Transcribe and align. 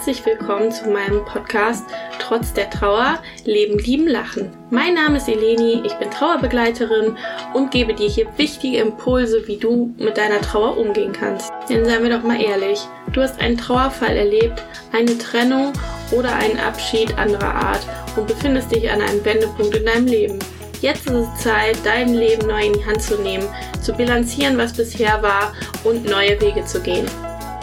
herzlich 0.00 0.24
willkommen 0.24 0.72
zu 0.72 0.88
meinem 0.88 1.22
Podcast 1.26 1.84
Trotz 2.18 2.54
der 2.54 2.70
Trauer 2.70 3.18
Leben, 3.44 3.78
Lieben, 3.78 4.08
Lachen. 4.08 4.50
Mein 4.70 4.94
Name 4.94 5.18
ist 5.18 5.28
Eleni, 5.28 5.82
ich 5.84 5.92
bin 5.96 6.10
Trauerbegleiterin 6.10 7.18
und 7.52 7.70
gebe 7.70 7.92
dir 7.92 8.08
hier 8.08 8.26
wichtige 8.38 8.78
Impulse, 8.78 9.46
wie 9.46 9.58
du 9.58 9.94
mit 9.98 10.16
deiner 10.16 10.40
Trauer 10.40 10.78
umgehen 10.78 11.12
kannst. 11.12 11.52
Denn 11.68 11.84
seien 11.84 12.02
wir 12.02 12.16
doch 12.16 12.22
mal 12.22 12.40
ehrlich, 12.40 12.80
du 13.12 13.20
hast 13.20 13.38
einen 13.42 13.58
Trauerfall 13.58 14.16
erlebt, 14.16 14.62
eine 14.92 15.18
Trennung 15.18 15.74
oder 16.12 16.34
einen 16.34 16.58
Abschied 16.58 17.18
anderer 17.18 17.54
Art 17.54 17.86
und 18.16 18.26
befindest 18.26 18.74
dich 18.74 18.90
an 18.90 19.02
einem 19.02 19.22
Wendepunkt 19.22 19.76
in 19.76 19.84
deinem 19.84 20.06
Leben. 20.06 20.38
Jetzt 20.80 21.10
ist 21.10 21.12
es 21.12 21.42
Zeit, 21.42 21.76
dein 21.84 22.14
Leben 22.14 22.46
neu 22.46 22.64
in 22.68 22.72
die 22.72 22.86
Hand 22.86 23.02
zu 23.02 23.20
nehmen, 23.20 23.46
zu 23.82 23.92
bilanzieren, 23.92 24.56
was 24.56 24.72
bisher 24.72 25.22
war 25.22 25.52
und 25.84 26.06
neue 26.06 26.40
Wege 26.40 26.64
zu 26.64 26.80
gehen. 26.80 27.06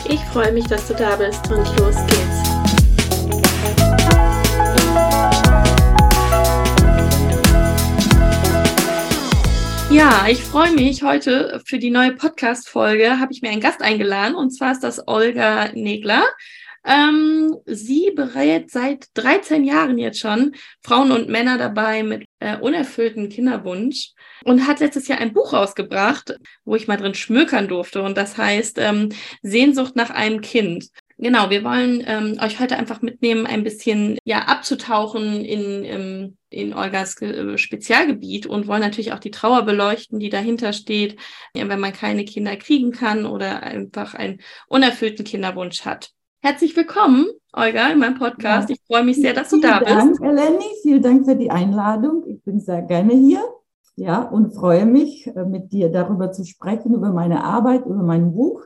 Ich 0.05 0.19
freue 0.31 0.51
mich, 0.51 0.65
dass 0.65 0.87
du 0.87 0.93
da 0.93 1.15
bist 1.15 1.49
und 1.51 1.65
los 1.79 1.95
geht's. 2.07 2.47
Ja, 9.89 10.27
ich 10.29 10.43
freue 10.43 10.71
mich. 10.71 11.01
Heute 11.01 11.61
für 11.65 11.79
die 11.79 11.89
neue 11.89 12.13
Podcast-Folge 12.13 13.19
habe 13.19 13.33
ich 13.33 13.41
mir 13.41 13.49
einen 13.49 13.61
Gast 13.61 13.81
eingeladen 13.81 14.35
und 14.35 14.51
zwar 14.51 14.73
ist 14.73 14.83
das 14.83 15.07
Olga 15.07 15.69
Negler. 15.73 16.23
Ähm, 16.85 17.55
sie 17.65 18.11
berät 18.15 18.69
seit 18.69 19.07
13 19.15 19.65
Jahren 19.65 19.97
jetzt 19.97 20.19
schon 20.19 20.55
Frauen 20.81 21.11
und 21.11 21.29
Männer 21.29 21.57
dabei 21.57 22.03
mit 22.03 22.26
äh, 22.39 22.57
unerfüllten 22.57 23.29
Kinderwunsch 23.29 24.13
und 24.43 24.67
hat 24.67 24.79
letztes 24.79 25.07
Jahr 25.07 25.19
ein 25.19 25.33
Buch 25.33 25.53
rausgebracht, 25.53 26.37
wo 26.65 26.75
ich 26.75 26.87
mal 26.87 26.97
drin 26.97 27.13
schmökern 27.13 27.67
durfte. 27.67 28.01
Und 28.01 28.17
das 28.17 28.37
heißt 28.37 28.77
ähm, 28.79 29.09
Sehnsucht 29.41 29.95
nach 29.95 30.09
einem 30.09 30.41
Kind. 30.41 30.89
Genau, 31.19 31.49
wir 31.49 31.63
wollen 31.63 32.03
ähm, 32.05 32.37
euch 32.39 32.59
heute 32.59 32.77
einfach 32.77 33.01
mitnehmen, 33.01 33.47
ein 33.47 33.63
bisschen 33.63 34.19
ja 34.23 34.43
abzutauchen 34.43 35.43
in, 35.43 35.83
in, 35.83 36.37
in 36.51 36.75
Olgas 36.75 37.19
äh, 37.23 37.57
Spezialgebiet 37.57 38.45
und 38.45 38.67
wollen 38.67 38.81
natürlich 38.81 39.13
auch 39.13 39.19
die 39.19 39.31
Trauer 39.31 39.63
beleuchten, 39.63 40.19
die 40.19 40.29
dahinter 40.29 40.73
steht, 40.73 41.19
wenn 41.55 41.79
man 41.79 41.91
keine 41.91 42.23
Kinder 42.23 42.55
kriegen 42.55 42.91
kann 42.91 43.25
oder 43.25 43.63
einfach 43.63 44.13
einen 44.13 44.41
unerfüllten 44.67 45.25
Kinderwunsch 45.25 45.85
hat. 45.85 46.11
Herzlich 46.47 46.77
willkommen, 46.77 47.27
Olga, 47.51 47.89
in 47.89 47.99
meinem 47.99 48.17
Podcast. 48.17 48.69
Ja. 48.69 48.75
Ich 48.75 48.81
freue 48.87 49.03
mich 49.03 49.17
sehr, 49.17 49.33
dass 49.33 49.49
du 49.49 49.59
da 49.59 49.81
Dank, 49.81 50.11
bist. 50.11 50.23
Eleni, 50.23 50.63
vielen 50.81 51.01
Dank 51.01 51.25
für 51.25 51.35
die 51.35 51.51
Einladung. 51.51 52.23
Ich 52.25 52.41
bin 52.41 52.61
sehr 52.61 52.83
gerne 52.83 53.13
hier. 53.15 53.43
Ja, 53.97 54.21
und 54.21 54.53
freue 54.53 54.85
mich, 54.85 55.27
äh, 55.27 55.43
mit 55.43 55.73
dir 55.73 55.89
darüber 55.89 56.31
zu 56.31 56.45
sprechen, 56.45 56.93
über 56.93 57.11
meine 57.11 57.43
Arbeit, 57.43 57.85
über 57.85 58.01
mein 58.01 58.31
Buch. 58.31 58.63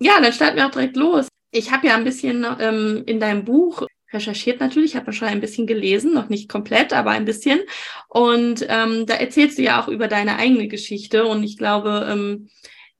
Ja, 0.00 0.20
dann 0.20 0.32
starten 0.32 0.56
wir 0.56 0.66
auch 0.66 0.72
direkt 0.72 0.96
los. 0.96 1.28
Ich 1.52 1.70
habe 1.70 1.86
ja 1.86 1.94
ein 1.94 2.02
bisschen 2.02 2.44
ähm, 2.58 3.04
in 3.06 3.20
deinem 3.20 3.44
Buch 3.44 3.86
recherchiert 4.12 4.58
natürlich, 4.58 4.96
habe 4.96 5.12
schon 5.12 5.28
ein 5.28 5.40
bisschen 5.40 5.68
gelesen, 5.68 6.12
noch 6.12 6.28
nicht 6.28 6.48
komplett, 6.48 6.92
aber 6.92 7.10
ein 7.10 7.24
bisschen. 7.24 7.60
Und 8.08 8.66
ähm, 8.68 9.06
da 9.06 9.14
erzählst 9.14 9.58
du 9.58 9.62
ja 9.62 9.80
auch 9.80 9.86
über 9.86 10.08
deine 10.08 10.38
eigene 10.38 10.66
Geschichte. 10.66 11.24
Und 11.24 11.44
ich 11.44 11.56
glaube, 11.56 12.04
ähm, 12.10 12.48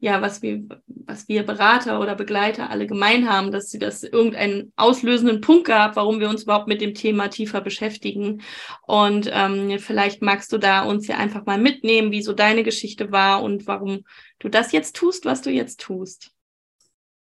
ja, 0.02 0.20
was 0.20 0.42
wir, 0.42 0.64
was 0.88 1.28
wir 1.28 1.46
Berater 1.46 2.00
oder 2.00 2.16
Begleiter 2.16 2.70
alle 2.70 2.88
gemein 2.88 3.30
haben, 3.30 3.52
dass 3.52 3.70
sie 3.70 3.78
das 3.78 4.02
irgendeinen 4.02 4.72
auslösenden 4.74 5.40
Punkt 5.40 5.64
gab, 5.68 5.94
warum 5.94 6.18
wir 6.18 6.28
uns 6.28 6.42
überhaupt 6.42 6.66
mit 6.66 6.80
dem 6.80 6.92
Thema 6.92 7.28
tiefer 7.28 7.60
beschäftigen. 7.60 8.42
Und 8.84 9.30
ähm, 9.32 9.78
vielleicht 9.78 10.20
magst 10.20 10.52
du 10.52 10.58
da 10.58 10.82
uns 10.82 11.06
ja 11.06 11.18
einfach 11.18 11.46
mal 11.46 11.56
mitnehmen, 11.56 12.10
wie 12.10 12.20
so 12.20 12.32
deine 12.32 12.64
Geschichte 12.64 13.12
war 13.12 13.44
und 13.44 13.68
warum 13.68 14.00
du 14.40 14.48
das 14.48 14.72
jetzt 14.72 14.96
tust, 14.96 15.24
was 15.24 15.40
du 15.40 15.50
jetzt 15.50 15.78
tust. 15.78 16.32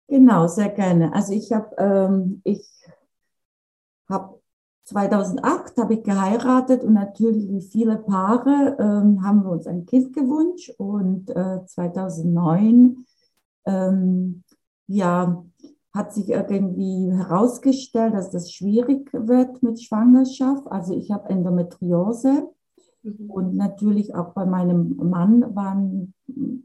Genau, 0.08 0.46
sehr 0.48 0.70
gerne. 0.70 1.12
Also 1.16 1.34
ich 1.34 1.52
habe 1.52 1.76
ähm, 1.80 2.42
ich 2.44 2.62
habe 4.08 4.37
2008 4.88 5.78
habe 5.78 5.96
ich 5.96 6.04
geheiratet 6.04 6.82
und 6.82 6.94
natürlich 6.94 7.50
wie 7.50 7.62
viele 7.62 7.98
Paare 7.98 8.78
ähm, 8.80 9.22
haben 9.22 9.44
wir 9.44 9.52
uns 9.52 9.68
ein 9.68 9.86
Kind 9.86 10.14
gewünscht 10.14 10.72
und 10.78 11.30
äh, 11.30 11.66
2009 11.66 13.06
ähm, 13.66 14.44
ja, 14.88 15.44
hat 15.94 16.14
sich 16.14 16.30
irgendwie 16.30 17.12
herausgestellt, 17.12 18.14
dass 18.14 18.30
das 18.30 18.50
schwierig 18.50 19.12
wird 19.12 19.62
mit 19.62 19.82
Schwangerschaft. 19.82 20.66
Also 20.72 20.96
ich 20.96 21.12
habe 21.12 21.30
Endometriose 21.30 22.48
mhm. 23.04 23.30
und 23.30 23.56
natürlich 23.56 24.16
auch 24.16 24.34
bei 24.34 24.46
meinem 24.46 24.96
Mann 24.96 25.54
waren 25.54 26.14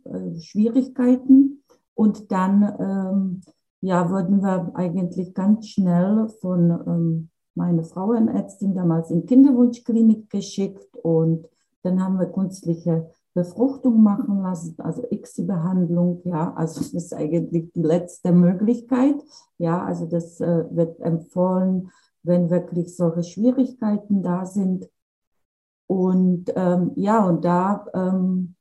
äh, 0.05 0.39
Schwierigkeiten 0.39 1.65
und 1.95 2.31
dann 2.31 2.63
ähm, 2.79 3.41
ja, 3.81 4.09
wurden 4.09 4.43
wir 4.43 4.71
eigentlich 4.75 5.35
ganz 5.35 5.67
schnell 5.67 6.29
von 6.41 6.71
ähm, 6.87 7.29
meine 7.55 7.85
Frauenärztin 7.85 8.75
damals 8.75 9.11
in 9.11 9.27
Kinderwunschklinik 9.27 10.31
geschickt 10.31 10.97
und 11.03 11.49
dann 11.83 12.03
haben 12.03 12.19
wir 12.19 12.27
künstliche 12.27 13.11
Befruchtung 13.35 14.03
machen 14.03 14.43
lassen, 14.43 14.77
also 14.79 15.03
ICSI-Behandlung, 15.11 16.21
ja, 16.25 16.53
also 16.55 16.81
das 16.81 16.93
ist 16.93 17.15
eigentlich 17.15 17.73
die 17.73 17.83
letzte 17.83 18.33
Möglichkeit, 18.33 19.17
ja, 19.59 19.83
also 19.83 20.07
das 20.07 20.41
äh, 20.41 20.65
wird 20.71 21.01
empfohlen, 21.01 21.91
wenn 22.23 22.51
wirklich 22.51 22.95
solche 22.95 23.23
Schwierigkeiten 23.23 24.23
da 24.23 24.45
sind. 24.47 24.89
Und 25.87 26.53
ähm, 26.55 26.93
ja, 26.95 27.27
und 27.27 27.45
da, 27.45 27.87
ähm, 27.95 28.55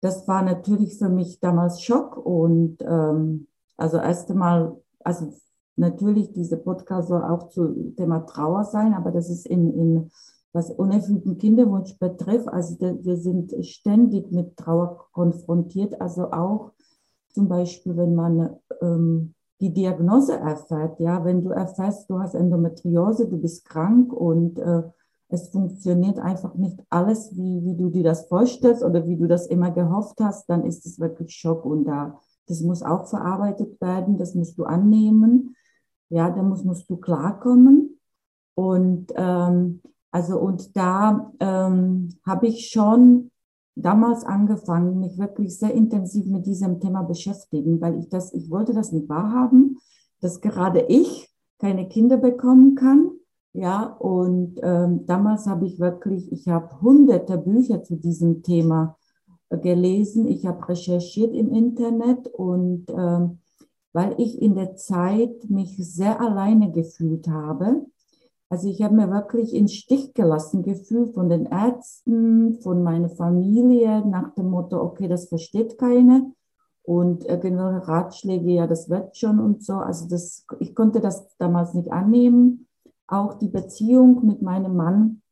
das 0.00 0.26
war 0.26 0.42
natürlich 0.42 0.98
für 0.98 1.08
mich 1.08 1.38
damals 1.40 1.82
Schock 1.82 2.16
und 2.16 2.78
ähm, 2.82 3.46
also 3.76 3.98
erst 3.98 4.30
einmal, 4.30 4.76
also 5.04 5.32
Natürlich, 5.76 6.32
diese 6.32 6.56
Podcast 6.56 7.08
soll 7.08 7.22
auch 7.22 7.48
zu 7.48 7.92
Thema 7.96 8.20
Trauer 8.20 8.64
sein, 8.64 8.94
aber 8.94 9.10
das 9.10 9.28
ist 9.28 9.46
in, 9.46 9.72
in 9.74 10.10
was 10.52 10.70
unerfüllten 10.70 11.36
Kinderwunsch 11.36 11.98
betrifft. 11.98 12.48
Also 12.48 12.76
wir 12.80 13.16
sind 13.16 13.54
ständig 13.64 14.32
mit 14.32 14.56
Trauer 14.56 15.06
konfrontiert. 15.12 16.00
Also 16.00 16.32
auch 16.32 16.72
zum 17.32 17.48
Beispiel, 17.48 17.96
wenn 17.96 18.14
man 18.14 18.56
ähm, 18.80 19.34
die 19.60 19.72
Diagnose 19.72 20.38
erfährt, 20.38 20.98
ja, 21.00 21.24
wenn 21.24 21.42
du 21.42 21.50
erfährst, 21.50 22.08
du 22.08 22.18
hast 22.18 22.34
Endometriose, 22.34 23.28
du 23.28 23.38
bist 23.38 23.66
krank 23.66 24.12
und 24.12 24.58
äh, 24.58 24.82
es 25.28 25.48
funktioniert 25.48 26.18
einfach 26.18 26.54
nicht 26.54 26.78
alles, 26.88 27.36
wie, 27.36 27.64
wie 27.64 27.76
du 27.76 27.90
dir 27.90 28.04
das 28.04 28.26
vorstellst 28.26 28.82
oder 28.82 29.06
wie 29.06 29.16
du 29.16 29.26
das 29.26 29.46
immer 29.46 29.70
gehofft 29.70 30.20
hast, 30.20 30.48
dann 30.48 30.64
ist 30.64 30.86
es 30.86 31.00
wirklich 31.00 31.34
Schock 31.34 31.64
und 31.64 31.84
da, 31.84 32.20
das 32.46 32.60
muss 32.60 32.82
auch 32.82 33.06
verarbeitet 33.06 33.80
werden, 33.80 34.18
das 34.18 34.34
musst 34.34 34.56
du 34.56 34.64
annehmen. 34.64 35.55
Ja, 36.08 36.30
da 36.30 36.42
muss, 36.42 36.64
musst 36.64 36.88
du 36.88 36.96
klarkommen. 36.96 37.98
Und 38.54 39.12
ähm, 39.16 39.82
also 40.10 40.38
und 40.38 40.76
da 40.76 41.32
ähm, 41.40 42.08
habe 42.24 42.46
ich 42.46 42.70
schon 42.70 43.30
damals 43.74 44.24
angefangen, 44.24 45.00
mich 45.00 45.18
wirklich 45.18 45.58
sehr 45.58 45.74
intensiv 45.74 46.26
mit 46.26 46.46
diesem 46.46 46.80
Thema 46.80 47.02
beschäftigen, 47.02 47.80
weil 47.80 47.98
ich 47.98 48.08
das, 48.08 48.32
ich 48.32 48.50
wollte 48.50 48.72
das 48.72 48.92
nicht 48.92 49.08
wahrhaben, 49.08 49.78
dass 50.20 50.40
gerade 50.40 50.80
ich 50.88 51.30
keine 51.58 51.88
Kinder 51.88 52.16
bekommen 52.16 52.74
kann. 52.74 53.10
Ja, 53.52 53.84
und 53.84 54.60
ähm, 54.62 55.06
damals 55.06 55.46
habe 55.46 55.66
ich 55.66 55.78
wirklich, 55.78 56.30
ich 56.30 56.48
habe 56.48 56.80
hunderte 56.80 57.38
Bücher 57.38 57.82
zu 57.82 57.96
diesem 57.96 58.42
Thema 58.42 58.96
äh, 59.48 59.58
gelesen, 59.58 60.26
ich 60.26 60.46
habe 60.46 60.68
recherchiert 60.68 61.34
im 61.34 61.52
Internet 61.52 62.28
und 62.28 62.86
ähm, 62.90 63.38
weil 63.96 64.14
ich 64.18 64.42
in 64.42 64.54
der 64.54 64.76
Zeit 64.76 65.48
mich 65.48 65.74
sehr 65.78 66.20
alleine 66.20 66.70
gefühlt 66.70 67.28
habe. 67.28 67.86
Also 68.50 68.68
ich 68.68 68.82
habe 68.82 68.94
mir 68.94 69.10
wirklich 69.10 69.54
in 69.54 69.68
Stich 69.68 70.12
gelassen 70.12 70.62
gefühlt 70.62 71.14
von 71.14 71.30
den 71.30 71.46
Ärzten, 71.46 72.60
von 72.60 72.82
meiner 72.82 73.08
Familie, 73.08 74.06
nach 74.06 74.34
dem 74.34 74.50
Motto, 74.50 74.82
okay, 74.82 75.08
das 75.08 75.28
versteht 75.28 75.78
keiner. 75.78 76.30
Und 76.82 77.24
irgendwelche 77.24 77.88
Ratschläge, 77.88 78.50
ja, 78.50 78.66
das 78.66 78.90
wird 78.90 79.16
schon 79.16 79.40
und 79.40 79.64
so. 79.64 79.76
Also 79.76 80.06
das, 80.10 80.44
ich 80.60 80.74
konnte 80.74 81.00
das 81.00 81.34
damals 81.38 81.72
nicht 81.72 81.90
annehmen. 81.90 82.66
Auch 83.06 83.32
die 83.38 83.48
Beziehung 83.48 84.26
mit 84.26 84.42
meinem 84.42 84.76
Mann 84.76 85.22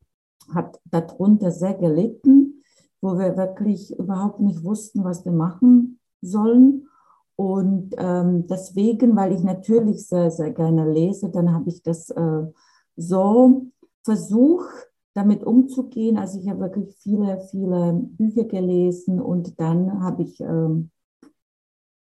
hat 0.54 0.80
darunter 0.90 1.50
sehr 1.50 1.74
gelitten, 1.74 2.62
wo 3.02 3.18
wir 3.18 3.36
wirklich 3.36 3.94
überhaupt 3.98 4.40
nicht 4.40 4.64
wussten, 4.64 5.04
was 5.04 5.26
wir 5.26 5.32
machen 5.32 6.00
sollen. 6.22 6.88
Und 7.36 7.94
ähm, 7.98 8.46
deswegen, 8.46 9.16
weil 9.16 9.32
ich 9.32 9.42
natürlich 9.42 10.06
sehr, 10.06 10.30
sehr 10.30 10.52
gerne 10.52 10.90
lese, 10.90 11.30
dann 11.30 11.52
habe 11.52 11.68
ich 11.68 11.82
das 11.82 12.10
äh, 12.10 12.42
so 12.96 13.66
versucht, 14.04 14.90
damit 15.14 15.44
umzugehen. 15.44 16.16
Also 16.16 16.38
ich 16.38 16.48
habe 16.48 16.60
wirklich 16.60 16.96
viele, 16.98 17.40
viele 17.50 17.92
Bücher 17.92 18.44
gelesen 18.44 19.20
und 19.20 19.58
dann 19.60 20.02
habe 20.02 20.22
ich 20.22 20.40
ähm, 20.40 20.90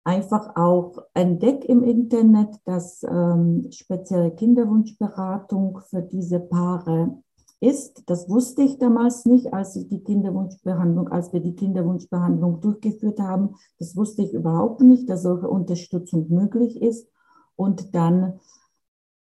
einfach 0.04 0.56
auch 0.56 0.96
entdeckt 1.12 1.64
im 1.66 1.82
Internet, 1.82 2.56
dass 2.64 3.02
ähm, 3.02 3.70
spezielle 3.70 4.30
Kinderwunschberatung 4.30 5.80
für 5.90 6.02
diese 6.02 6.40
Paare 6.40 7.22
ist. 7.60 8.04
Das 8.06 8.28
wusste 8.28 8.62
ich 8.62 8.78
damals 8.78 9.24
nicht, 9.24 9.52
als 9.52 9.76
ich 9.76 9.88
die 9.88 10.02
Kinderwunschbehandlung, 10.02 11.08
als 11.08 11.32
wir 11.32 11.40
die 11.40 11.54
Kinderwunschbehandlung 11.54 12.60
durchgeführt 12.60 13.20
haben. 13.20 13.56
Das 13.78 13.96
wusste 13.96 14.22
ich 14.22 14.32
überhaupt 14.32 14.80
nicht, 14.80 15.08
dass 15.08 15.22
solche 15.22 15.48
Unterstützung 15.48 16.26
möglich 16.28 16.80
ist. 16.80 17.08
Und 17.56 17.94
dann 17.94 18.38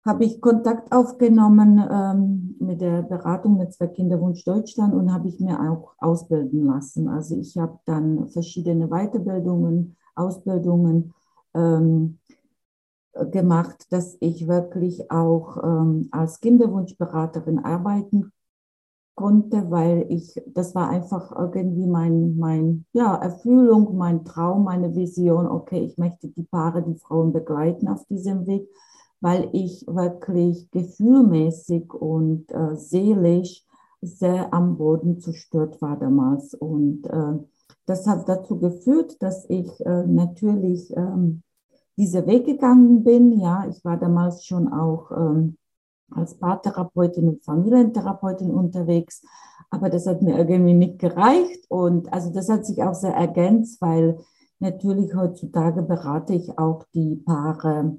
habe 0.06 0.26
ich 0.26 0.42
Kontakt 0.42 0.92
aufgenommen 0.92 1.84
ähm, 1.92 2.56
mit 2.60 2.82
der 2.82 3.04
Beratung 3.04 3.58
Netzwerk 3.58 3.94
Kinderwunsch 3.94 4.44
Deutschland 4.44 4.94
und 4.96 5.14
habe 5.14 5.28
ich 5.28 5.40
mir 5.40 5.60
auch 5.60 5.94
ausbilden 6.00 6.66
lassen. 6.66 7.08
Also 7.08 7.38
ich 7.38 7.58
habe 7.58 7.80
dann 7.86 8.30
verschiedene 8.30 8.88
Weiterbildungen, 8.88 9.96
Ausbildungen 10.16 11.14
ähm, 11.54 12.18
gemacht, 13.32 13.88
dass 13.92 14.18
ich 14.20 14.48
wirklich 14.48 15.12
auch 15.12 15.58
ähm, 15.64 16.10
als 16.12 16.40
Kinderwunschberaterin 16.40 17.60
arbeiten 17.60 18.32
konnte, 19.16 19.70
weil 19.70 20.06
ich, 20.10 20.42
das 20.48 20.74
war 20.74 20.90
einfach 20.90 21.32
irgendwie 21.38 21.88
mein, 21.88 22.38
mein, 22.38 22.86
ja, 22.94 23.16
Erfüllung, 23.16 23.98
mein 23.98 24.24
Traum, 24.26 24.64
meine 24.64 24.96
Vision. 24.96 25.48
Okay, 25.48 25.80
ich 25.80 25.98
möchte 25.98 26.30
die 26.30 26.44
Paare, 26.44 26.82
die 26.82 26.96
Frauen 26.96 27.34
begleiten 27.34 27.88
auf 27.88 28.06
diesem 28.06 28.48
Weg 28.48 28.68
weil 29.22 29.50
ich 29.54 29.86
wirklich 29.88 30.70
gefühlmäßig 30.72 31.94
und 31.94 32.52
äh, 32.52 32.76
seelisch 32.76 33.64
sehr 34.02 34.52
am 34.52 34.78
Boden 34.78 35.20
zerstört 35.20 35.80
war 35.82 35.98
damals. 35.98 36.56
Und 36.56 37.06
äh, 37.06 37.40
das 37.86 38.08
hat 38.08 38.28
dazu 38.28 38.60
geführt, 38.60 39.22
dass 39.22 39.48
ich 39.48 39.70
äh, 39.86 40.08
natürlich 40.08 40.92
ähm, 40.98 41.44
diese 41.98 42.26
Weg 42.28 42.46
gegangen 42.46 43.04
bin. 43.04 43.40
Ja, 43.40 43.66
ich 43.70 43.84
war 43.84 43.98
damals 43.98 44.46
schon 44.46 44.72
auch 44.72 45.12
ähm, 45.12 45.58
als 46.12 46.38
Paartherapeutin 46.38 47.28
und 47.28 47.44
Familientherapeutin 47.44 48.52
unterwegs, 48.52 49.22
aber 49.70 49.90
das 49.90 50.06
hat 50.08 50.22
mir 50.22 50.38
irgendwie 50.38 50.74
nicht 50.74 51.00
gereicht. 51.00 51.66
Und 51.70 52.12
also 52.12 52.32
das 52.32 52.50
hat 52.50 52.66
sich 52.66 52.84
auch 52.84 52.94
sehr 52.94 53.14
ergänzt, 53.14 53.82
weil 53.82 54.20
natürlich 54.60 55.16
heutzutage 55.16 55.82
berate 55.82 56.34
ich 56.34 56.58
auch 56.58 56.84
die 56.94 57.16
Paare 57.16 57.98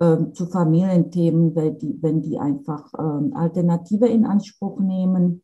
ähm, 0.00 0.34
zu 0.34 0.46
Familienthemen, 0.46 1.54
wenn 1.54 1.78
die, 1.78 1.98
wenn 2.02 2.22
die 2.22 2.38
einfach 2.38 2.92
ähm, 2.98 3.32
Alternative 3.34 4.06
in 4.06 4.26
Anspruch 4.26 4.78
nehmen, 4.78 5.42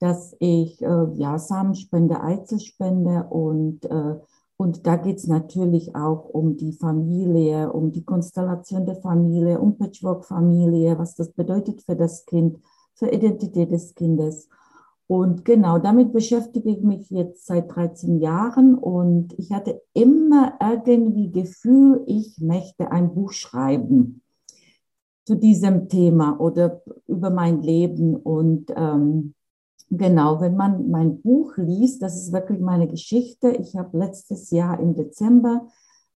dass 0.00 0.34
ich 0.38 0.80
äh, 0.82 1.06
ja 1.14 1.38
Samenspende, 1.38 2.20
Eizelspende 2.22 3.24
und 3.24 3.84
äh, 3.84 4.16
und 4.60 4.86
da 4.86 4.96
geht 4.96 5.16
es 5.16 5.26
natürlich 5.26 5.96
auch 5.96 6.28
um 6.28 6.58
die 6.58 6.72
Familie, 6.72 7.72
um 7.72 7.92
die 7.92 8.04
Konstellation 8.04 8.84
der 8.84 8.96
Familie, 8.96 9.58
um 9.58 9.78
Patchwork-Familie, 9.78 10.98
was 10.98 11.14
das 11.14 11.32
bedeutet 11.32 11.80
für 11.80 11.96
das 11.96 12.26
Kind, 12.26 12.58
für 12.92 13.08
Identität 13.08 13.72
des 13.72 13.94
Kindes. 13.94 14.50
Und 15.06 15.46
genau 15.46 15.78
damit 15.78 16.12
beschäftige 16.12 16.68
ich 16.72 16.82
mich 16.82 17.08
jetzt 17.08 17.46
seit 17.46 17.74
13 17.74 18.20
Jahren 18.20 18.74
und 18.74 19.32
ich 19.38 19.50
hatte 19.50 19.80
immer 19.94 20.58
irgendwie 20.84 21.30
Gefühl, 21.32 22.02
ich 22.06 22.38
möchte 22.38 22.92
ein 22.92 23.14
Buch 23.14 23.32
schreiben 23.32 24.20
zu 25.24 25.36
diesem 25.36 25.88
Thema 25.88 26.38
oder 26.38 26.82
über 27.06 27.30
mein 27.30 27.62
Leben. 27.62 28.14
Und 28.14 28.66
ähm, 28.76 29.32
genau, 29.90 30.40
wenn 30.40 30.56
man 30.56 30.90
mein 30.90 31.20
Buch 31.20 31.56
liest, 31.56 32.02
das 32.02 32.16
ist 32.16 32.32
wirklich 32.32 32.60
meine 32.60 32.88
Geschichte. 32.88 33.50
Ich 33.50 33.76
habe 33.76 33.98
letztes 33.98 34.50
Jahr 34.50 34.80
im 34.80 34.94
Dezember 34.94 35.68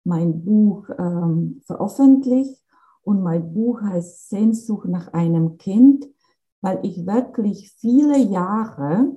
mein 0.04 0.44
Buch 0.44 0.88
ähm, 0.98 1.60
veröffentlicht 1.66 2.62
und 3.02 3.22
mein 3.22 3.52
Buch 3.52 3.82
heißt 3.82 4.30
Sehnsucht 4.30 4.88
nach 4.88 5.12
einem 5.12 5.58
Kind 5.58 6.08
weil 6.64 6.80
ich 6.82 7.06
wirklich 7.06 7.74
viele 7.78 8.16
Jahre 8.16 9.12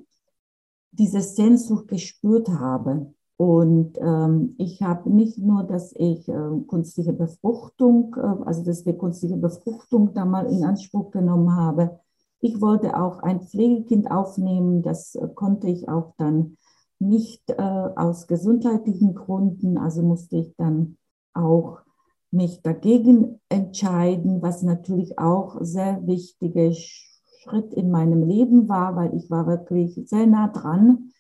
diese 0.92 1.22
Sehnsucht 1.22 1.88
gespürt 1.88 2.50
habe. 2.50 3.14
Und 3.38 3.98
ähm, 4.02 4.56
ich 4.58 4.82
habe 4.82 5.10
nicht 5.10 5.38
nur, 5.38 5.64
dass 5.64 5.94
ich 5.96 6.28
äh, 6.28 6.50
künstliche 6.68 7.14
Befruchtung, 7.14 8.14
äh, 8.18 8.44
also 8.46 8.66
dass 8.66 8.86
wir 8.86 8.98
künstliche 8.98 9.38
Befruchtung 9.38 10.14
da 10.14 10.26
mal 10.26 10.48
in 10.48 10.66
Anspruch 10.66 11.10
genommen 11.12 11.56
habe. 11.56 12.02
Ich 12.40 12.62
wollte 12.62 13.00
auch 13.02 13.20
ein 13.20 13.42
Pflegekind 13.42 14.12
aufnehmen. 14.12 14.82
Das 14.82 15.16
äh, 15.16 15.28
konnte 15.34 15.68
ich 15.68 15.90
auch 15.90 16.14
dann 16.18 16.58
nicht 17.00 17.50
äh, 17.50 17.62
aus 17.62 18.28
gesundheitlichen 18.28 19.16
Gründen. 19.16 19.78
Also 19.78 20.02
musste 20.02 20.38
ich 20.38 20.56
dann 20.58 20.98
auch 21.34 21.80
mich 22.32 22.62
dagegen 22.62 23.40
entscheiden, 23.50 24.42
was 24.42 24.62
natürlich 24.62 25.18
auch 25.18 25.58
sehr 25.62 26.06
wichtige 26.06 26.74
Schritt 26.74 27.74
in 27.74 27.90
meinem 27.90 28.24
Leben 28.24 28.68
war, 28.68 28.96
weil 28.96 29.16
ich 29.16 29.30
war 29.30 29.48
wirklich 29.48 30.02
sehr 30.06 30.28
nah 30.28 30.50
dran. 30.50 31.12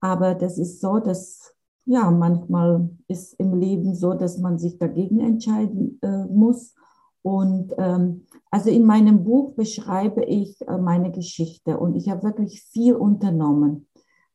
Aber 0.00 0.34
das 0.34 0.56
ist 0.58 0.80
so, 0.80 0.98
dass 0.98 1.54
ja, 1.84 2.10
manchmal 2.10 2.88
ist 3.08 3.34
im 3.34 3.58
Leben 3.58 3.94
so, 3.94 4.14
dass 4.14 4.38
man 4.38 4.58
sich 4.58 4.78
dagegen 4.78 5.18
entscheiden 5.18 5.98
äh, 6.02 6.24
muss. 6.26 6.74
Und 7.22 7.74
ähm, 7.78 8.26
also 8.50 8.70
in 8.70 8.84
meinem 8.84 9.24
Buch 9.24 9.54
beschreibe 9.54 10.24
ich 10.24 10.60
äh, 10.66 10.78
meine 10.78 11.10
Geschichte 11.12 11.78
und 11.78 11.94
ich 11.94 12.08
habe 12.08 12.22
wirklich 12.22 12.62
viel 12.62 12.94
unternommen. 12.94 13.86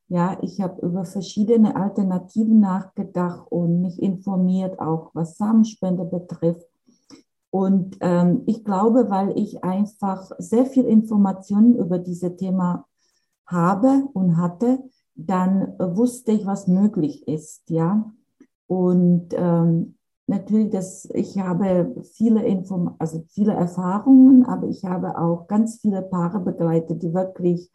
Ja, 0.07 0.37
ich 0.41 0.61
habe 0.61 0.85
über 0.85 1.03
verschiedene 1.03 1.75
Alternativen 1.75 2.59
nachgedacht 2.59 3.51
und 3.51 3.81
mich 3.81 3.99
informiert, 3.99 4.79
auch 4.79 5.09
was 5.13 5.37
Samenspende 5.37 6.05
betrifft. 6.05 6.67
Und 7.49 7.97
ähm, 8.01 8.43
ich 8.45 8.63
glaube, 8.63 9.09
weil 9.09 9.35
ich 9.37 9.63
einfach 9.63 10.29
sehr 10.37 10.65
viel 10.67 10.83
Informationen 10.85 11.75
über 11.75 11.97
dieses 11.97 12.35
Thema 12.35 12.85
habe 13.47 14.07
und 14.13 14.37
hatte, 14.37 14.83
dann 15.15 15.73
wusste 15.79 16.33
ich, 16.33 16.45
was 16.45 16.67
möglich 16.67 17.27
ist, 17.27 17.69
ja. 17.69 18.11
Und 18.67 19.29
ähm, 19.31 19.95
natürlich, 20.27 20.69
dass 20.71 21.07
ich 21.13 21.37
habe 21.37 21.95
viele 22.13 22.45
Inform 22.45 22.95
also 22.99 23.23
viele 23.29 23.53
Erfahrungen, 23.53 24.45
aber 24.45 24.67
ich 24.67 24.83
habe 24.85 25.17
auch 25.17 25.47
ganz 25.47 25.79
viele 25.79 26.01
Paare 26.01 26.39
begleitet, 26.39 27.03
die 27.03 27.13
wirklich 27.13 27.71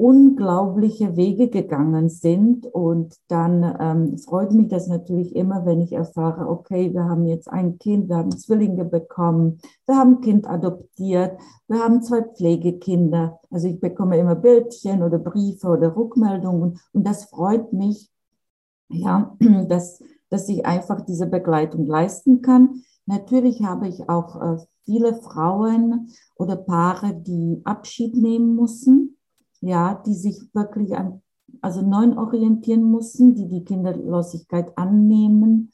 unglaubliche 0.00 1.14
Wege 1.16 1.48
gegangen 1.48 2.08
sind. 2.08 2.64
Und 2.64 3.16
dann 3.28 3.76
ähm, 3.78 4.16
freut 4.16 4.50
mich 4.52 4.68
das 4.68 4.88
natürlich 4.88 5.36
immer, 5.36 5.66
wenn 5.66 5.82
ich 5.82 5.92
erfahre, 5.92 6.48
okay, 6.48 6.94
wir 6.94 7.04
haben 7.04 7.26
jetzt 7.26 7.48
ein 7.52 7.78
Kind, 7.78 8.08
wir 8.08 8.16
haben 8.16 8.30
Zwillinge 8.30 8.86
bekommen, 8.86 9.60
wir 9.86 9.96
haben 9.96 10.16
ein 10.16 10.20
Kind 10.22 10.48
adoptiert, 10.48 11.38
wir 11.68 11.80
haben 11.80 12.02
zwei 12.02 12.22
Pflegekinder. 12.22 13.40
Also 13.50 13.68
ich 13.68 13.78
bekomme 13.78 14.16
immer 14.16 14.36
Bildchen 14.36 15.02
oder 15.02 15.18
Briefe 15.18 15.68
oder 15.68 15.94
Rückmeldungen. 15.94 16.80
Und 16.94 17.06
das 17.06 17.26
freut 17.26 17.74
mich, 17.74 18.10
ja, 18.88 19.36
dass, 19.68 20.02
dass 20.30 20.48
ich 20.48 20.64
einfach 20.64 21.02
diese 21.02 21.26
Begleitung 21.26 21.86
leisten 21.86 22.40
kann. 22.40 22.82
Natürlich 23.06 23.62
habe 23.62 23.88
ich 23.88 24.08
auch 24.08 24.40
äh, 24.40 24.56
viele 24.84 25.14
Frauen 25.14 26.08
oder 26.36 26.56
Paare, 26.56 27.14
die 27.14 27.60
Abschied 27.64 28.16
nehmen 28.16 28.56
müssen 28.56 29.16
ja, 29.60 29.94
die 30.06 30.14
sich 30.14 30.42
wirklich 30.54 30.96
an, 30.96 31.22
also 31.60 31.82
neu 31.82 32.16
orientieren 32.16 32.82
mussten, 32.82 33.34
die 33.34 33.48
die 33.48 33.64
Kinderlosigkeit 33.64 34.76
annehmen 34.76 35.72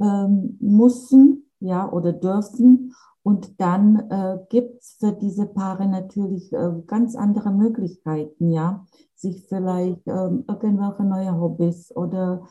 ähm, 0.00 0.56
mussten, 0.60 1.44
ja, 1.60 1.90
oder 1.90 2.12
dürfen. 2.12 2.94
Und 3.22 3.60
dann 3.60 4.10
äh, 4.10 4.38
gibt 4.48 4.80
es 4.80 4.96
für 4.98 5.12
diese 5.12 5.46
Paare 5.46 5.86
natürlich 5.86 6.52
äh, 6.52 6.70
ganz 6.86 7.14
andere 7.14 7.50
Möglichkeiten, 7.50 8.50
ja, 8.50 8.86
sich 9.14 9.44
vielleicht 9.48 10.06
äh, 10.06 10.30
irgendwelche 10.48 11.04
neue 11.04 11.38
Hobbys 11.38 11.94
oder 11.94 12.46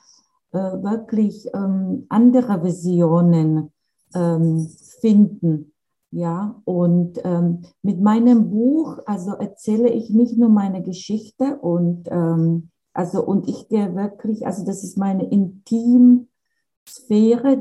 wirklich 0.57 1.47
ähm, 1.53 2.05
andere 2.09 2.63
Visionen 2.63 3.71
ähm, 4.13 4.69
finden. 5.01 5.73
Ja, 6.11 6.61
und 6.63 7.19
ähm, 7.25 7.63
mit 7.81 7.99
meinem 7.99 8.49
Buch, 8.49 8.99
also 9.05 9.31
erzähle 9.31 9.89
ich 9.89 10.09
nicht 10.09 10.37
nur 10.37 10.47
meine 10.49 10.81
Geschichte 10.81 11.57
und 11.57 12.07
ähm, 12.09 12.69
also 12.93 13.23
und 13.23 13.47
ich 13.49 13.67
gehe 13.67 13.93
wirklich, 13.93 14.47
also 14.47 14.65
das 14.65 14.83
ist 14.83 14.97
meine 14.97 15.29
Intimsphäre, 15.29 16.27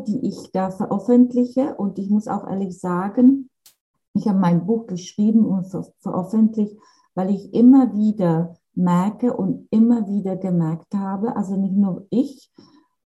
die 0.07 0.29
ich 0.29 0.53
da 0.53 0.71
veröffentliche 0.71 1.75
und 1.75 1.99
ich 1.99 2.09
muss 2.09 2.29
auch 2.29 2.49
ehrlich 2.49 2.79
sagen, 2.79 3.51
ich 4.15 4.29
habe 4.29 4.39
mein 4.39 4.65
Buch 4.65 4.87
geschrieben 4.87 5.45
und 5.45 5.65
ver 5.67 5.85
veröffentlicht, 5.99 6.77
weil 7.15 7.31
ich 7.31 7.53
immer 7.53 7.97
wieder 7.97 8.57
merke 8.75 9.37
und 9.37 9.67
immer 9.71 10.07
wieder 10.09 10.37
gemerkt 10.37 10.95
habe, 10.95 11.35
also 11.35 11.57
nicht 11.57 11.75
nur 11.75 12.07
ich 12.11 12.53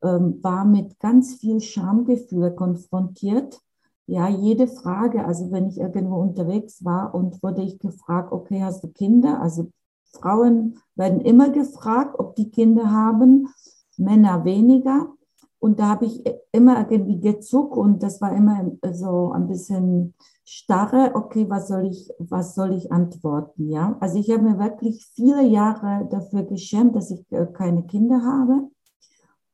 war 0.01 0.65
mit 0.65 0.99
ganz 1.01 1.37
viel 1.37 1.61
Schamgefühl 1.61 2.53
konfrontiert 2.53 3.61
ja, 4.07 4.29
jede 4.29 4.69
Frage, 4.69 5.25
also 5.25 5.51
wenn 5.51 5.67
ich 5.67 5.79
irgendwo 5.79 6.17
unterwegs 6.17 6.85
war 6.85 7.15
und 7.15 7.43
wurde 7.43 7.63
ich 7.63 7.79
gefragt, 7.81 8.33
okay, 8.33 8.63
hast 8.63 8.85
du 8.85 8.89
Kinder? 8.89 9.41
Also 9.43 9.71
Frauen 10.13 10.79
werden 10.95 11.21
immer 11.21 11.51
gefragt, 11.51 12.15
ob 12.19 12.37
die 12.37 12.51
Kinder 12.51 12.91
haben, 12.91 13.49
Männer 13.97 14.45
weniger. 14.45 15.13
Und 15.59 15.81
da 15.81 15.89
habe 15.89 16.05
ich 16.05 16.23
immer 16.53 16.89
irgendwie 16.91 17.19
gezuckt 17.19 17.77
und 17.77 18.03
das 18.03 18.21
war 18.21 18.33
immer 18.33 18.71
so 18.93 19.33
ein 19.33 19.49
bisschen 19.49 20.15
starre, 20.45 21.13
okay, 21.15 21.47
was 21.49 21.67
soll 21.67 21.87
ich, 21.87 22.09
was 22.21 22.55
soll 22.55 22.75
ich 22.75 22.93
antworten, 22.93 23.69
ja? 23.71 23.97
Also 23.99 24.19
ich 24.19 24.31
habe 24.31 24.43
mir 24.43 24.59
wirklich 24.61 25.05
viele 25.15 25.43
Jahre 25.43 26.07
dafür 26.09 26.45
geschämt, 26.45 26.95
dass 26.95 27.11
ich 27.11 27.25
äh, 27.33 27.47
keine 27.47 27.83
Kinder 27.85 28.23
habe. 28.23 28.69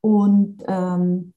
Und 0.03 0.63
ähm, 0.67 1.33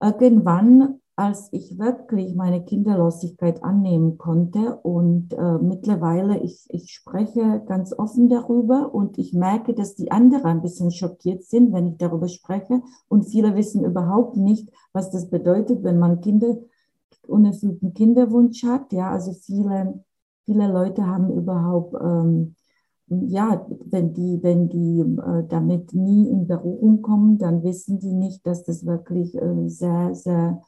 irgendwann 0.00 1.00
als 1.16 1.48
ich 1.52 1.78
wirklich 1.78 2.34
meine 2.34 2.62
Kinderlosigkeit 2.62 3.64
annehmen 3.64 4.18
konnte. 4.18 4.76
Und 4.82 5.32
äh, 5.32 5.58
mittlerweile, 5.58 6.38
ich, 6.40 6.66
ich 6.68 6.92
spreche 6.92 7.62
ganz 7.66 7.98
offen 7.98 8.28
darüber 8.28 8.94
und 8.94 9.16
ich 9.16 9.32
merke, 9.32 9.72
dass 9.72 9.94
die 9.94 10.10
anderen 10.10 10.44
ein 10.44 10.62
bisschen 10.62 10.90
schockiert 10.90 11.42
sind, 11.42 11.72
wenn 11.72 11.86
ich 11.86 11.96
darüber 11.96 12.28
spreche. 12.28 12.82
Und 13.08 13.24
viele 13.24 13.54
wissen 13.56 13.82
überhaupt 13.82 14.36
nicht, 14.36 14.68
was 14.92 15.10
das 15.10 15.30
bedeutet, 15.30 15.82
wenn 15.84 15.98
man 15.98 16.20
Kinder, 16.20 16.58
unerfüllten 17.26 17.94
Kinderwunsch 17.94 18.62
hat. 18.64 18.92
Ja, 18.92 19.10
also 19.10 19.32
viele, 19.32 20.04
viele 20.44 20.70
Leute 20.70 21.06
haben 21.06 21.32
überhaupt, 21.32 21.94
ähm, 21.94 22.56
ja, 23.08 23.66
wenn 23.84 24.14
die, 24.14 24.42
wenn 24.42 24.68
die 24.68 25.00
äh, 25.00 25.44
damit 25.48 25.94
nie 25.94 26.28
in 26.28 26.46
Berührung 26.46 27.02
kommen, 27.02 27.38
dann 27.38 27.62
wissen 27.62 28.00
die 28.00 28.12
nicht, 28.12 28.46
dass 28.46 28.64
das 28.64 28.84
wirklich 28.84 29.34
äh, 29.36 29.68
sehr, 29.68 30.14
sehr 30.14 30.60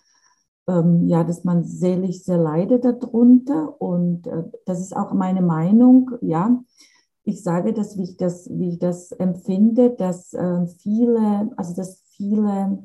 ähm, 0.68 1.08
ja, 1.08 1.24
dass 1.24 1.44
man 1.44 1.64
seelisch 1.64 2.22
sehr 2.22 2.38
leidet 2.38 2.84
darunter. 2.84 3.80
Und 3.80 4.26
äh, 4.26 4.44
das 4.66 4.80
ist 4.80 4.94
auch 4.94 5.12
meine 5.14 5.42
Meinung, 5.42 6.10
ja. 6.20 6.62
Ich 7.24 7.42
sage 7.42 7.74
das, 7.74 7.98
wie 7.98 8.04
ich 8.04 8.16
das, 8.16 8.48
wie 8.50 8.70
ich 8.70 8.78
das 8.78 9.12
empfinde, 9.12 9.90
dass 9.90 10.32
äh, 10.32 10.66
viele, 10.66 11.50
also 11.56 11.74
dass 11.74 12.02
viele 12.16 12.78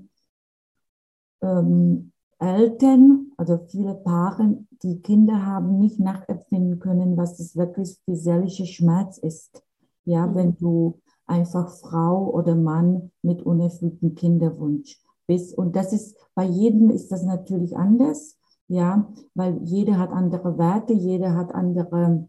ähm, 1.41 2.11
Eltern, 2.39 3.31
also 3.37 3.59
viele 3.69 3.95
Paare, 3.95 4.57
die 4.83 5.01
Kinder 5.01 5.45
haben, 5.45 5.79
nicht 5.79 5.99
nachempfinden 5.99 6.79
können, 6.79 7.17
was 7.17 7.37
das 7.37 7.55
wirklich 7.55 7.97
für 8.05 8.65
Schmerz 8.65 9.17
ist. 9.17 9.63
Ja, 10.05 10.27
mhm. 10.27 10.35
wenn 10.35 10.57
du 10.57 10.99
einfach 11.25 11.69
Frau 11.69 12.29
oder 12.31 12.55
Mann 12.55 13.11
mit 13.21 13.41
unerfülltem 13.41 14.15
Kinderwunsch 14.15 15.01
bist. 15.25 15.57
Und 15.57 15.75
das 15.75 15.93
ist, 15.93 16.17
bei 16.35 16.43
jedem 16.43 16.89
ist 16.89 17.11
das 17.11 17.23
natürlich 17.23 17.77
anders, 17.77 18.37
ja, 18.67 19.07
weil 19.33 19.59
jeder 19.63 19.97
hat 19.97 20.11
andere 20.11 20.57
Werte, 20.57 20.93
jeder 20.93 21.35
hat 21.35 21.53
andere, 21.53 22.27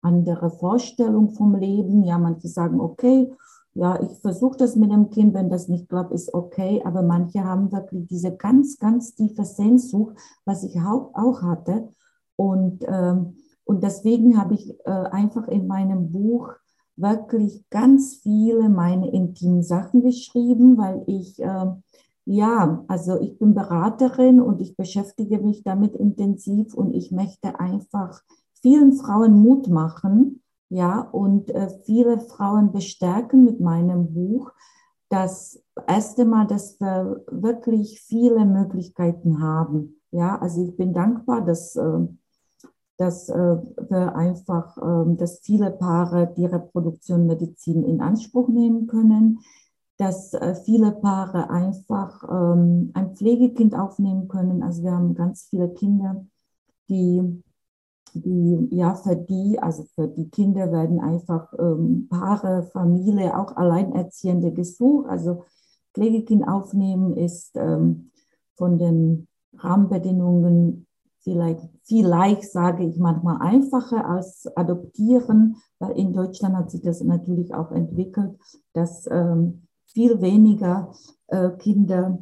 andere 0.00 0.50
Vorstellungen 0.50 1.30
vom 1.30 1.54
Leben. 1.54 2.04
Ja, 2.04 2.18
manche 2.18 2.48
sagen, 2.48 2.80
okay, 2.80 3.30
ja, 3.78 4.02
ich 4.02 4.18
versuche 4.18 4.56
das 4.56 4.74
mit 4.74 4.90
dem 4.90 5.08
Kind, 5.10 5.34
wenn 5.34 5.50
das 5.50 5.68
nicht 5.68 5.88
klappt, 5.88 6.12
ist 6.12 6.34
okay, 6.34 6.82
aber 6.84 7.02
manche 7.02 7.44
haben 7.44 7.70
wirklich 7.70 8.08
diese 8.08 8.36
ganz, 8.36 8.78
ganz 8.78 9.14
tiefe 9.14 9.44
Sehnsucht, 9.44 10.16
was 10.44 10.64
ich 10.64 10.80
auch, 10.80 11.42
hatte. 11.42 11.88
Und, 12.34 12.84
ähm, 12.88 13.36
und 13.64 13.84
deswegen 13.84 14.36
habe 14.36 14.54
ich 14.54 14.70
äh, 14.84 14.90
einfach 14.90 15.46
in 15.46 15.68
meinem 15.68 16.10
Buch 16.10 16.54
wirklich 16.96 17.64
ganz 17.70 18.16
viele 18.16 18.68
meine 18.68 19.12
intimen 19.12 19.62
Sachen 19.62 20.02
geschrieben, 20.02 20.76
weil 20.76 21.04
ich 21.06 21.40
äh, 21.40 21.66
ja, 22.24 22.84
also 22.88 23.20
ich 23.20 23.38
bin 23.38 23.54
Beraterin 23.54 24.40
und 24.40 24.60
ich 24.60 24.76
beschäftige 24.76 25.38
mich 25.38 25.62
damit 25.62 25.94
intensiv 25.94 26.74
und 26.74 26.94
ich 26.94 27.12
möchte 27.12 27.60
einfach 27.60 28.20
vielen 28.60 28.92
Frauen 28.94 29.40
Mut 29.40 29.68
machen, 29.68 30.42
ja, 30.68 31.00
und 31.00 31.50
äh, 31.50 31.68
viele 31.84 32.18
Frauen 32.20 32.72
bestärken 32.72 33.44
mit 33.44 33.60
meinem 33.60 34.12
Buch. 34.12 34.52
Das 35.08 35.62
erste 35.86 36.24
Mal, 36.24 36.46
dass 36.46 36.78
wir 36.80 37.24
wirklich 37.30 38.00
viele 38.00 38.44
Möglichkeiten 38.44 39.40
haben. 39.40 40.00
Ja, 40.10 40.38
also 40.38 40.62
ich 40.62 40.76
bin 40.76 40.92
dankbar, 40.92 41.42
dass, 41.44 41.76
äh, 41.76 42.00
dass 42.98 43.28
äh, 43.28 43.56
wir 43.88 44.14
einfach, 44.14 44.76
äh, 44.76 45.16
dass 45.16 45.40
viele 45.40 45.70
Paare 45.70 46.32
die 46.36 46.46
Reproduktion 46.46 47.26
Medizin 47.26 47.82
in 47.82 48.00
Anspruch 48.00 48.48
nehmen 48.48 48.86
können 48.86 49.40
dass 49.98 50.32
äh, 50.32 50.54
viele 50.54 50.92
Paare 50.92 51.50
einfach 51.50 52.22
ähm, 52.30 52.92
ein 52.94 53.16
Pflegekind 53.16 53.74
aufnehmen 53.74 54.28
können. 54.28 54.62
Also 54.62 54.84
wir 54.84 54.92
haben 54.92 55.14
ganz 55.14 55.48
viele 55.50 55.68
Kinder, 55.70 56.24
die, 56.88 57.42
die 58.22 58.68
ja 58.70 58.94
für 58.94 59.16
die, 59.16 59.58
also 59.60 59.84
für 59.94 60.08
die 60.08 60.28
Kinder 60.30 60.72
werden 60.72 61.00
einfach 61.00 61.52
ähm, 61.58 62.08
Paare, 62.08 62.64
Familie, 62.72 63.38
auch 63.38 63.56
Alleinerziehende 63.56 64.52
gesucht. 64.52 65.08
Also 65.08 65.44
Pflegekind 65.94 66.46
aufnehmen 66.46 67.16
ist 67.16 67.56
ähm, 67.56 68.10
von 68.56 68.78
den 68.78 69.28
Rahmenbedingungen 69.56 70.86
vielleicht, 71.20 71.60
vielleicht 71.84 72.44
sage 72.44 72.84
ich 72.84 72.98
manchmal 72.98 73.40
einfacher 73.40 74.06
als 74.06 74.46
adoptieren, 74.56 75.56
weil 75.78 75.98
in 75.98 76.12
Deutschland 76.12 76.56
hat 76.56 76.70
sich 76.70 76.82
das 76.82 77.02
natürlich 77.02 77.54
auch 77.54 77.70
entwickelt, 77.72 78.38
dass 78.72 79.06
ähm, 79.10 79.66
viel 79.86 80.20
weniger 80.20 80.92
äh, 81.28 81.50
Kinder 81.50 82.18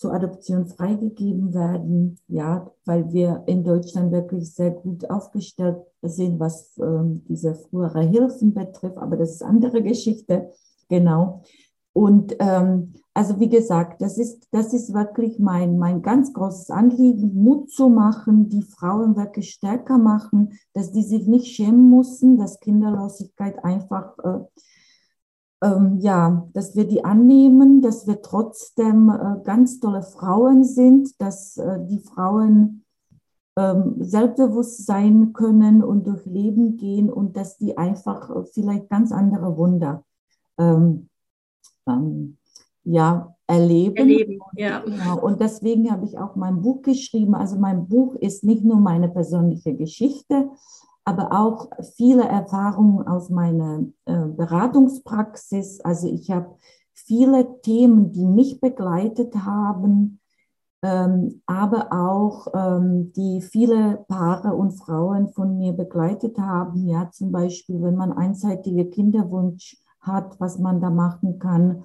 zur 0.00 0.14
Adoption 0.14 0.64
freigegeben 0.64 1.52
werden, 1.52 2.18
ja, 2.26 2.70
weil 2.86 3.12
wir 3.12 3.42
in 3.44 3.64
Deutschland 3.64 4.10
wirklich 4.12 4.50
sehr 4.54 4.70
gut 4.70 5.10
aufgestellt 5.10 5.76
sind, 6.00 6.40
was 6.40 6.78
ähm, 6.78 7.22
diese 7.28 7.54
frühere 7.54 8.00
Hilfen 8.00 8.54
betrifft, 8.54 8.96
aber 8.96 9.18
das 9.18 9.32
ist 9.32 9.42
andere 9.42 9.82
Geschichte, 9.82 10.52
genau. 10.88 11.42
Und 11.92 12.34
ähm, 12.38 12.94
also 13.12 13.38
wie 13.40 13.50
gesagt, 13.50 14.00
das 14.00 14.16
ist, 14.16 14.48
das 14.52 14.72
ist 14.72 14.94
wirklich 14.94 15.38
mein, 15.38 15.76
mein 15.76 16.00
ganz 16.00 16.32
großes 16.32 16.70
Anliegen, 16.70 17.34
Mut 17.34 17.70
zu 17.70 17.90
machen, 17.90 18.48
die 18.48 18.62
Frauen 18.62 19.16
wirklich 19.16 19.50
stärker 19.50 19.98
machen, 19.98 20.58
dass 20.72 20.92
die 20.92 21.02
sich 21.02 21.26
nicht 21.26 21.48
schämen 21.48 21.90
müssen, 21.90 22.38
dass 22.38 22.60
Kinderlosigkeit 22.60 23.62
einfach 23.62 24.16
äh, 24.20 24.44
ähm, 25.62 25.98
ja, 26.00 26.48
dass 26.52 26.74
wir 26.74 26.86
die 26.86 27.04
annehmen, 27.04 27.82
dass 27.82 28.06
wir 28.06 28.22
trotzdem 28.22 29.10
äh, 29.10 29.42
ganz 29.44 29.80
tolle 29.80 30.02
Frauen 30.02 30.64
sind, 30.64 31.20
dass 31.20 31.56
äh, 31.58 31.78
die 31.86 31.98
Frauen 31.98 32.84
ähm, 33.56 33.96
selbstbewusst 33.98 34.86
sein 34.86 35.32
können 35.32 35.82
und 35.82 36.06
durch 36.06 36.24
Leben 36.24 36.76
gehen 36.76 37.10
und 37.10 37.36
dass 37.36 37.58
die 37.58 37.76
einfach 37.76 38.30
äh, 38.30 38.44
vielleicht 38.44 38.88
ganz 38.88 39.12
andere 39.12 39.56
Wunder 39.56 40.04
ähm, 40.58 41.08
ähm 41.86 42.36
ja, 42.82 43.34
erleben. 43.46 43.96
erleben 43.96 44.40
ja. 44.56 44.80
Genau. 44.80 45.20
Und 45.20 45.40
deswegen 45.40 45.90
habe 45.90 46.06
ich 46.06 46.18
auch 46.18 46.34
mein 46.34 46.62
Buch 46.62 46.80
geschrieben. 46.80 47.34
Also 47.34 47.56
mein 47.56 47.88
Buch 47.88 48.14
ist 48.14 48.42
nicht 48.42 48.64
nur 48.64 48.76
meine 48.76 49.08
persönliche 49.10 49.74
Geschichte, 49.74 50.48
aber 51.10 51.32
auch 51.32 51.70
viele 51.96 52.22
Erfahrungen 52.22 53.04
aus 53.08 53.30
meiner 53.30 53.80
äh, 54.04 54.26
Beratungspraxis. 54.26 55.80
Also 55.80 56.06
ich 56.06 56.30
habe 56.30 56.54
viele 56.94 57.60
Themen, 57.62 58.12
die 58.12 58.26
mich 58.26 58.60
begleitet 58.60 59.34
haben, 59.34 60.20
ähm, 60.82 61.42
aber 61.46 61.88
auch 61.90 62.46
ähm, 62.54 63.12
die 63.14 63.40
viele 63.40 64.04
Paare 64.06 64.54
und 64.54 64.70
Frauen 64.70 65.28
von 65.30 65.58
mir 65.58 65.72
begleitet 65.72 66.38
haben. 66.38 66.86
Ja, 66.86 67.10
zum 67.10 67.32
Beispiel, 67.32 67.82
wenn 67.82 67.96
man 67.96 68.12
einseitige 68.12 68.84
Kinderwunsch 68.86 69.76
hat, 70.00 70.38
was 70.38 70.60
man 70.60 70.80
da 70.80 70.90
machen 70.90 71.40
kann. 71.40 71.82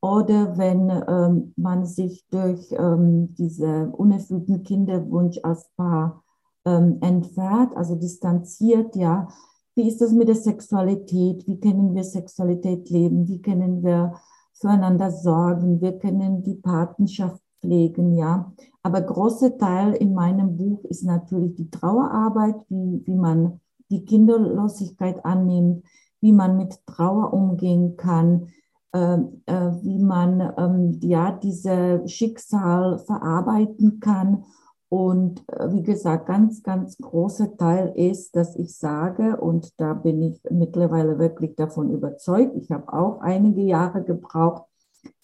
Oder 0.00 0.56
wenn 0.56 0.88
ähm, 1.08 1.52
man 1.56 1.84
sich 1.84 2.24
durch 2.30 2.70
ähm, 2.70 3.34
diese 3.34 3.88
unerfüllten 3.88 4.62
Kinderwunsch 4.62 5.40
als 5.42 5.68
Paar 5.76 6.22
ähm, 6.68 6.98
entfernt, 7.00 7.76
also 7.76 7.94
distanziert, 7.94 8.94
ja. 8.94 9.28
Wie 9.74 9.88
ist 9.88 10.00
das 10.00 10.12
mit 10.12 10.28
der 10.28 10.34
Sexualität? 10.34 11.46
Wie 11.46 11.60
können 11.60 11.94
wir 11.94 12.04
Sexualität 12.04 12.90
leben? 12.90 13.26
Wie 13.28 13.40
können 13.40 13.82
wir 13.82 14.14
füreinander 14.52 15.10
sorgen? 15.10 15.80
Wir 15.80 15.98
können 15.98 16.42
die 16.42 16.56
Partnerschaft 16.56 17.40
pflegen, 17.60 18.14
ja. 18.14 18.52
Aber 18.82 19.00
großer 19.00 19.56
Teil 19.56 19.94
in 19.94 20.14
meinem 20.14 20.56
Buch 20.56 20.84
ist 20.84 21.04
natürlich 21.04 21.54
die 21.54 21.70
Trauerarbeit, 21.70 22.56
wie, 22.68 23.02
wie 23.06 23.16
man 23.16 23.60
die 23.90 24.04
Kinderlosigkeit 24.04 25.24
annimmt, 25.24 25.84
wie 26.20 26.32
man 26.32 26.56
mit 26.56 26.84
Trauer 26.86 27.32
umgehen 27.32 27.96
kann, 27.96 28.48
äh, 28.92 29.18
äh, 29.46 29.72
wie 29.82 29.98
man 30.00 30.52
ähm, 30.58 30.98
ja 31.02 31.32
diese 31.32 32.02
Schicksal 32.06 32.98
verarbeiten 32.98 34.00
kann 34.00 34.44
und 34.88 35.44
äh, 35.48 35.70
wie 35.72 35.82
gesagt, 35.82 36.26
ganz, 36.26 36.62
ganz 36.62 36.96
großer 36.98 37.56
Teil 37.56 37.92
ist, 37.94 38.34
dass 38.36 38.56
ich 38.56 38.76
sage, 38.76 39.36
und 39.36 39.78
da 39.78 39.92
bin 39.94 40.22
ich 40.22 40.40
mittlerweile 40.50 41.18
wirklich 41.18 41.54
davon 41.56 41.90
überzeugt, 41.90 42.56
ich 42.56 42.70
habe 42.70 42.92
auch 42.92 43.20
einige 43.20 43.62
Jahre 43.62 44.02
gebraucht, 44.02 44.64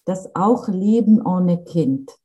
dass 0.05 0.35
auch 0.35 0.67
Leben 0.67 1.25
ohne 1.25 1.63
Kind 1.63 2.15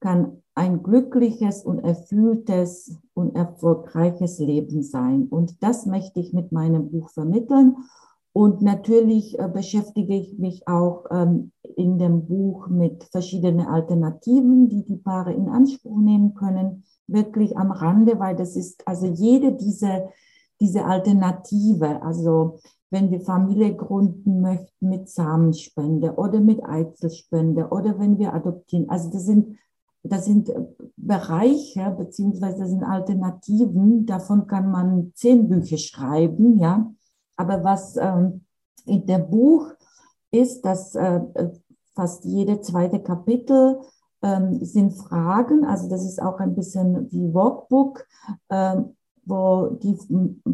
kann 0.00 0.42
ein 0.54 0.82
glückliches 0.82 1.64
und 1.64 1.80
erfülltes 1.80 2.96
und 3.14 3.36
erfolgreiches 3.36 4.38
Leben 4.38 4.82
sein. 4.82 5.26
Und 5.28 5.62
das 5.62 5.86
möchte 5.86 6.20
ich 6.20 6.32
mit 6.32 6.52
meinem 6.52 6.90
Buch 6.90 7.10
vermitteln. 7.10 7.76
Und 8.38 8.62
natürlich 8.62 9.36
äh, 9.36 9.48
beschäftige 9.48 10.14
ich 10.14 10.38
mich 10.38 10.68
auch 10.68 11.06
ähm, 11.10 11.50
in 11.74 11.98
dem 11.98 12.24
Buch 12.28 12.68
mit 12.68 13.02
verschiedenen 13.10 13.66
Alternativen, 13.66 14.68
die 14.68 14.84
die 14.84 14.98
Paare 14.98 15.32
in 15.32 15.48
Anspruch 15.48 15.98
nehmen 15.98 16.34
können, 16.34 16.84
wirklich 17.08 17.56
am 17.56 17.72
Rande, 17.72 18.20
weil 18.20 18.36
das 18.36 18.54
ist 18.54 18.86
also 18.86 19.06
jede 19.08 19.54
diese, 19.54 20.10
diese 20.60 20.84
Alternative, 20.84 22.00
also 22.00 22.60
wenn 22.90 23.10
wir 23.10 23.22
Familie 23.22 23.74
gründen 23.74 24.40
möchten 24.40 24.88
mit 24.88 25.08
Samenspende 25.08 26.14
oder 26.14 26.38
mit 26.38 26.62
Eizelspende 26.62 27.70
oder 27.70 27.98
wenn 27.98 28.20
wir 28.20 28.34
adoptieren, 28.34 28.88
also 28.88 29.10
das 29.10 29.26
sind 29.26 29.58
das 30.04 30.26
sind 30.26 30.52
Bereiche 30.96 31.92
beziehungsweise 31.98 32.58
das 32.60 32.70
sind 32.70 32.84
Alternativen. 32.84 34.06
Davon 34.06 34.46
kann 34.46 34.70
man 34.70 35.10
zehn 35.16 35.48
Bücher 35.48 35.76
schreiben, 35.76 36.56
ja. 36.56 36.88
Aber 37.38 37.64
was 37.64 37.96
ähm, 37.96 38.44
in 38.84 39.06
dem 39.06 39.30
Buch 39.30 39.72
ist, 40.30 40.64
dass 40.66 40.94
äh, 40.94 41.20
fast 41.94 42.24
jede 42.24 42.60
zweite 42.60 43.00
Kapitel 43.00 43.80
ähm, 44.22 44.62
sind 44.64 44.92
Fragen. 44.92 45.64
Also 45.64 45.88
das 45.88 46.04
ist 46.04 46.20
auch 46.20 46.38
ein 46.40 46.54
bisschen 46.54 47.10
wie 47.10 47.32
Workbook, 47.32 48.06
ähm, 48.50 48.96
wo 49.24 49.78
die 49.82 49.96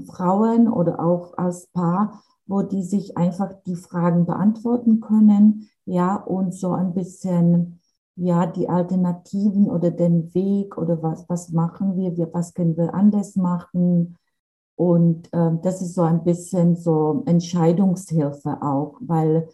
Frauen 0.06 0.68
oder 0.68 1.00
auch 1.00 1.36
als 1.36 1.66
Paar, 1.68 2.22
wo 2.46 2.62
die 2.62 2.82
sich 2.82 3.16
einfach 3.16 3.52
die 3.66 3.76
Fragen 3.76 4.26
beantworten 4.26 5.00
können, 5.00 5.68
ja, 5.86 6.16
und 6.16 6.54
so 6.54 6.72
ein 6.72 6.94
bisschen 6.94 7.80
ja, 8.16 8.46
die 8.46 8.68
Alternativen 8.68 9.68
oder 9.68 9.90
den 9.90 10.32
Weg 10.34 10.78
oder 10.78 11.02
was, 11.02 11.28
was 11.28 11.50
machen 11.50 11.96
wir, 11.96 12.16
wir 12.16 12.32
was 12.32 12.54
können 12.54 12.76
wir 12.76 12.94
anders 12.94 13.34
machen. 13.36 14.16
Und 14.76 15.32
äh, 15.32 15.50
das 15.62 15.82
ist 15.82 15.94
so 15.94 16.02
ein 16.02 16.24
bisschen 16.24 16.76
so 16.76 17.22
Entscheidungshilfe 17.26 18.62
auch, 18.62 18.96
weil 19.00 19.48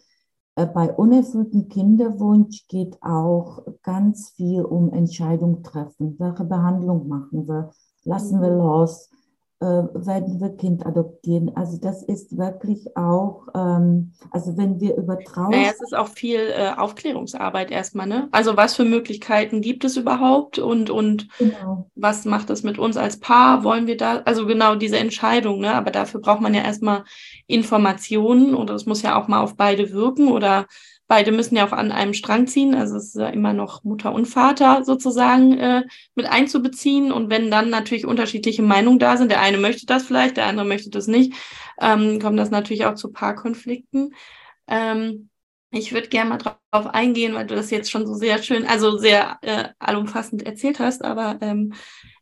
äh, 0.55 0.65
bei 0.65 0.91
unerfülltem 0.91 1.69
Kinderwunsch 1.69 2.67
geht 2.67 2.97
auch 3.01 3.63
ganz 3.83 4.31
viel 4.31 4.63
um 4.63 4.91
Entscheidung 4.91 5.63
treffen. 5.63 6.15
Welche 6.19 6.43
Behandlung 6.45 7.07
machen 7.07 7.47
wir? 7.47 7.71
Lassen 8.03 8.41
wir 8.41 8.51
mhm. 8.51 8.57
los? 8.57 9.09
Äh, 9.61 9.65
werden 9.65 10.41
wir 10.41 10.49
Kind 10.57 10.85
adoptieren. 10.85 11.51
Also 11.55 11.77
das 11.77 12.01
ist 12.01 12.35
wirklich 12.35 12.97
auch, 12.97 13.47
ähm, 13.53 14.13
also 14.31 14.57
wenn 14.57 14.79
wir 14.79 14.95
über 14.97 15.19
Trauer... 15.19 15.49
Naja, 15.49 15.69
es 15.69 15.81
ist 15.81 15.95
auch 15.95 16.07
viel 16.07 16.39
äh, 16.39 16.71
Aufklärungsarbeit 16.75 17.69
erstmal, 17.69 18.07
ne? 18.07 18.27
Also 18.31 18.57
was 18.57 18.75
für 18.75 18.85
Möglichkeiten 18.85 19.61
gibt 19.61 19.85
es 19.85 19.97
überhaupt 19.97 20.57
und, 20.57 20.89
und 20.89 21.27
genau. 21.37 21.89
was 21.95 22.25
macht 22.25 22.49
das 22.49 22.63
mit 22.63 22.79
uns 22.79 22.97
als 22.97 23.19
Paar? 23.19 23.63
Wollen 23.63 23.85
wir 23.85 23.97
da, 23.97 24.21
also 24.25 24.47
genau 24.47 24.73
diese 24.73 24.97
Entscheidung, 24.97 25.59
ne? 25.59 25.75
Aber 25.75 25.91
dafür 25.91 26.21
braucht 26.21 26.41
man 26.41 26.55
ja 26.55 26.63
erstmal 26.63 27.03
Informationen 27.45 28.55
oder 28.55 28.73
es 28.73 28.87
muss 28.87 29.03
ja 29.03 29.21
auch 29.21 29.27
mal 29.27 29.41
auf 29.41 29.55
beide 29.55 29.91
wirken 29.91 30.29
oder 30.29 30.65
Beide 31.11 31.33
müssen 31.33 31.57
ja 31.57 31.67
auch 31.67 31.73
an 31.73 31.91
einem 31.91 32.13
Strang 32.13 32.47
ziehen, 32.47 32.73
also 32.73 32.95
es 32.95 33.07
ist 33.07 33.15
ja 33.15 33.27
immer 33.27 33.51
noch 33.51 33.83
Mutter 33.83 34.13
und 34.13 34.27
Vater 34.27 34.85
sozusagen 34.85 35.57
äh, 35.57 35.83
mit 36.15 36.25
einzubeziehen. 36.25 37.11
Und 37.11 37.29
wenn 37.29 37.51
dann 37.51 37.69
natürlich 37.69 38.05
unterschiedliche 38.05 38.61
Meinungen 38.61 38.97
da 38.97 39.17
sind, 39.17 39.29
der 39.29 39.41
eine 39.41 39.57
möchte 39.57 39.85
das 39.85 40.03
vielleicht, 40.03 40.37
der 40.37 40.45
andere 40.45 40.65
möchte 40.65 40.89
das 40.89 41.07
nicht, 41.07 41.33
ähm, 41.81 42.21
kommt 42.21 42.39
das 42.39 42.49
natürlich 42.49 42.85
auch 42.85 42.95
zu 42.95 43.11
Paarkonflikten. 43.11 44.15
Ähm, 44.67 45.27
ich 45.69 45.91
würde 45.91 46.07
gerne 46.07 46.29
mal 46.29 46.37
drauf 46.37 46.87
eingehen, 46.87 47.33
weil 47.33 47.45
du 47.45 47.55
das 47.55 47.71
jetzt 47.71 47.91
schon 47.91 48.07
so 48.07 48.13
sehr 48.13 48.41
schön, 48.41 48.65
also 48.65 48.97
sehr 48.97 49.37
äh, 49.41 49.67
allumfassend 49.79 50.43
erzählt 50.43 50.79
hast, 50.79 51.03
aber 51.03 51.39
ähm, 51.41 51.73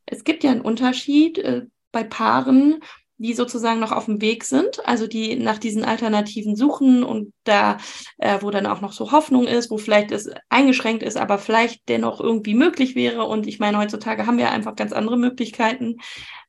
es 0.08 0.24
gibt 0.24 0.44
ja 0.44 0.50
einen 0.50 0.62
Unterschied 0.62 1.38
äh, 1.38 1.68
bei 1.92 2.04
Paaren, 2.04 2.80
die 3.20 3.34
sozusagen 3.34 3.80
noch 3.80 3.92
auf 3.92 4.06
dem 4.06 4.22
Weg 4.22 4.46
sind, 4.46 4.86
also 4.88 5.06
die 5.06 5.36
nach 5.36 5.58
diesen 5.58 5.84
Alternativen 5.84 6.56
suchen 6.56 7.04
und 7.04 7.34
da, 7.44 7.78
äh, 8.18 8.40
wo 8.42 8.50
dann 8.50 8.66
auch 8.66 8.80
noch 8.80 8.94
so 8.94 9.12
Hoffnung 9.12 9.46
ist, 9.46 9.70
wo 9.70 9.78
vielleicht 9.78 10.12
es 10.12 10.32
eingeschränkt 10.48 11.04
ist, 11.04 11.18
aber 11.18 11.38
vielleicht 11.38 11.88
dennoch 11.90 12.22
irgendwie 12.22 12.56
möglich 12.56 12.96
wäre. 12.96 13.26
Und 13.26 13.46
ich 13.46 13.60
meine, 13.60 13.78
heutzutage 13.78 14.26
haben 14.26 14.38
wir 14.38 14.52
einfach 14.52 14.76
ganz 14.76 14.94
andere 14.94 15.18
Möglichkeiten, 15.18 15.98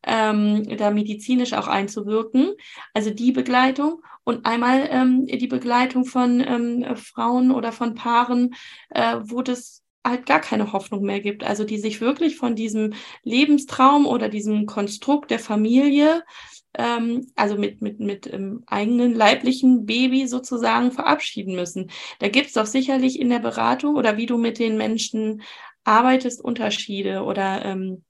ähm, 0.06 0.76
da 0.78 0.90
medizinisch 0.90 1.54
auch 1.54 1.66
einzuwirken. 1.66 2.52
Also 2.94 3.10
die 3.10 3.32
Begleitung 3.32 4.02
und 4.22 4.46
einmal 4.46 4.88
ähm, 4.90 5.26
die 5.26 5.48
Begleitung 5.48 6.04
von 6.04 6.40
ähm, 6.40 6.96
Frauen 6.96 7.50
oder 7.50 7.72
von 7.72 7.94
Paaren, 7.94 8.54
äh, 8.90 9.16
wo 9.22 9.42
das 9.42 9.79
halt 10.04 10.26
gar 10.26 10.40
keine 10.40 10.72
Hoffnung 10.72 11.02
mehr 11.02 11.20
gibt. 11.20 11.44
Also 11.44 11.64
die 11.64 11.78
sich 11.78 12.00
wirklich 12.00 12.36
von 12.36 12.54
diesem 12.56 12.94
Lebenstraum 13.22 14.06
oder 14.06 14.28
diesem 14.28 14.66
Konstrukt 14.66 15.30
der 15.30 15.38
Familie 15.38 16.22
ähm, 16.74 17.26
also 17.34 17.56
mit, 17.56 17.82
mit, 17.82 18.00
mit 18.00 18.32
ähm, 18.32 18.62
eigenen 18.66 19.14
leiblichen 19.14 19.86
Baby 19.86 20.26
sozusagen 20.26 20.92
verabschieden 20.92 21.54
müssen. 21.54 21.90
Da 22.20 22.28
gibt 22.28 22.48
es 22.48 22.52
doch 22.52 22.66
sicherlich 22.66 23.18
in 23.18 23.30
der 23.30 23.40
Beratung 23.40 23.96
oder 23.96 24.16
wie 24.16 24.26
du 24.26 24.38
mit 24.38 24.58
den 24.58 24.76
Menschen 24.76 25.42
arbeitest, 25.84 26.42
Unterschiede 26.42 27.22
oder 27.22 27.64
ähm, 27.64 28.04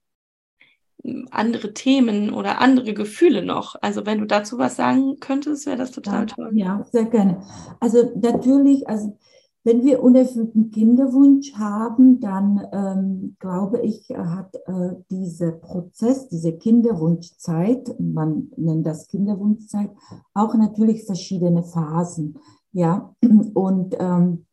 andere 1.31 1.73
Themen 1.73 2.31
oder 2.31 2.61
andere 2.61 2.93
Gefühle 2.93 3.43
noch. 3.43 3.75
Also 3.81 4.05
wenn 4.05 4.19
du 4.19 4.25
dazu 4.25 4.59
was 4.59 4.75
sagen 4.75 5.19
könntest, 5.19 5.65
wäre 5.65 5.77
das 5.77 5.91
total 5.91 6.21
ja, 6.21 6.25
toll. 6.25 6.49
Ja, 6.53 6.85
sehr 6.91 7.05
gerne. 7.05 7.41
Also 7.79 8.11
natürlich, 8.15 8.87
also 8.87 9.17
wenn 9.63 9.83
wir 9.83 10.01
unerfüllten 10.01 10.71
Kinderwunsch 10.71 11.53
haben, 11.53 12.19
dann 12.19 12.67
ähm, 12.71 13.35
glaube 13.39 13.79
ich, 13.81 14.09
hat 14.09 14.55
äh, 14.65 14.95
dieser 15.11 15.51
Prozess, 15.51 16.27
diese 16.29 16.53
Kinderwunschzeit, 16.53 17.95
man 17.99 18.51
nennt 18.57 18.87
das 18.87 19.07
Kinderwunschzeit, 19.07 19.91
auch 20.33 20.55
natürlich 20.55 21.05
verschiedene 21.05 21.63
Phasen. 21.63 22.39
Ja, 22.71 23.13
und 23.53 23.95
ähm, 23.99 24.45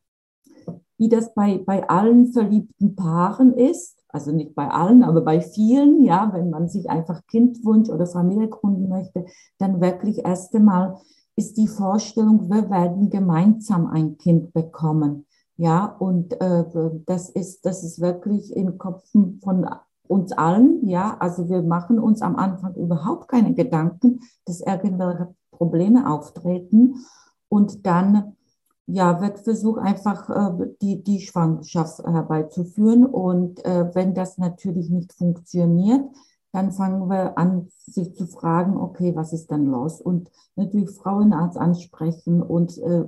wie 0.99 1.09
das 1.09 1.33
bei, 1.33 1.59
bei 1.59 1.89
allen 1.89 2.33
verliebten 2.33 2.97
Paaren 2.97 3.55
ist, 3.55 3.99
also 4.09 4.33
nicht 4.33 4.55
bei 4.55 4.69
allen, 4.69 5.05
aber 5.05 5.21
bei 5.21 5.41
vielen, 5.41 6.03
ja, 6.03 6.31
wenn 6.33 6.51
man 6.51 6.69
sich 6.69 6.91
einfach 6.91 7.27
Kindwunsch 7.27 7.89
oder 7.89 8.07
Familie 8.07 8.49
gründen 8.49 8.89
möchte, 8.89 9.27
dann 9.59 9.81
wirklich 9.81 10.25
erst 10.25 10.55
einmal 10.55 10.99
ist 11.39 11.57
die 11.57 11.69
Vorstellung, 11.69 12.51
wir 12.51 12.69
werden 12.69 13.11
gemeinsam 13.11 13.87
ein 13.87 14.19
Kind 14.19 14.53
bekommen. 14.53 15.25
Ja, 15.57 15.87
und 15.87 16.41
äh, 16.41 16.65
das, 17.07 17.31
ist, 17.31 17.65
das 17.65 17.85
ist 17.85 18.01
wirklich 18.01 18.55
im 18.57 18.77
Kopf 18.77 19.09
von 19.43 19.69
uns 20.09 20.33
allen. 20.33 20.85
Ja, 20.89 21.17
also 21.21 21.49
wir 21.49 21.63
machen 21.63 22.01
uns 22.01 22.23
am 22.23 22.35
Anfang 22.35 22.75
überhaupt 22.75 23.29
keine 23.29 23.55
Gedanken, 23.55 24.21
dass 24.47 24.61
irgendwelche 24.61 25.33
Probleme 25.53 26.11
auftreten. 26.11 26.97
Und 27.49 27.87
dann 27.87 28.35
ja, 28.87 29.21
wird 29.21 29.39
versucht, 29.39 29.81
einfach 29.81 30.31
äh, 30.31 30.67
die, 30.83 31.05
die 31.05 31.21
Schwangerschaft 31.21 32.01
herbeizuführen. 32.05 33.07
Und 33.07 33.65
äh, 33.65 33.95
wenn 33.95 34.13
das 34.13 34.39
natürlich 34.39 34.91
nicht 34.91 35.13
funktioniert, 35.13 36.05
dann 36.53 36.73
fangen 36.73 37.09
wir 37.09 37.37
an, 37.39 37.69
sich 37.87 38.15
zu 38.15 38.27
fragen, 38.27 38.77
okay, 38.77 39.15
was 39.15 39.33
ist 39.33 39.51
dann 39.51 39.67
los? 39.67 40.01
Und 40.01 40.31
natürlich 40.57 40.91
Frauenarzt 40.91 41.59
ansprechen 41.59 42.43
und 42.43 42.79
äh, 42.79 43.05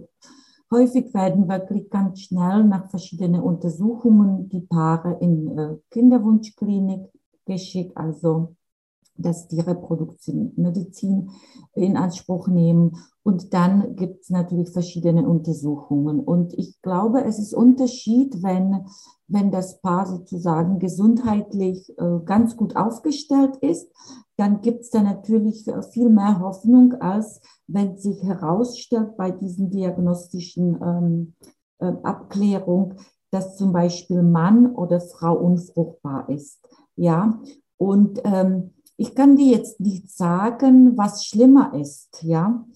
häufig 0.70 1.12
werden 1.14 1.48
wirklich 1.48 1.90
ganz 1.90 2.20
schnell 2.20 2.64
nach 2.64 2.90
verschiedenen 2.90 3.40
Untersuchungen 3.40 4.48
die 4.48 4.60
Paare 4.60 5.18
in 5.20 5.58
äh, 5.58 5.76
Kinderwunschklinik 5.90 7.08
geschickt, 7.46 7.96
also 7.96 8.54
dass 9.22 9.48
die 9.48 9.60
Reproduktionsmedizin 9.60 11.30
in 11.74 11.96
Anspruch 11.96 12.48
nehmen. 12.48 12.96
Und 13.22 13.52
dann 13.54 13.96
gibt 13.96 14.22
es 14.22 14.30
natürlich 14.30 14.70
verschiedene 14.70 15.28
Untersuchungen. 15.28 16.20
Und 16.20 16.54
ich 16.54 16.80
glaube, 16.82 17.24
es 17.24 17.38
ist 17.38 17.54
Unterschied, 17.54 18.42
wenn, 18.42 18.86
wenn 19.28 19.50
das 19.50 19.80
Paar 19.80 20.06
sozusagen 20.06 20.78
gesundheitlich 20.78 21.90
äh, 21.98 22.20
ganz 22.24 22.56
gut 22.56 22.76
aufgestellt 22.76 23.56
ist, 23.56 23.90
dann 24.36 24.62
gibt 24.62 24.80
es 24.80 24.90
da 24.90 25.02
natürlich 25.02 25.70
viel 25.92 26.08
mehr 26.08 26.40
Hoffnung, 26.40 26.94
als 26.94 27.42
wenn 27.66 27.98
sich 27.98 28.22
herausstellt 28.22 29.16
bei 29.16 29.30
diesen 29.30 29.70
diagnostischen 29.70 30.80
ähm, 30.82 31.34
äh, 31.78 31.92
Abklärung, 32.02 32.94
dass 33.30 33.56
zum 33.56 33.72
Beispiel 33.72 34.22
Mann 34.22 34.74
oder 34.74 35.00
Frau 35.00 35.34
unfruchtbar 35.34 36.28
ist. 36.28 36.58
Ja, 36.96 37.40
und 37.76 38.20
ähm, 38.24 38.74
ich 39.00 39.14
kann 39.14 39.34
dir 39.34 39.56
jetzt 39.56 39.80
nicht 39.80 40.10
sagen, 40.10 40.98
was 40.98 41.24
schlimmer 41.24 41.72
ist, 41.72 42.22
ja. 42.22 42.66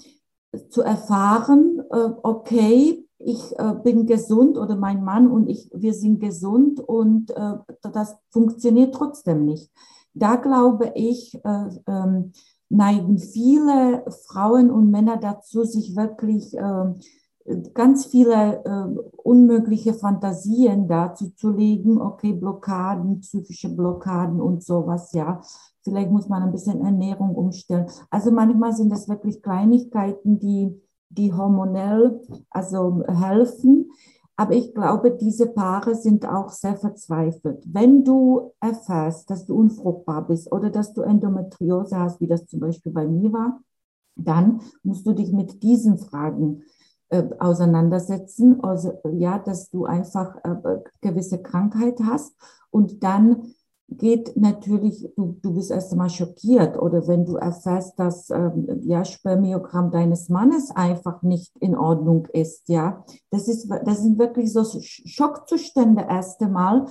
Zu 0.70 0.80
erfahren, 0.80 1.82
äh, 1.90 2.10
okay, 2.22 3.06
ich 3.18 3.58
äh, 3.58 3.74
bin 3.82 4.06
gesund 4.06 4.56
oder 4.56 4.74
mein 4.74 5.04
Mann 5.04 5.30
und 5.30 5.50
ich, 5.50 5.68
wir 5.74 5.92
sind 5.92 6.20
gesund 6.20 6.80
und 6.80 7.30
äh, 7.32 7.56
das 7.82 8.16
funktioniert 8.30 8.94
trotzdem 8.94 9.44
nicht. 9.44 9.70
Da 10.14 10.37
glaube 10.37 10.92
ich, 10.94 11.38
ähm, 11.44 12.32
neigen 12.70 13.18
viele 13.18 14.04
Frauen 14.26 14.70
und 14.70 14.90
Männer 14.90 15.18
dazu, 15.18 15.64
sich 15.64 15.94
wirklich 15.94 16.54
ähm, 16.54 17.00
ganz 17.74 18.07
viele 18.07 18.64
äh, 18.64 19.00
unmögliche 19.22 19.94
Fantasien 19.94 20.88
dazu 20.88 21.30
zu 21.30 21.50
legen, 21.50 22.00
okay, 22.00 22.33
Blockaden, 22.33 23.20
psychische 23.20 23.68
Blockaden 23.68 24.40
und 24.40 24.64
sowas, 24.64 25.12
ja. 25.12 25.40
Vielleicht 25.83 26.11
muss 26.11 26.28
man 26.28 26.42
ein 26.42 26.52
bisschen 26.52 26.80
Ernährung 26.80 27.35
umstellen. 27.35 27.87
Also 28.11 28.30
manchmal 28.30 28.72
sind 28.72 28.90
das 28.90 29.09
wirklich 29.09 29.42
Kleinigkeiten, 29.42 30.38
die, 30.38 30.80
die 31.11 31.33
hormonell 31.35 32.22
also 32.48 33.02
helfen. 33.07 33.90
Aber 34.37 34.54
ich 34.54 34.74
glaube, 34.74 35.12
diese 35.12 35.46
Paare 35.46 35.94
sind 35.94 36.26
auch 36.26 36.48
sehr 36.48 36.76
verzweifelt. 36.76 37.62
Wenn 37.66 38.02
du 38.02 38.52
erfährst, 38.61 39.28
dass 39.30 39.44
du 39.44 39.54
unfruchtbar 39.54 40.26
bist 40.26 40.50
oder 40.50 40.70
dass 40.70 40.94
du 40.94 41.02
Endometriose 41.02 41.98
hast, 41.98 42.20
wie 42.20 42.26
das 42.26 42.46
zum 42.46 42.61
Beispiel 42.61 42.90
bei 42.90 43.07
mir 43.07 43.33
war, 43.33 43.61
dann 44.16 44.61
musst 44.83 45.07
du 45.07 45.12
dich 45.12 45.33
mit 45.33 45.62
diesen 45.62 45.98
Fragen 45.98 46.62
äh, 47.14 47.29
auseinandersetzen, 47.38 48.62
also 48.64 48.98
ja, 49.12 49.38
dass 49.38 49.70
du 49.70 49.85
einfach 49.85 50.37
äh, 50.44 50.81
gewisse 51.00 51.40
Krankheit 51.40 52.00
hast. 52.05 52.35
Und 52.70 53.05
dann 53.05 53.55
geht 53.88 54.37
natürlich, 54.37 55.09
du, 55.16 55.38
du 55.40 55.55
bist 55.55 55.70
erst 55.70 55.92
einmal 55.92 56.11
schockiert. 56.11 56.77
Oder 56.77 57.07
wenn 57.07 57.24
du 57.24 57.37
erfährst, 57.37 57.98
dass 57.98 58.31
ähm, 58.31 58.66
ja 58.83 59.05
Spermiogramm 59.05 59.90
deines 59.90 60.29
Mannes 60.29 60.70
einfach 60.74 61.22
nicht 61.22 61.57
in 61.61 61.77
Ordnung 61.77 62.27
ist, 62.33 62.68
ja, 62.68 63.05
das 63.31 63.46
ist, 63.46 63.68
das 63.85 64.03
sind 64.03 64.18
wirklich 64.18 64.53
so 64.53 64.64
Schockzustände 64.64 66.07
erst 66.09 66.40
einmal. 66.42 66.87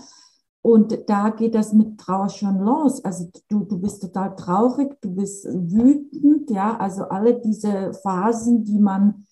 Und 0.61 1.09
da 1.09 1.31
geht 1.31 1.55
das 1.55 1.73
mit 1.73 1.99
Trauer 1.99 2.29
schon 2.29 2.59
los. 2.59 3.03
Also 3.03 3.29
du, 3.49 3.65
du 3.65 3.79
bist 3.79 4.01
total 4.01 4.33
traurig, 4.37 4.95
du 5.01 5.13
bist 5.13 5.45
wütend, 5.45 6.49
ja, 6.49 6.77
also 6.77 7.03
alle 7.03 7.41
diese 7.41 7.91
Phasen, 8.01 8.63
die 8.63 8.79
man 8.79 9.25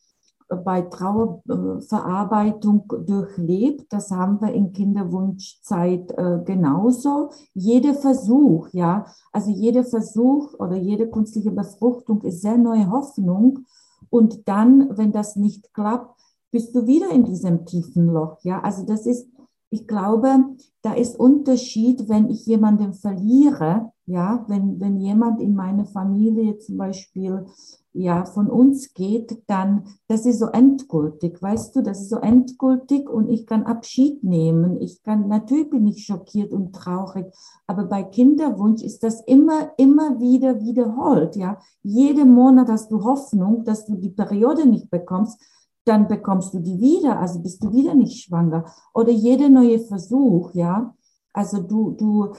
bei 0.57 0.81
Trauerverarbeitung 0.81 2.85
durchlebt. 3.05 3.91
Das 3.91 4.11
haben 4.11 4.41
wir 4.41 4.53
in 4.53 4.73
Kinderwunschzeit 4.73 6.11
äh, 6.17 6.39
genauso. 6.45 7.29
Jeder 7.53 7.93
Versuch, 7.93 8.69
ja, 8.71 9.05
also 9.31 9.51
jeder 9.51 9.83
Versuch 9.83 10.53
oder 10.59 10.75
jede 10.75 11.09
künstliche 11.09 11.51
Befruchtung 11.51 12.21
ist 12.23 12.41
sehr 12.41 12.57
neue 12.57 12.89
Hoffnung. 12.89 13.65
Und 14.09 14.47
dann, 14.47 14.97
wenn 14.97 15.11
das 15.11 15.35
nicht 15.35 15.73
klappt, 15.73 16.19
bist 16.51 16.75
du 16.75 16.85
wieder 16.85 17.09
in 17.11 17.23
diesem 17.23 17.65
tiefen 17.65 18.07
Loch, 18.07 18.37
ja. 18.43 18.61
Also 18.61 18.85
das 18.85 19.05
ist, 19.05 19.27
ich 19.69 19.87
glaube, 19.87 20.45
da 20.81 20.93
ist 20.93 21.17
Unterschied, 21.17 22.09
wenn 22.09 22.29
ich 22.29 22.45
jemanden 22.45 22.93
verliere, 22.93 23.90
ja, 24.05 24.43
wenn, 24.47 24.79
wenn 24.79 24.99
jemand 24.99 25.41
in 25.41 25.55
meine 25.55 25.85
Familie 25.85 26.57
zum 26.57 26.77
Beispiel 26.77 27.45
ja 27.93 28.25
von 28.25 28.49
uns 28.49 28.93
geht, 28.93 29.43
dann 29.47 29.85
das 30.07 30.25
ist 30.25 30.39
so 30.39 30.47
endgültig, 30.47 31.41
weißt 31.41 31.75
du, 31.75 31.81
das 31.81 32.01
ist 32.01 32.09
so 32.09 32.17
endgültig 32.17 33.09
und 33.09 33.29
ich 33.29 33.45
kann 33.45 33.63
Abschied 33.63 34.23
nehmen. 34.23 34.81
Ich 34.81 35.03
kann 35.03 35.27
natürlich 35.27 35.69
bin 35.69 35.85
ich 35.87 36.05
schockiert 36.05 36.51
und 36.51 36.73
traurig, 36.73 37.33
aber 37.67 37.85
bei 37.85 38.03
Kinderwunsch 38.03 38.81
ist 38.81 39.03
das 39.03 39.21
immer 39.21 39.71
immer 39.77 40.19
wieder 40.19 40.61
wiederholt, 40.61 41.35
ja. 41.35 41.59
Jeden 41.83 42.33
Monat 42.33 42.69
hast 42.69 42.91
du 42.91 43.03
Hoffnung, 43.03 43.65
dass 43.65 43.85
du 43.85 43.95
die 43.95 44.09
Periode 44.09 44.65
nicht 44.67 44.89
bekommst, 44.89 45.41
dann 45.85 46.07
bekommst 46.07 46.53
du 46.53 46.59
die 46.59 46.79
wieder, 46.79 47.19
also 47.19 47.39
bist 47.41 47.63
du 47.63 47.73
wieder 47.73 47.93
nicht 47.95 48.23
schwanger 48.23 48.65
oder 48.93 49.11
jeder 49.11 49.49
neue 49.49 49.79
Versuch, 49.79 50.53
ja. 50.53 50.95
Also 51.33 51.61
du 51.61 51.91
du 51.91 52.33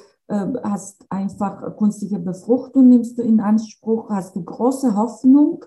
hast 0.62 1.05
einfach 1.11 1.77
künstliche 1.77 2.18
Befruchtung, 2.18 2.88
nimmst 2.88 3.18
du 3.18 3.23
in 3.23 3.40
Anspruch, 3.40 4.11
hast 4.11 4.37
du 4.37 4.42
große 4.42 4.97
Hoffnung, 4.97 5.64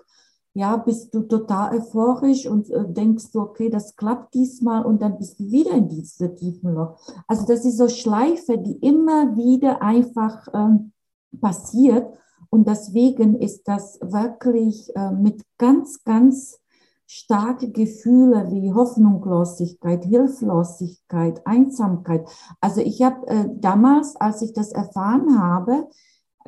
ja, 0.54 0.76
bist 0.78 1.14
du 1.14 1.20
total 1.20 1.76
euphorisch 1.76 2.46
und 2.46 2.70
äh, 2.70 2.84
denkst 2.88 3.30
du, 3.32 3.40
okay, 3.40 3.68
das 3.68 3.94
klappt 3.94 4.32
diesmal 4.34 4.86
und 4.86 5.02
dann 5.02 5.18
bist 5.18 5.38
du 5.38 5.50
wieder 5.50 5.72
in 5.72 5.88
diesem 5.88 6.34
tiefen 6.34 6.74
Loch. 6.74 6.98
Also 7.26 7.46
das 7.46 7.64
ist 7.66 7.76
so 7.76 7.88
Schleife, 7.88 8.56
die 8.56 8.76
immer 8.78 9.36
wieder 9.36 9.82
einfach 9.82 10.48
ähm, 10.54 10.92
passiert 11.40 12.06
und 12.48 12.66
deswegen 12.66 13.34
ist 13.38 13.68
das 13.68 13.98
wirklich 14.00 14.94
äh, 14.96 15.10
mit 15.10 15.42
ganz, 15.58 16.02
ganz 16.04 16.58
starke 17.06 17.70
Gefühle 17.70 18.50
wie 18.50 18.72
Hoffnungslosigkeit, 18.72 20.04
Hilflosigkeit, 20.04 21.46
Einsamkeit. 21.46 22.28
Also 22.60 22.80
ich 22.80 23.02
habe 23.02 23.26
äh, 23.28 23.48
damals, 23.54 24.16
als 24.16 24.42
ich 24.42 24.52
das 24.52 24.72
erfahren 24.72 25.38
habe, 25.38 25.86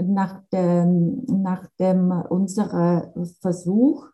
nach 0.01 0.43
dem, 0.53 1.25
nach 1.27 1.67
dem 1.79 2.11
unser 2.29 3.13
Versuch 3.41 4.07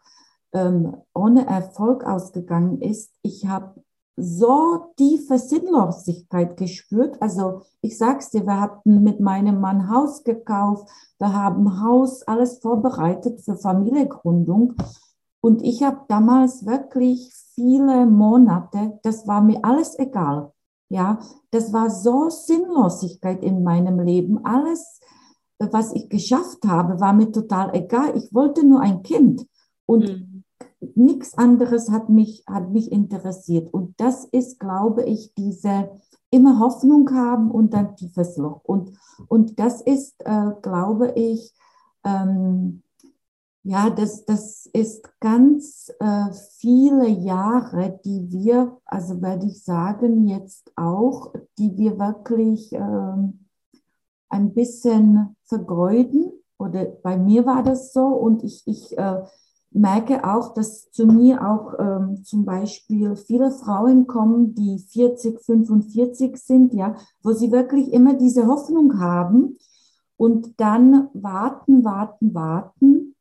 ähm, 0.52 0.96
ohne 1.14 1.46
Erfolg 1.46 2.04
ausgegangen 2.04 2.80
ist, 2.80 3.12
ich 3.22 3.46
habe 3.46 3.82
so 4.16 4.92
tiefe 4.96 5.38
Sinnlosigkeit 5.38 6.56
gespürt. 6.56 7.20
Also 7.20 7.62
ich 7.80 7.98
sag's 7.98 8.30
dir, 8.30 8.46
wir 8.46 8.60
hatten 8.60 9.02
mit 9.02 9.20
meinem 9.20 9.60
Mann 9.60 9.90
Haus 9.90 10.22
gekauft, 10.22 10.88
wir 11.18 11.32
haben 11.32 11.82
Haus 11.82 12.22
alles 12.22 12.58
vorbereitet 12.58 13.40
für 13.40 13.56
Familiengründung 13.56 14.74
und 15.44 15.62
ich 15.62 15.82
habe 15.82 16.00
damals 16.08 16.64
wirklich 16.64 17.30
viele 17.54 18.06
Monate, 18.06 18.98
das 19.02 19.26
war 19.26 19.42
mir 19.42 19.62
alles 19.62 19.98
egal. 19.98 20.54
Ja, 20.88 21.18
das 21.50 21.70
war 21.70 21.90
so 21.90 22.30
Sinnlosigkeit 22.30 23.42
in 23.42 23.62
meinem 23.62 24.00
Leben. 24.00 24.42
Alles, 24.46 25.00
was 25.58 25.92
ich 25.92 26.08
geschafft 26.08 26.64
habe, 26.66 26.98
war 26.98 27.12
mir 27.12 27.30
total 27.30 27.74
egal. 27.74 28.16
Ich 28.16 28.32
wollte 28.32 28.66
nur 28.66 28.80
ein 28.80 29.02
Kind 29.02 29.46
und 29.84 30.08
mhm. 30.08 30.44
nichts 30.94 31.36
anderes 31.36 31.90
hat 31.90 32.08
mich, 32.08 32.42
hat 32.46 32.70
mich 32.70 32.90
interessiert. 32.90 33.70
Und 33.70 34.00
das 34.00 34.24
ist, 34.24 34.58
glaube 34.58 35.04
ich, 35.04 35.34
diese 35.34 35.90
immer 36.30 36.58
Hoffnung 36.58 37.14
haben 37.14 37.50
und 37.50 37.74
dann 37.74 37.96
tiefes 37.96 38.38
Loch. 38.38 38.62
Und, 38.64 38.96
und 39.28 39.58
das 39.58 39.82
ist, 39.82 40.14
äh, 40.24 40.52
glaube 40.62 41.12
ich, 41.16 41.52
ähm, 42.02 42.82
ja, 43.66 43.88
das, 43.88 44.26
das 44.26 44.66
ist 44.74 45.08
ganz 45.20 45.90
äh, 45.98 46.26
viele 46.58 47.08
Jahre, 47.08 47.98
die 48.04 48.30
wir, 48.30 48.76
also 48.84 49.22
werde 49.22 49.46
ich 49.46 49.64
sagen, 49.64 50.26
jetzt 50.26 50.70
auch, 50.76 51.32
die 51.56 51.74
wir 51.78 51.98
wirklich 51.98 52.74
äh, 52.74 52.78
ein 54.28 54.52
bisschen 54.52 55.34
vergeuden. 55.44 56.32
Oder 56.58 56.84
bei 56.84 57.16
mir 57.16 57.46
war 57.46 57.62
das 57.62 57.94
so 57.94 58.04
und 58.04 58.44
ich, 58.44 58.62
ich 58.66 58.98
äh, 58.98 59.22
merke 59.70 60.24
auch, 60.30 60.52
dass 60.52 60.90
zu 60.90 61.06
mir 61.06 61.42
auch 61.48 61.72
ähm, 61.78 62.22
zum 62.22 62.44
Beispiel 62.44 63.16
viele 63.16 63.50
Frauen 63.50 64.06
kommen, 64.06 64.54
die 64.54 64.78
40, 64.78 65.40
45 65.40 66.36
sind, 66.36 66.74
ja, 66.74 66.96
wo 67.22 67.32
sie 67.32 67.50
wirklich 67.50 67.94
immer 67.94 68.12
diese 68.12 68.46
Hoffnung 68.46 69.00
haben 69.00 69.56
und 70.18 70.60
dann 70.60 71.08
warten, 71.14 71.82
warten, 71.82 72.34
warten 72.34 73.13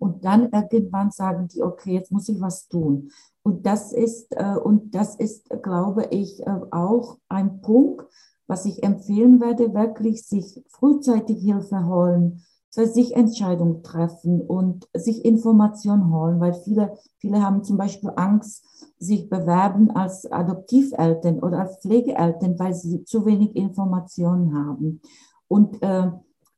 und 0.00 0.24
dann 0.24 0.50
irgendwann 0.50 1.10
sagen 1.10 1.48
die, 1.48 1.62
okay, 1.62 1.92
jetzt 1.92 2.10
muss 2.10 2.28
ich 2.28 2.40
was 2.40 2.68
tun. 2.68 3.10
Und 3.42 3.66
das 3.66 3.92
ist, 3.92 4.32
äh, 4.32 4.56
und 4.56 4.94
das 4.94 5.14
ist, 5.14 5.48
glaube 5.62 6.06
ich, 6.10 6.40
äh, 6.46 6.60
auch 6.70 7.18
ein 7.28 7.60
Punkt, 7.60 8.06
was 8.46 8.64
ich 8.64 8.82
empfehlen 8.82 9.40
werde, 9.40 9.74
wirklich 9.74 10.26
sich 10.26 10.64
frühzeitig 10.68 11.42
Hilfe 11.42 11.86
holen, 11.86 12.42
für 12.72 12.86
sich 12.86 13.14
Entscheidungen 13.14 13.82
treffen 13.82 14.40
und 14.40 14.88
sich 14.94 15.24
Informationen 15.24 16.12
holen, 16.12 16.40
weil 16.40 16.54
viele, 16.54 16.96
viele 17.18 17.42
haben 17.42 17.62
zum 17.62 17.76
Beispiel 17.76 18.10
Angst, 18.16 18.64
sich 18.98 19.28
bewerben 19.28 19.90
als 19.90 20.30
Adoptiveltern 20.30 21.40
oder 21.40 21.60
als 21.60 21.78
Pflegeeltern, 21.80 22.58
weil 22.58 22.74
sie 22.74 23.04
zu 23.04 23.26
wenig 23.26 23.54
Informationen 23.54 24.54
haben. 24.54 25.00
Und 25.48 25.82
äh, 25.82 26.10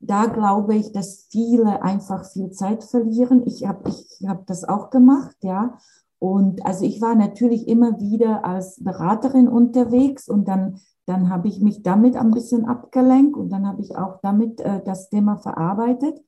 da 0.02 0.26
glaube 0.26 0.74
ich, 0.74 0.92
dass 0.92 1.26
viele 1.30 1.82
einfach 1.82 2.24
viel 2.24 2.50
Zeit 2.50 2.82
verlieren. 2.82 3.44
Ich 3.46 3.66
habe 3.66 3.88
ich 3.88 4.20
hab 4.26 4.46
das 4.46 4.64
auch 4.64 4.90
gemacht, 4.90 5.36
ja. 5.42 5.78
Und 6.18 6.66
also 6.66 6.84
ich 6.84 7.00
war 7.00 7.14
natürlich 7.14 7.66
immer 7.68 7.98
wieder 8.00 8.44
als 8.44 8.82
Beraterin 8.82 9.48
unterwegs 9.48 10.28
und 10.28 10.46
dann, 10.46 10.78
dann 11.06 11.30
habe 11.30 11.48
ich 11.48 11.60
mich 11.60 11.82
damit 11.82 12.16
ein 12.16 12.32
bisschen 12.32 12.64
abgelenkt 12.64 13.36
und 13.36 13.50
dann 13.50 13.66
habe 13.66 13.80
ich 13.80 13.96
auch 13.96 14.20
damit 14.22 14.60
äh, 14.60 14.82
das 14.84 15.08
Thema 15.08 15.38
verarbeitet. 15.38 16.20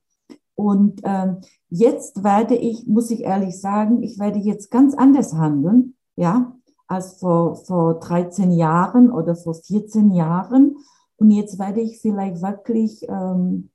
Und 0.56 1.00
ähm, 1.04 1.38
jetzt 1.68 2.22
werde 2.22 2.54
ich, 2.54 2.87
muss 2.87 3.10
ich 3.10 3.22
ehrlich 3.22 3.60
sagen, 3.60 4.02
ich 4.02 4.18
werde 4.20 4.38
jetzt 4.38 4.70
ganz 4.70 4.94
anders 4.94 5.34
handeln, 5.34 5.94
ja, 6.16 6.52
als 6.87 7.14
vor, 7.18 7.56
vor 7.56 7.98
13 7.98 8.52
Jahren 8.52 9.10
oder 9.10 9.34
vor 9.34 9.54
14 9.54 10.12
Jahren. 10.12 10.76
Und 11.16 11.31
jetzt 11.31 11.59
werde 11.59 11.81
ich 11.81 12.00
vielleicht 12.00 12.42
wirklich 12.42 13.07
ähm, 13.09 13.70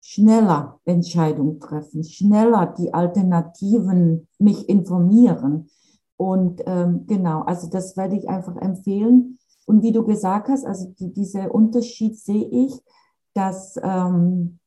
schneller 0.00 0.80
Entscheidungen 0.84 1.60
treffen, 1.60 2.04
schneller 2.04 2.74
die 2.78 2.92
Alternativen 2.92 4.28
mich 4.38 4.68
informieren. 4.68 5.68
Und 6.16 6.62
ähm, 6.66 7.06
genau, 7.06 7.42
also 7.42 7.68
das 7.68 7.96
werde 7.96 8.16
ich 8.16 8.28
einfach 8.28 8.56
empfehlen. 8.56 9.38
Und 9.66 9.82
wie 9.82 9.92
du 9.92 10.04
gesagt 10.04 10.48
hast, 10.48 10.64
also 10.64 10.92
die, 10.98 11.12
dieser 11.12 11.54
Unterschied 11.54 12.18
sehe 12.18 12.48
ich, 12.50 12.78
dass 13.34 13.78
ähm, 13.82 14.58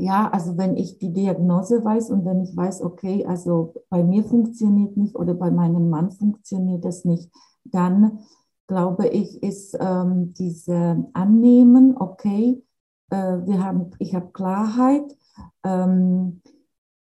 ja, 0.00 0.30
also 0.30 0.56
wenn 0.56 0.76
ich 0.76 0.98
die 0.98 1.12
Diagnose 1.12 1.84
weiß 1.84 2.10
und 2.10 2.24
wenn 2.24 2.40
ich 2.42 2.56
weiß, 2.56 2.82
okay, 2.82 3.26
also 3.26 3.74
bei 3.90 4.02
mir 4.02 4.24
funktioniert 4.24 4.96
nicht 4.96 5.16
oder 5.16 5.34
bei 5.34 5.50
meinem 5.50 5.90
Mann 5.90 6.12
funktioniert 6.12 6.84
das 6.84 7.04
nicht, 7.04 7.30
dann 7.64 8.20
glaube 8.68 9.08
ich, 9.08 9.42
ist 9.42 9.76
ähm, 9.80 10.32
diese 10.34 11.04
Annehmen, 11.14 11.96
okay, 11.96 12.62
äh, 13.10 13.16
wir 13.16 13.64
haben, 13.64 13.90
ich 13.98 14.14
habe 14.14 14.30
Klarheit. 14.32 15.16
Ähm, 15.64 16.42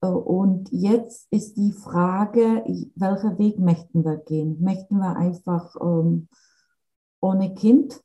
äh, 0.01 0.07
und 0.07 0.71
jetzt 0.71 1.27
ist 1.31 1.57
die 1.57 1.73
Frage, 1.73 2.65
welcher 2.95 3.39
Weg 3.39 3.59
möchten 3.59 4.05
wir 4.05 4.17
gehen? 4.17 4.63
Möchten 4.63 4.99
wir 4.99 5.17
einfach 5.17 5.77
ähm, 5.81 6.29
ohne 7.21 7.55
Kind 7.55 8.01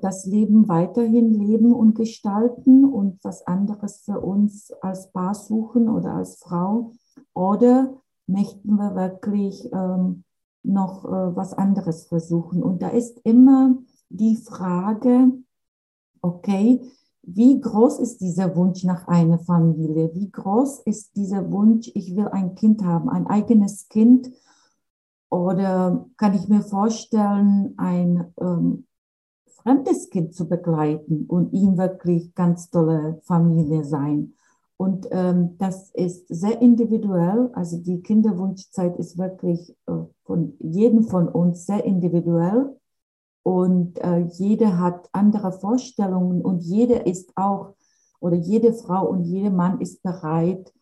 das 0.00 0.24
Leben 0.24 0.68
weiterhin 0.68 1.32
leben 1.32 1.72
und 1.72 1.94
gestalten 1.94 2.84
und 2.84 3.22
was 3.22 3.46
anderes 3.46 4.02
für 4.04 4.20
uns 4.20 4.72
als 4.80 5.10
Paar 5.12 5.34
suchen 5.34 5.88
oder 5.88 6.14
als 6.14 6.38
Frau? 6.38 6.92
Oder 7.34 7.94
möchten 8.26 8.76
wir 8.76 8.94
wirklich 8.94 9.68
ähm, 9.72 10.24
noch 10.66 11.04
äh, 11.04 11.36
was 11.36 11.54
anderes 11.54 12.06
versuchen. 12.06 12.62
Und 12.62 12.82
da 12.82 12.88
ist 12.88 13.20
immer 13.24 13.76
die 14.08 14.36
Frage, 14.36 15.32
okay, 16.20 16.80
wie 17.22 17.60
groß 17.60 17.98
ist 17.98 18.20
dieser 18.20 18.54
Wunsch 18.54 18.84
nach 18.84 19.08
einer 19.08 19.38
Familie? 19.40 20.14
Wie 20.14 20.30
groß 20.30 20.80
ist 20.80 21.16
dieser 21.16 21.50
Wunsch, 21.50 21.90
ich 21.94 22.14
will 22.14 22.28
ein 22.28 22.54
Kind 22.54 22.84
haben, 22.84 23.08
ein 23.08 23.26
eigenes 23.26 23.88
Kind? 23.88 24.30
Oder 25.28 26.06
kann 26.16 26.34
ich 26.34 26.48
mir 26.48 26.62
vorstellen, 26.62 27.74
ein 27.78 28.32
ähm, 28.40 28.86
fremdes 29.48 30.08
Kind 30.10 30.34
zu 30.34 30.48
begleiten 30.48 31.26
und 31.26 31.52
ihm 31.52 31.76
wirklich 31.76 32.32
ganz 32.36 32.70
tolle 32.70 33.20
Familie 33.24 33.82
sein? 33.82 34.35
Und 34.78 35.08
ähm, 35.10 35.56
das 35.58 35.90
ist 35.90 36.28
sehr 36.28 36.60
individuell. 36.60 37.50
Also 37.54 37.78
die 37.78 38.02
Kinderwunschzeit 38.02 38.96
ist 38.98 39.16
wirklich 39.16 39.74
äh, 39.86 39.92
von 40.24 40.54
jedem 40.58 41.04
von 41.04 41.28
uns 41.28 41.64
sehr 41.66 41.84
individuell. 41.84 42.76
Und 43.42 43.98
äh, 43.98 44.26
jeder 44.32 44.78
hat 44.78 45.08
andere 45.12 45.52
Vorstellungen 45.52 46.42
und 46.42 46.60
jeder 46.60 47.06
ist 47.06 47.32
auch, 47.36 47.74
oder 48.20 48.36
jede 48.36 48.72
Frau 48.72 49.06
und 49.06 49.22
jeder 49.22 49.50
Mann 49.50 49.80
ist 49.80 50.02
bereit, 50.02 50.72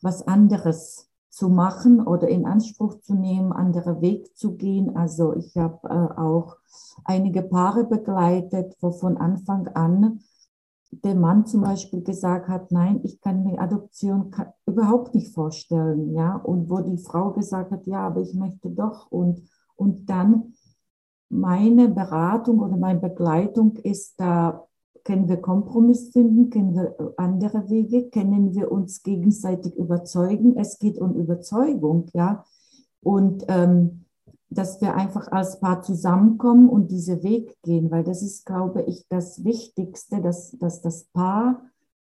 was 0.00 0.26
anderes 0.26 1.10
zu 1.28 1.48
machen 1.48 2.00
oder 2.00 2.28
in 2.28 2.46
Anspruch 2.46 3.00
zu 3.00 3.14
nehmen, 3.14 3.52
andere 3.52 4.00
Weg 4.00 4.36
zu 4.36 4.54
gehen. 4.54 4.96
Also 4.96 5.34
ich 5.34 5.56
habe 5.56 5.88
äh, 5.88 6.18
auch 6.18 6.56
einige 7.04 7.42
Paare 7.42 7.84
begleitet, 7.84 8.76
wo 8.80 8.90
von 8.90 9.16
Anfang 9.16 9.68
an 9.68 10.20
der 11.02 11.14
Mann 11.14 11.46
zum 11.46 11.62
Beispiel 11.62 12.02
gesagt 12.02 12.48
hat, 12.48 12.70
nein, 12.70 13.00
ich 13.02 13.20
kann 13.20 13.44
mir 13.44 13.60
Adoption 13.60 14.30
überhaupt 14.66 15.14
nicht 15.14 15.34
vorstellen, 15.34 16.14
ja, 16.14 16.36
und 16.36 16.70
wo 16.70 16.80
die 16.80 16.98
Frau 16.98 17.32
gesagt 17.32 17.70
hat, 17.70 17.86
ja, 17.86 18.06
aber 18.06 18.20
ich 18.20 18.34
möchte 18.34 18.70
doch 18.70 19.10
und, 19.10 19.42
und 19.76 20.08
dann 20.08 20.54
meine 21.28 21.88
Beratung 21.88 22.60
oder 22.60 22.76
meine 22.76 23.00
Begleitung 23.00 23.76
ist, 23.78 24.20
da 24.20 24.64
können 25.04 25.28
wir 25.28 25.36
Kompromiss 25.36 26.10
finden, 26.12 26.48
können 26.48 26.74
wir 26.74 27.14
andere 27.16 27.68
Wege, 27.68 28.08
können 28.08 28.54
wir 28.54 28.72
uns 28.72 29.02
gegenseitig 29.02 29.76
überzeugen. 29.76 30.56
Es 30.56 30.78
geht 30.78 30.98
um 30.98 31.14
Überzeugung, 31.14 32.06
ja. 32.14 32.44
Und 33.02 33.44
ähm, 33.48 34.03
dass 34.54 34.80
wir 34.80 34.94
einfach 34.94 35.30
als 35.30 35.60
Paar 35.60 35.82
zusammenkommen 35.82 36.68
und 36.68 36.90
diesen 36.90 37.22
Weg 37.22 37.56
gehen, 37.62 37.90
weil 37.90 38.04
das 38.04 38.22
ist, 38.22 38.46
glaube 38.46 38.82
ich, 38.82 39.06
das 39.08 39.44
Wichtigste, 39.44 40.20
dass, 40.20 40.52
dass 40.58 40.80
das 40.80 41.04
Paar 41.06 41.62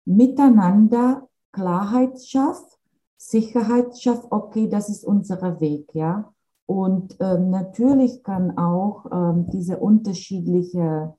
miteinander 0.06 1.28
Klarheit 1.52 2.22
schafft, 2.24 2.78
Sicherheit 3.18 4.00
schafft, 4.00 4.32
okay, 4.32 4.70
das 4.70 4.90
ist 4.90 5.04
unser 5.04 5.60
Weg, 5.60 5.94
ja. 5.94 6.32
Und 6.66 7.18
ähm, 7.20 7.50
natürlich 7.50 8.24
kann 8.24 8.58
auch 8.58 9.06
ähm, 9.12 9.50
diese 9.50 9.78
unterschiedliche 9.78 11.16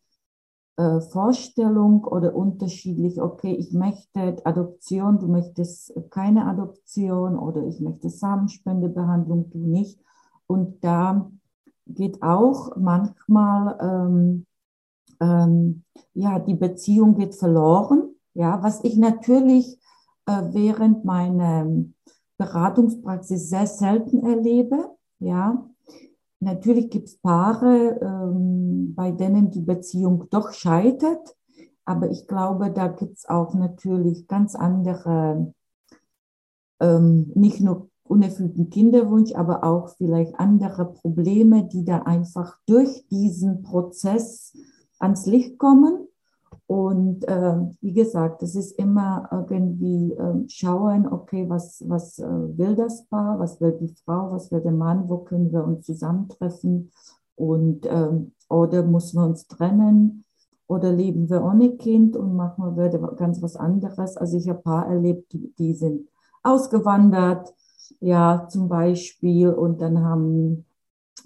äh, 0.77 1.01
Vorstellung 1.01 2.05
oder 2.05 2.37
unterschiedlich, 2.37 3.21
okay, 3.21 3.53
ich 3.55 3.73
möchte 3.73 4.37
Adoption, 4.45 5.19
du 5.19 5.27
möchtest 5.27 5.93
keine 6.11 6.47
Adoption 6.47 7.37
oder 7.37 7.65
ich 7.67 7.81
möchte 7.81 8.11
Samenspendebehandlung, 8.11 9.51
du 9.51 9.59
nicht. 9.59 9.99
Und 10.49 10.83
da 10.83 11.31
geht 11.87 12.23
auch 12.23 12.77
manchmal, 12.77 13.79
ähm, 13.81 14.47
ähm, 15.21 15.85
ja, 16.15 16.39
die 16.39 16.55
Beziehung 16.55 17.15
geht 17.15 17.35
verloren. 17.35 18.15
Ja, 18.35 18.63
was 18.63 18.83
ich 18.85 18.97
natürlich 18.97 19.79
äh, 20.27 20.43
während 20.53 21.05
meiner 21.05 21.67
Beratungspraxis 22.39 23.49
sehr 23.49 23.67
selten 23.67 24.25
erlebe. 24.25 24.91
Ja, 25.19 25.69
natürlich 26.41 26.91
gibt 26.91 27.09
es 27.09 27.19
Paare, 27.19 27.99
ähm, 28.01 28.95
bei 28.95 29.11
denen 29.11 29.51
die 29.51 29.63
Beziehung 29.63 30.29
doch 30.31 30.53
scheitert, 30.53 31.37
aber 31.85 32.11
ich 32.11 32.29
glaube, 32.29 32.71
da 32.71 32.89
gibt 32.89 33.19
es 33.19 33.29
auch 33.29 33.55
natürlich 33.55 34.29
ganz 34.29 34.55
andere, 34.55 35.53
ähm, 36.81 37.33
nicht 37.35 37.61
nur 37.61 37.88
unerfüllten 38.09 38.71
Kinderwunsch, 38.71 39.35
aber 39.35 39.65
auch 39.65 39.91
vielleicht 39.97 40.39
andere 40.39 40.93
Probleme, 40.93 41.69
die 41.69 41.85
da 41.85 41.99
einfach 42.03 42.57
durch 42.67 43.07
diesen 43.09 43.63
Prozess 43.63 44.53
ans 44.99 45.27
Licht 45.27 45.59
kommen. 45.59 46.09
Und 46.67 47.27
äh, 47.27 47.57
wie 47.81 47.95
gesagt, 47.95 48.43
es 48.43 48.55
ist 48.55 48.73
immer 48.79 49.29
irgendwie 49.33 50.13
äh, 50.13 50.45
schauen, 50.49 51.07
okay, 51.11 51.49
was, 51.49 51.83
was 51.89 52.19
äh, 52.19 52.29
will 52.29 52.77
das 52.77 53.07
Paar, 53.07 53.39
was 53.39 53.61
will 53.61 53.73
die 53.81 53.95
Frau, 54.05 54.31
was 54.33 54.53
will 54.53 54.61
der 54.61 54.73
Mann, 54.73 55.09
wo 55.09 55.19
können 55.19 55.51
wir 55.51 55.65
uns 55.65 55.87
zusammentreffen 55.87 56.91
und 57.37 57.87
ähm, 57.87 58.33
oder 58.51 58.83
müssen 58.83 59.19
wir 59.19 59.27
uns 59.27 59.47
trennen 59.47 60.25
oder 60.67 60.93
leben 60.93 61.31
wir 61.31 61.43
ohne 61.43 61.77
Kind 61.77 62.17
und 62.17 62.37
machen 62.37 62.77
wir 62.77 62.91
ganz 63.17 63.41
was 63.41 63.57
anderes. 63.57 64.17
Also 64.17 64.37
ich 64.37 64.49
habe 64.49 64.61
Paar 64.61 64.89
erlebt, 64.89 65.33
die, 65.33 65.55
die 65.59 65.73
sind 65.75 66.09
ausgewandert, 66.43 67.55
ja, 68.01 68.47
zum 68.49 68.69
Beispiel, 68.69 69.51
und 69.51 69.81
dann 69.81 70.03
haben 70.05 70.65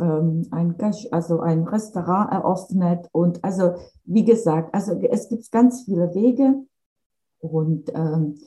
ähm, 0.00 0.46
ein, 0.50 0.76
also 1.10 1.40
ein 1.40 1.64
Restaurant 1.64 2.32
eröffnet. 2.32 3.08
Und 3.12 3.42
also, 3.44 3.74
wie 4.04 4.24
gesagt, 4.24 4.74
also 4.74 4.92
es 4.92 5.28
gibt 5.28 5.50
ganz 5.50 5.82
viele 5.84 6.14
Wege. 6.14 6.64
Und 7.38 7.90
ähm, 7.94 8.38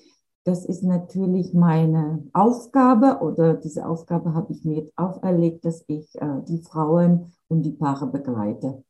das 0.45 0.63
ist 0.65 0.83
natürlich 0.83 1.53
meine 1.53 2.23
Aufgabe 2.33 3.19
oder 3.21 3.55
diese 3.55 3.87
Aufgabe 3.87 4.33
habe 4.33 4.53
ich 4.53 4.63
mir 4.63 4.77
jetzt 4.77 4.97
auferlegt, 4.97 5.65
dass 5.65 5.83
ich 5.87 6.13
äh, 6.21 6.41
die 6.47 6.61
Frauen 6.61 7.33
und 7.47 7.63
die 7.63 7.71
Paare 7.71 8.07
begleite 8.07 8.83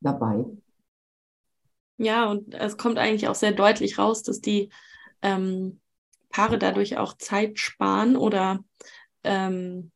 dabei. 0.00 0.46
Ja, 1.98 2.30
und 2.30 2.54
es 2.54 2.76
kommt 2.76 2.96
eigentlich 2.96 3.28
auch 3.28 3.34
sehr 3.34 3.52
deutlich 3.52 3.98
raus, 3.98 4.22
dass 4.22 4.40
die 4.40 4.70
ähm, 5.20 5.80
Paare 6.30 6.58
dadurch 6.58 6.96
auch 6.96 7.16
Zeit 7.16 7.58
sparen 7.58 8.16
oder 8.16 8.60
ähm, 9.24 9.90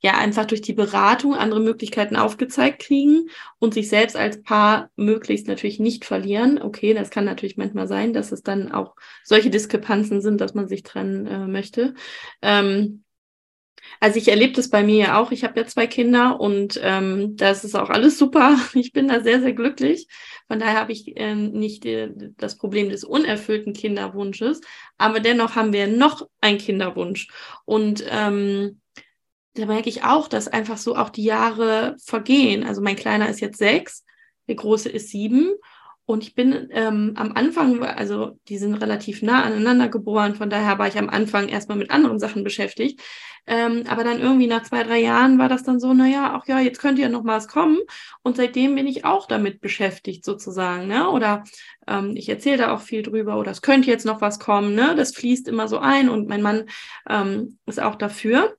ja 0.00 0.18
einfach 0.18 0.44
durch 0.44 0.60
die 0.60 0.72
Beratung 0.72 1.34
andere 1.34 1.60
Möglichkeiten 1.60 2.16
aufgezeigt 2.16 2.82
kriegen 2.82 3.28
und 3.58 3.74
sich 3.74 3.88
selbst 3.88 4.16
als 4.16 4.42
Paar 4.42 4.90
möglichst 4.96 5.48
natürlich 5.48 5.80
nicht 5.80 6.04
verlieren. 6.04 6.60
Okay, 6.60 6.94
das 6.94 7.10
kann 7.10 7.24
natürlich 7.24 7.56
manchmal 7.56 7.88
sein, 7.88 8.12
dass 8.12 8.32
es 8.32 8.42
dann 8.42 8.72
auch 8.72 8.94
solche 9.24 9.50
Diskrepanzen 9.50 10.20
sind, 10.20 10.40
dass 10.40 10.54
man 10.54 10.68
sich 10.68 10.82
trennen 10.82 11.26
äh, 11.26 11.46
möchte. 11.46 11.94
Ähm, 12.42 13.04
also 14.00 14.18
ich 14.18 14.28
erlebe 14.28 14.52
das 14.52 14.70
bei 14.70 14.82
mir 14.82 14.96
ja 14.96 15.20
auch. 15.20 15.30
Ich 15.30 15.44
habe 15.44 15.60
ja 15.60 15.66
zwei 15.66 15.86
Kinder 15.86 16.40
und 16.40 16.80
ähm, 16.82 17.36
das 17.36 17.64
ist 17.64 17.74
auch 17.74 17.90
alles 17.90 18.18
super. 18.18 18.58
Ich 18.74 18.92
bin 18.92 19.08
da 19.08 19.20
sehr, 19.20 19.40
sehr 19.40 19.52
glücklich. 19.52 20.08
Von 20.48 20.58
daher 20.58 20.80
habe 20.80 20.92
ich 20.92 21.16
äh, 21.16 21.34
nicht 21.34 21.84
äh, 21.84 22.10
das 22.36 22.56
Problem 22.56 22.88
des 22.88 23.04
unerfüllten 23.04 23.72
Kinderwunsches, 23.72 24.60
aber 24.98 25.20
dennoch 25.20 25.56
haben 25.56 25.72
wir 25.72 25.86
noch 25.86 26.28
einen 26.40 26.58
Kinderwunsch. 26.58 27.28
Und 27.64 28.04
ähm, 28.08 28.80
da 29.54 29.66
merke 29.66 29.88
ich 29.88 30.02
auch, 30.04 30.28
dass 30.28 30.48
einfach 30.48 30.78
so 30.78 30.96
auch 30.96 31.10
die 31.10 31.24
Jahre 31.24 31.96
vergehen. 32.04 32.64
Also 32.64 32.80
mein 32.80 32.96
Kleiner 32.96 33.28
ist 33.28 33.40
jetzt 33.40 33.58
sechs, 33.58 34.04
der 34.48 34.56
Große 34.56 34.88
ist 34.88 35.10
sieben. 35.10 35.54
Und 36.04 36.24
ich 36.24 36.34
bin 36.34 36.68
ähm, 36.72 37.12
am 37.16 37.32
Anfang, 37.32 37.82
also 37.82 38.38
die 38.48 38.58
sind 38.58 38.74
relativ 38.74 39.22
nah 39.22 39.44
aneinander 39.44 39.88
geboren, 39.88 40.34
von 40.34 40.50
daher 40.50 40.78
war 40.78 40.88
ich 40.88 40.98
am 40.98 41.08
Anfang 41.08 41.48
erstmal 41.48 41.78
mit 41.78 41.90
anderen 41.90 42.18
Sachen 42.18 42.42
beschäftigt. 42.44 43.00
Ähm, 43.46 43.84
aber 43.88 44.04
dann 44.04 44.20
irgendwie 44.20 44.46
nach 44.46 44.62
zwei, 44.62 44.84
drei 44.84 45.00
Jahren 45.00 45.38
war 45.38 45.48
das 45.48 45.64
dann 45.64 45.80
so, 45.80 45.92
naja, 45.92 46.32
ach 46.34 46.46
ja, 46.46 46.60
jetzt 46.60 46.80
könnte 46.80 47.02
ja 47.02 47.08
noch 47.08 47.24
mal 47.24 47.36
was 47.36 47.48
kommen. 47.48 47.78
Und 48.22 48.36
seitdem 48.36 48.74
bin 48.76 48.86
ich 48.86 49.04
auch 49.04 49.26
damit 49.26 49.60
beschäftigt, 49.60 50.24
sozusagen. 50.24 50.86
Ne? 50.86 51.08
Oder 51.10 51.44
ähm, 51.88 52.14
ich 52.16 52.28
erzähle 52.28 52.58
da 52.58 52.72
auch 52.74 52.80
viel 52.80 53.02
drüber, 53.02 53.38
oder 53.38 53.50
es 53.50 53.62
könnte 53.62 53.90
jetzt 53.90 54.06
noch 54.06 54.20
was 54.20 54.38
kommen. 54.38 54.74
Ne? 54.74 54.94
Das 54.96 55.14
fließt 55.16 55.48
immer 55.48 55.66
so 55.66 55.78
ein 55.78 56.08
und 56.08 56.28
mein 56.28 56.42
Mann 56.42 56.68
ähm, 57.08 57.58
ist 57.66 57.80
auch 57.80 57.96
dafür. 57.96 58.56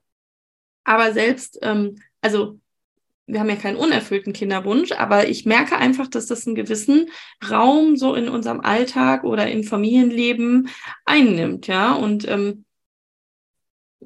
Aber 0.84 1.12
selbst, 1.12 1.58
ähm, 1.62 1.96
also 2.20 2.58
wir 3.26 3.40
haben 3.40 3.48
ja 3.48 3.56
keinen 3.56 3.76
unerfüllten 3.76 4.32
Kinderwunsch, 4.32 4.92
aber 4.92 5.28
ich 5.28 5.46
merke 5.46 5.76
einfach, 5.76 6.08
dass 6.08 6.26
das 6.26 6.46
einen 6.46 6.56
gewissen 6.56 7.10
Raum 7.50 7.96
so 7.96 8.14
in 8.14 8.28
unserem 8.28 8.60
Alltag 8.60 9.24
oder 9.24 9.50
im 9.50 9.64
Familienleben 9.64 10.68
einnimmt, 11.06 11.66
ja. 11.66 11.94
Und 11.94 12.28
ähm, 12.28 12.64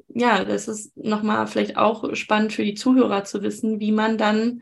ja, 0.07 0.43
das 0.45 0.67
ist 0.67 0.95
nochmal 0.97 1.47
vielleicht 1.47 1.77
auch 1.77 2.15
spannend 2.15 2.53
für 2.53 2.63
die 2.63 2.75
Zuhörer 2.75 3.25
zu 3.25 3.43
wissen, 3.43 3.81
wie 3.81 3.91
man 3.91 4.17
dann, 4.17 4.61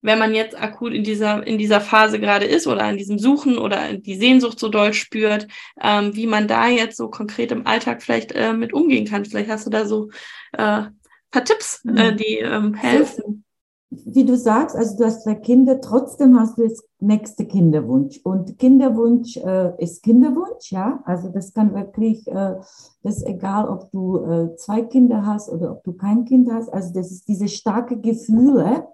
wenn 0.00 0.18
man 0.20 0.32
jetzt 0.32 0.56
akut 0.56 0.92
in 0.92 1.02
dieser, 1.02 1.44
in 1.44 1.58
dieser 1.58 1.80
Phase 1.80 2.20
gerade 2.20 2.46
ist 2.46 2.68
oder 2.68 2.84
an 2.84 2.96
diesem 2.96 3.18
Suchen 3.18 3.58
oder 3.58 3.94
die 3.94 4.16
Sehnsucht 4.16 4.60
so 4.60 4.68
doll 4.68 4.94
spürt, 4.94 5.48
ähm, 5.82 6.14
wie 6.14 6.28
man 6.28 6.46
da 6.46 6.68
jetzt 6.68 6.96
so 6.96 7.10
konkret 7.10 7.50
im 7.50 7.66
Alltag 7.66 8.00
vielleicht 8.02 8.30
äh, 8.32 8.52
mit 8.52 8.72
umgehen 8.72 9.06
kann. 9.06 9.24
Vielleicht 9.24 9.50
hast 9.50 9.66
du 9.66 9.70
da 9.70 9.86
so 9.86 10.10
äh, 10.52 10.84
paar 11.30 11.44
Tipps, 11.44 11.84
äh, 11.84 12.12
mhm. 12.12 12.16
die 12.16 12.38
ähm, 12.38 12.74
helfen. 12.74 13.44
Wie 13.90 14.24
du 14.24 14.36
sagst, 14.36 14.76
also 14.76 14.98
du 14.98 15.04
hast 15.04 15.22
zwei 15.22 15.34
Kinder, 15.34 15.80
trotzdem 15.80 16.38
hast 16.38 16.58
du 16.58 16.64
jetzt 16.64 16.84
nächste 17.00 17.46
Kinderwunsch. 17.46 18.20
Und 18.22 18.58
Kinderwunsch 18.58 19.38
äh, 19.38 19.82
ist 19.82 20.02
Kinderwunsch, 20.02 20.72
ja. 20.72 21.00
Also 21.04 21.30
das 21.30 21.54
kann 21.54 21.74
wirklich, 21.74 22.26
äh, 22.28 22.56
das 23.02 23.18
ist 23.18 23.26
egal, 23.26 23.66
ob 23.68 23.90
du 23.90 24.18
äh, 24.18 24.56
zwei 24.56 24.82
Kinder 24.82 25.24
hast 25.24 25.48
oder 25.48 25.72
ob 25.72 25.84
du 25.84 25.94
kein 25.94 26.26
Kind 26.26 26.50
hast. 26.52 26.68
Also 26.72 26.92
das 26.92 27.10
ist 27.10 27.28
diese 27.28 27.48
starke 27.48 27.98
Gefühle, 27.98 28.88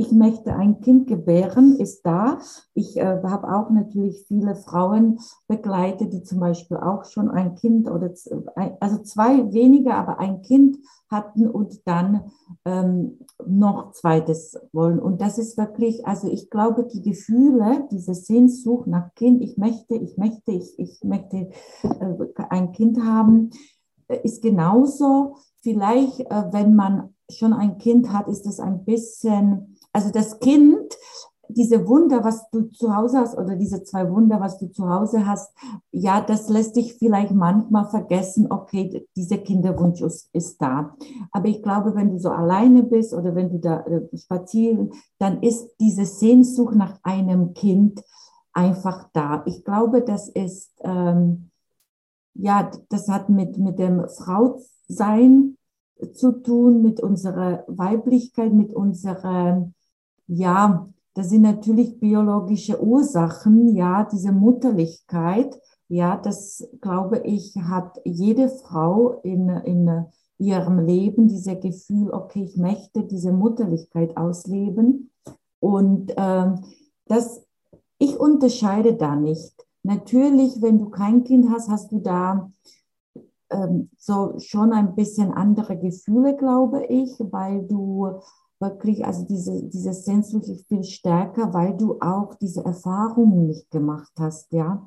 ich 0.00 0.12
möchte 0.12 0.54
ein 0.54 0.80
Kind 0.80 1.08
gebären, 1.08 1.74
ist 1.74 2.06
da. 2.06 2.38
Ich 2.72 2.96
äh, 2.96 3.20
habe 3.24 3.52
auch 3.52 3.68
natürlich 3.70 4.24
viele 4.28 4.54
Frauen 4.54 5.18
begleitet, 5.48 6.12
die 6.12 6.22
zum 6.22 6.38
Beispiel 6.38 6.76
auch 6.76 7.04
schon 7.04 7.28
ein 7.28 7.56
Kind 7.56 7.90
oder 7.90 8.12
also 8.78 8.98
zwei 9.02 9.52
weniger, 9.52 9.96
aber 9.96 10.20
ein 10.20 10.42
Kind 10.42 10.78
hatten 11.10 11.48
und 11.48 11.86
dann 11.86 12.30
ähm, 12.64 13.18
noch 13.44 13.90
zweites 13.90 14.56
wollen. 14.72 15.00
Und 15.00 15.20
das 15.20 15.36
ist 15.36 15.58
wirklich, 15.58 16.06
also 16.06 16.30
ich 16.30 16.48
glaube, 16.48 16.86
die 16.86 17.02
Gefühle, 17.02 17.88
diese 17.90 18.14
Sehnsucht 18.14 18.86
nach 18.86 19.12
Kind, 19.16 19.42
ich 19.42 19.56
möchte, 19.56 19.96
ich 19.96 20.16
möchte, 20.16 20.52
ich, 20.52 20.78
ich 20.78 21.02
möchte 21.02 21.50
äh, 21.82 22.44
ein 22.50 22.70
Kind 22.70 23.02
haben, 23.02 23.50
äh, 24.06 24.20
ist 24.22 24.42
genauso. 24.42 25.34
Vielleicht, 25.60 26.20
äh, 26.20 26.44
wenn 26.52 26.76
man 26.76 27.14
schon 27.28 27.52
ein 27.52 27.78
Kind 27.78 28.12
hat, 28.12 28.28
ist 28.28 28.46
das 28.46 28.60
ein 28.60 28.84
bisschen 28.84 29.74
also 29.98 30.12
das 30.12 30.38
Kind, 30.38 30.96
diese 31.48 31.88
Wunder, 31.88 32.22
was 32.22 32.48
du 32.50 32.70
zu 32.70 32.94
Hause 32.94 33.18
hast, 33.18 33.36
oder 33.36 33.56
diese 33.56 33.82
zwei 33.82 34.08
Wunder, 34.08 34.38
was 34.38 34.58
du 34.58 34.70
zu 34.70 34.88
Hause 34.88 35.26
hast, 35.26 35.52
ja, 35.90 36.20
das 36.20 36.48
lässt 36.48 36.76
dich 36.76 36.94
vielleicht 36.94 37.32
manchmal 37.32 37.86
vergessen, 37.86 38.46
okay, 38.48 39.08
dieser 39.16 39.38
Kinderwunsch 39.38 40.00
ist, 40.00 40.28
ist 40.32 40.62
da. 40.62 40.94
Aber 41.32 41.48
ich 41.48 41.64
glaube, 41.64 41.96
wenn 41.96 42.12
du 42.12 42.20
so 42.20 42.30
alleine 42.30 42.84
bist 42.84 43.12
oder 43.12 43.34
wenn 43.34 43.50
du 43.50 43.58
da 43.58 43.80
äh, 43.86 44.16
spazieren, 44.16 44.92
dann 45.18 45.42
ist 45.42 45.68
diese 45.80 46.04
Sehnsucht 46.04 46.76
nach 46.76 47.00
einem 47.02 47.54
Kind 47.54 48.04
einfach 48.52 49.08
da. 49.12 49.42
Ich 49.46 49.64
glaube, 49.64 50.02
das 50.02 50.28
ist, 50.28 50.70
ähm, 50.84 51.50
ja, 52.34 52.70
das 52.88 53.08
hat 53.08 53.30
mit, 53.30 53.58
mit 53.58 53.80
dem 53.80 54.06
Frausein 54.08 55.56
zu 56.12 56.40
tun, 56.40 56.82
mit 56.82 57.00
unserer 57.00 57.64
Weiblichkeit, 57.66 58.52
mit 58.52 58.72
unserer 58.72 59.68
ja, 60.28 60.88
das 61.14 61.30
sind 61.30 61.42
natürlich 61.42 61.98
biologische 61.98 62.80
Ursachen, 62.80 63.74
ja, 63.74 64.04
diese 64.04 64.30
Mutterlichkeit, 64.30 65.60
ja, 65.88 66.16
das 66.16 66.68
glaube 66.80 67.18
ich, 67.24 67.56
hat 67.56 67.98
jede 68.04 68.48
Frau 68.48 69.20
in, 69.22 69.48
in 69.48 70.06
ihrem 70.38 70.78
Leben, 70.78 71.26
dieses 71.26 71.60
Gefühl, 71.60 72.10
okay, 72.12 72.44
ich 72.44 72.56
möchte 72.56 73.04
diese 73.04 73.32
Mutterlichkeit 73.32 74.16
ausleben. 74.16 75.10
Und 75.60 76.12
ähm, 76.16 76.60
das, 77.06 77.44
ich 77.98 78.16
unterscheide 78.18 78.94
da 78.94 79.16
nicht. 79.16 79.54
Natürlich, 79.82 80.62
wenn 80.62 80.78
du 80.78 80.90
kein 80.90 81.24
Kind 81.24 81.50
hast, 81.50 81.68
hast 81.68 81.90
du 81.90 81.98
da 81.98 82.52
ähm, 83.50 83.90
so 83.96 84.38
schon 84.38 84.72
ein 84.72 84.94
bisschen 84.94 85.32
andere 85.32 85.76
Gefühle, 85.78 86.36
glaube 86.36 86.84
ich, 86.86 87.18
weil 87.18 87.66
du 87.66 88.20
wirklich, 88.60 89.04
also 89.04 89.24
diese, 89.24 89.64
diese 89.64 89.92
Sehnsucht 89.92 90.46
viel 90.68 90.84
stärker, 90.84 91.52
weil 91.54 91.76
du 91.76 91.98
auch 92.00 92.34
diese 92.34 92.64
Erfahrungen 92.64 93.46
nicht 93.46 93.70
gemacht 93.70 94.12
hast, 94.18 94.52
ja. 94.52 94.86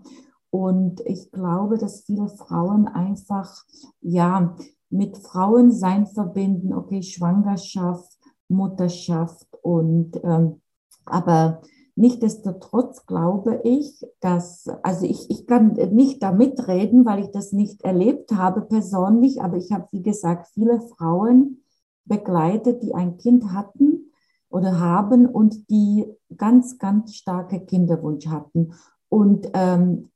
Und 0.50 1.00
ich 1.06 1.32
glaube, 1.32 1.78
dass 1.78 2.02
viele 2.02 2.28
Frauen 2.28 2.88
einfach, 2.88 3.64
ja, 4.02 4.56
mit 4.90 5.18
Frauensein 5.18 6.08
verbinden, 6.08 6.74
okay, 6.74 7.02
Schwangerschaft, 7.02 8.18
Mutterschaft 8.50 9.48
und, 9.62 10.20
ähm, 10.24 10.60
aber 11.06 11.62
Nichtsdestotrotz 11.96 13.06
glaube 13.06 13.62
ich, 13.64 14.06
dass, 14.22 14.68
also 14.82 15.06
ich, 15.06 15.30
ich 15.30 15.46
kann 15.46 15.74
nicht 15.92 16.24
da 16.24 16.32
mitreden, 16.32 17.06
weil 17.06 17.20
ich 17.20 17.32
das 17.32 17.52
nicht 17.52 17.84
erlebt 17.84 18.32
habe 18.32 18.62
persönlich, 18.62 19.42
aber 19.42 19.58
ich 19.58 19.72
habe, 19.72 19.88
wie 19.92 20.02
gesagt, 20.02 20.48
viele 20.54 20.80
Frauen 20.98 21.61
begleitet, 22.06 22.84
die 22.84 22.94
ein 22.94 23.18
Kind 23.18 23.54
hatten 23.54 24.12
oder 24.50 24.80
haben 24.80 25.26
und 25.26 25.70
die 25.70 26.06
ganz, 26.36 26.78
ganz 26.78 27.16
starke 27.16 27.62
Kinderwunsch 27.62 28.28
hatten. 28.28 28.74
Und 29.10 29.50
ähm, 29.54 30.10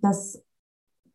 das 0.00 0.42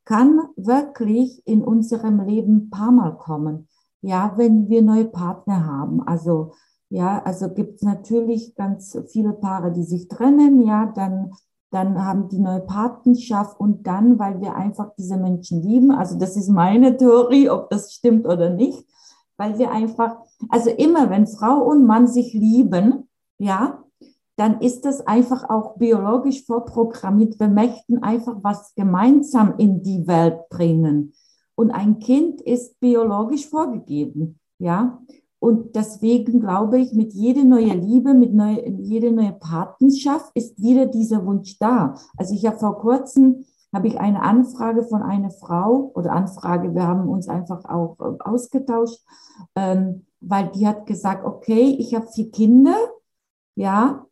kann 0.06 0.42
wirklich 0.56 1.46
in 1.48 1.64
unserem 1.64 2.22
Leben 2.26 2.56
ein 2.56 2.70
paar 2.70 2.92
Mal 2.92 3.18
kommen. 3.18 3.68
Ja, 4.02 4.34
wenn 4.38 4.70
wir 4.70 4.84
neue 4.84 5.06
Partner 5.06 5.66
haben. 5.66 6.08
Also, 6.08 6.54
ja, 6.90 7.22
also 7.24 7.50
gibt 7.50 7.78
es 7.78 7.82
natürlich 7.82 8.56
ganz 8.56 8.98
viele 9.08 9.34
Paare, 9.34 9.72
die 9.72 9.84
sich 9.84 10.08
trennen. 10.08 10.62
Ja, 10.62 10.86
dann, 10.96 11.32
dann 11.72 12.04
haben 12.06 12.30
die 12.30 12.40
neue 12.40 12.62
Partnerschaft 12.62 13.60
und 13.60 13.88
dann, 13.88 14.20
weil 14.20 14.40
wir 14.42 14.56
einfach 14.56 14.94
diese 14.98 15.18
Menschen 15.18 15.64
lieben. 15.64 15.92
Also, 15.92 16.20
das 16.20 16.38
ist 16.38 16.50
meine 16.50 16.96
Theorie, 16.96 17.50
ob 17.50 17.70
das 17.72 17.94
stimmt 17.94 18.28
oder 18.28 18.52
nicht 18.52 18.86
weil 19.38 19.58
wir 19.58 19.72
einfach, 19.72 20.18
also 20.50 20.70
immer 20.70 21.10
wenn 21.10 21.28
Frau 21.28 21.64
und 21.64 21.86
Mann 21.86 22.08
sich 22.08 22.34
lieben, 22.34 23.10
ja, 23.38 23.84
dann 24.38 24.60
ist 24.60 24.86
das 24.86 25.06
einfach 25.08 25.50
auch 25.50 25.78
biologisch 25.78 26.46
vorprogrammiert. 26.46 27.40
Wir 27.40 27.48
möchten 27.48 28.04
einfach 28.04 28.38
was 28.42 28.74
gemeinsam 28.76 29.56
in 29.58 29.82
die 29.82 30.08
Welt 30.08 30.50
bringen. 30.50 31.14
Und 31.56 31.72
ein 31.72 32.00
Kind 32.00 32.42
ist 32.42 32.80
biologisch 32.80 33.48
vorgegeben, 33.48 34.40
ja. 34.60 35.00
Und 35.40 35.76
deswegen 35.76 36.42
glaube 36.42 36.80
ich, 36.80 36.94
mit 36.94 37.14
jeder 37.14 37.44
neue 37.44 37.74
Liebe, 37.74 38.14
mit 38.14 38.34
neu, 38.34 38.62
jeder 38.80 39.12
neue 39.12 39.34
Partnerschaft 39.34 40.32
ist 40.34 40.60
wieder 40.62 40.88
dieser 40.88 41.26
Wunsch 41.26 41.60
da. 41.60 41.96
Also 42.18 42.34
ich 42.34 42.46
habe 42.46 42.58
vor 42.58 42.78
kurzem 42.80 43.46
habe 43.76 43.88
ich 43.90 44.00
eine 44.00 44.22
Anfrage 44.22 44.84
von 44.84 45.04
einer 45.04 45.30
Frau 45.30 45.92
oder 45.94 46.14
Anfrage, 46.14 46.74
wir 46.74 46.88
haben 46.88 47.10
uns 47.10 47.28
einfach 47.28 47.66
auch 47.66 47.98
äh, 48.00 48.18
ausgetauscht, 48.24 49.02
ähm, 49.56 50.06
weil 50.22 50.48
die 50.56 50.66
hat 50.66 50.86
gesagt, 50.86 51.26
okay, 51.26 51.76
ich 51.78 51.94
habe 51.94 52.08
vier 52.08 52.32
Kinder, 52.32 52.76
ja, 53.56 54.06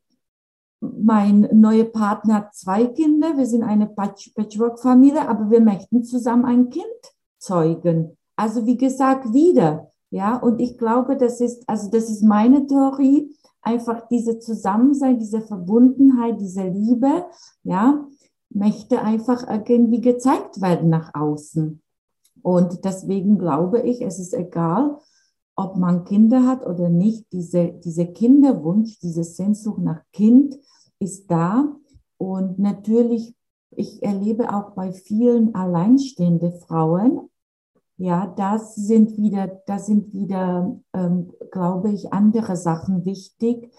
mein 0.82 1.48
neuer 1.54 1.86
Partner 1.86 2.36
hat 2.36 2.56
zwei 2.56 2.88
Kinder, 2.88 3.38
wir 3.38 3.46
sind 3.46 3.64
eine 3.64 3.88
Patchwork-Familie, 3.88 5.28
aber 5.30 5.50
wir 5.50 5.62
möchten 5.62 6.04
zusammen 6.04 6.44
ein 6.44 6.70
Kind 6.70 6.84
zeugen. 7.40 8.18
Also 8.36 8.66
wie 8.66 8.78
gesagt, 8.78 9.32
wieder, 9.32 9.92
ja, 10.10 10.36
und 10.36 10.60
ich 10.60 10.78
glaube, 10.78 11.16
das 11.16 11.40
ist, 11.40 11.68
also 11.70 11.90
das 11.90 12.10
ist 12.10 12.22
meine 12.22 12.68
Theorie, 12.68 13.34
einfach 13.62 14.10
diese 14.10 14.40
Zusammensein, 14.40 15.20
diese 15.20 15.40
Verbundenheit, 15.40 16.42
diese 16.42 16.64
Liebe, 16.64 17.26
ja, 17.64 18.06
möchte 18.54 19.02
einfach 19.02 19.48
irgendwie 19.48 20.02
gezeigt 20.02 20.62
werden 20.62 20.90
nach 20.90 21.14
außen. 21.14 21.82
Und 22.42 22.86
deswegen 22.86 23.38
glaube 23.38 23.82
ich, 23.82 24.02
es 24.02 24.20
ist 24.20 24.34
egal, 24.34 25.00
ob 25.56 25.78
man 25.78 26.04
Kinder 26.04 26.46
hat 26.48 26.66
oder 26.66 26.90
nicht, 26.90 27.32
diese, 27.32 27.74
diese 27.84 28.08
Kinderwunsch, 28.08 29.00
diese 29.00 29.24
Sehnsucht 29.24 29.80
nach 29.80 30.02
Kind 30.12 30.58
ist 31.00 31.30
da. 31.30 31.76
Und 32.18 32.60
natürlich, 32.60 33.36
ich 33.72 34.02
erlebe 34.04 34.54
auch 34.54 34.72
bei 34.72 34.92
vielen 34.92 35.56
alleinstehende 35.56 36.52
Frauen, 36.52 37.30
ja, 37.98 38.28
das 38.36 38.76
sind 38.76 39.18
wieder, 39.18 39.62
das 39.68 39.86
sind 39.86 40.14
wieder, 40.14 40.76
ähm, 40.94 41.32
glaube 41.52 41.92
ich, 41.92 42.12
andere 42.12 42.58
Sachen 42.58 43.06
wichtig, 43.06 43.72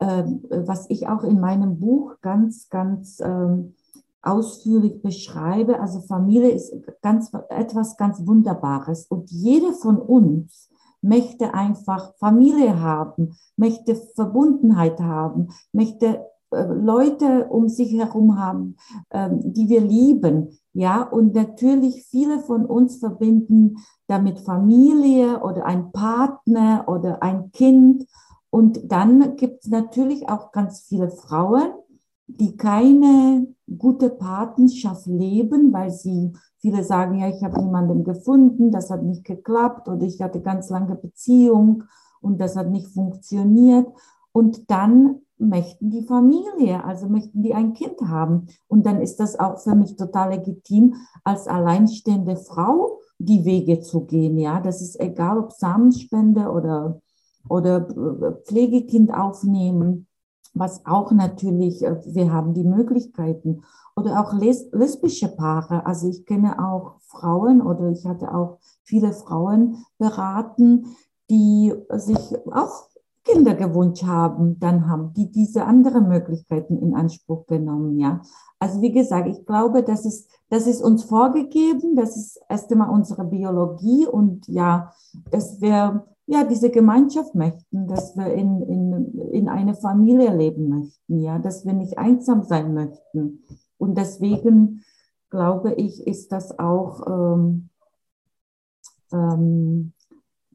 ähm, 0.00 0.44
was 0.50 0.90
ich 0.90 1.08
auch 1.08 1.22
in 1.22 1.40
meinem 1.40 1.78
Buch 1.78 2.16
ganz, 2.20 2.68
ganz 2.68 3.20
ähm, 3.20 3.74
ausführlich 4.22 5.02
beschreibe. 5.02 5.80
Also 5.80 6.00
Familie 6.00 6.50
ist 6.50 6.72
ganz, 7.02 7.30
etwas 7.50 7.96
ganz 7.96 8.26
Wunderbares. 8.26 9.06
Und 9.06 9.30
jede 9.30 9.72
von 9.72 9.98
uns 9.98 10.70
möchte 11.02 11.52
einfach 11.52 12.14
Familie 12.16 12.80
haben, 12.80 13.36
möchte 13.56 13.96
Verbundenheit 13.96 15.00
haben, 15.00 15.48
möchte 15.72 16.24
äh, 16.52 16.62
Leute 16.64 17.48
um 17.48 17.68
sich 17.68 17.92
herum 17.92 18.38
haben, 18.38 18.76
ähm, 19.10 19.52
die 19.52 19.68
wir 19.68 19.80
lieben. 19.80 20.58
Ja, 20.72 21.02
und 21.02 21.34
natürlich 21.34 22.04
viele 22.04 22.38
von 22.40 22.64
uns 22.64 22.96
verbinden 22.96 23.78
damit 24.06 24.40
Familie 24.40 25.42
oder 25.42 25.66
ein 25.66 25.92
Partner 25.92 26.84
oder 26.86 27.22
ein 27.22 27.50
Kind. 27.52 28.06
Und 28.50 28.92
dann 28.92 29.36
gibt 29.36 29.64
es 29.64 29.70
natürlich 29.70 30.28
auch 30.28 30.52
ganz 30.52 30.82
viele 30.82 31.10
Frauen, 31.10 31.72
die 32.40 32.56
keine 32.56 33.46
gute 33.78 34.10
Partnerschaft 34.10 35.06
leben, 35.06 35.72
weil 35.72 35.90
sie, 35.90 36.32
viele 36.58 36.84
sagen, 36.84 37.18
ja, 37.18 37.28
ich 37.28 37.42
habe 37.42 37.62
niemanden 37.62 38.04
gefunden, 38.04 38.70
das 38.70 38.90
hat 38.90 39.02
nicht 39.02 39.24
geklappt 39.24 39.88
oder 39.88 40.02
ich 40.02 40.20
hatte 40.20 40.40
ganz 40.40 40.70
lange 40.70 40.94
Beziehung 40.94 41.84
und 42.20 42.40
das 42.40 42.56
hat 42.56 42.70
nicht 42.70 42.88
funktioniert. 42.88 43.86
Und 44.32 44.70
dann 44.70 45.20
möchten 45.38 45.90
die 45.90 46.02
Familie, 46.04 46.84
also 46.84 47.08
möchten 47.08 47.42
die 47.42 47.54
ein 47.54 47.72
Kind 47.72 48.00
haben. 48.02 48.46
Und 48.68 48.86
dann 48.86 49.00
ist 49.00 49.18
das 49.20 49.38
auch 49.38 49.58
für 49.58 49.74
mich 49.74 49.96
total 49.96 50.30
legitim, 50.30 50.94
als 51.24 51.48
alleinstehende 51.48 52.36
Frau 52.36 53.00
die 53.18 53.44
Wege 53.44 53.80
zu 53.80 54.04
gehen. 54.04 54.38
Ja, 54.38 54.60
das 54.60 54.80
ist 54.80 55.00
egal, 55.00 55.38
ob 55.38 55.52
Samenspende 55.52 56.50
oder 56.50 57.00
oder 57.48 57.88
äh, 57.88 58.32
Pflegekind 58.44 59.12
aufnehmen, 59.12 60.06
was 60.54 60.84
auch 60.86 61.12
natürlich, 61.12 61.82
äh, 61.84 62.00
wir 62.06 62.32
haben 62.32 62.54
die 62.54 62.64
Möglichkeiten. 62.64 63.62
Oder 63.94 64.20
auch 64.20 64.32
les 64.32 64.70
lesbische 64.72 65.28
Paare. 65.28 65.84
Also 65.84 66.08
ich 66.08 66.24
kenne 66.24 66.58
auch 66.58 66.96
Frauen 67.00 67.60
oder 67.60 67.90
ich 67.90 68.06
hatte 68.06 68.34
auch 68.34 68.58
viele 68.82 69.12
Frauen 69.12 69.84
beraten, 69.98 70.86
die 71.28 71.74
sich 71.90 72.18
auch 72.50 72.88
Kinder 73.24 73.54
gewünscht 73.54 74.02
haben, 74.02 74.58
dann 74.58 74.88
haben 74.88 75.12
die 75.14 75.30
diese 75.30 75.64
anderen 75.64 76.08
Möglichkeiten 76.08 76.76
in 76.78 76.94
Anspruch 76.94 77.46
genommen, 77.46 77.98
ja. 77.98 78.20
Also 78.58 78.80
wie 78.80 78.92
gesagt, 78.92 79.28
ich 79.28 79.44
glaube, 79.46 79.82
das 79.82 80.04
ist, 80.04 80.28
das 80.48 80.66
ist 80.66 80.82
uns 80.82 81.04
vorgegeben, 81.04 81.94
das 81.94 82.16
ist 82.16 82.40
erst 82.48 82.70
einmal 82.72 82.90
unsere 82.90 83.24
Biologie 83.24 84.06
und 84.06 84.48
ja, 84.48 84.92
dass 85.30 85.60
wir 85.60 86.04
ja 86.32 86.44
diese 86.44 86.70
Gemeinschaft 86.70 87.34
möchten, 87.34 87.86
dass 87.86 88.16
wir 88.16 88.32
in, 88.32 88.62
in, 88.62 89.18
in 89.32 89.48
eine 89.48 89.74
Familie 89.74 90.34
leben 90.34 90.68
möchten, 90.68 91.20
ja, 91.20 91.38
dass 91.38 91.64
wir 91.64 91.72
nicht 91.72 91.98
einsam 91.98 92.42
sein 92.42 92.74
möchten. 92.74 93.44
Und 93.78 93.96
deswegen 93.96 94.82
glaube 95.30 95.74
ich, 95.74 96.06
ist 96.06 96.32
das 96.32 96.58
auch 96.58 97.06
ähm, 97.06 97.70
ähm, 99.12 99.92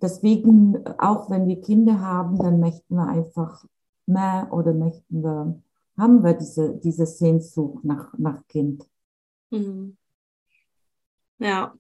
deswegen, 0.02 0.86
auch 0.98 1.30
wenn 1.30 1.48
wir 1.48 1.62
Kinder 1.62 2.02
haben, 2.02 2.38
dann 2.38 2.60
möchten 2.60 2.96
wir 2.96 3.08
einfach 3.08 3.66
mehr 4.06 4.50
oder 4.52 4.74
möchten 4.74 5.24
wir, 5.24 5.62
haben 5.98 6.24
wir 6.24 6.34
diese, 6.34 6.76
diese 6.76 7.06
Sehnsucht 7.06 7.84
nach, 7.84 8.18
nach 8.18 8.46
Kind. 8.48 8.88
Mhm. 9.52 9.98
Ja. 11.40 11.74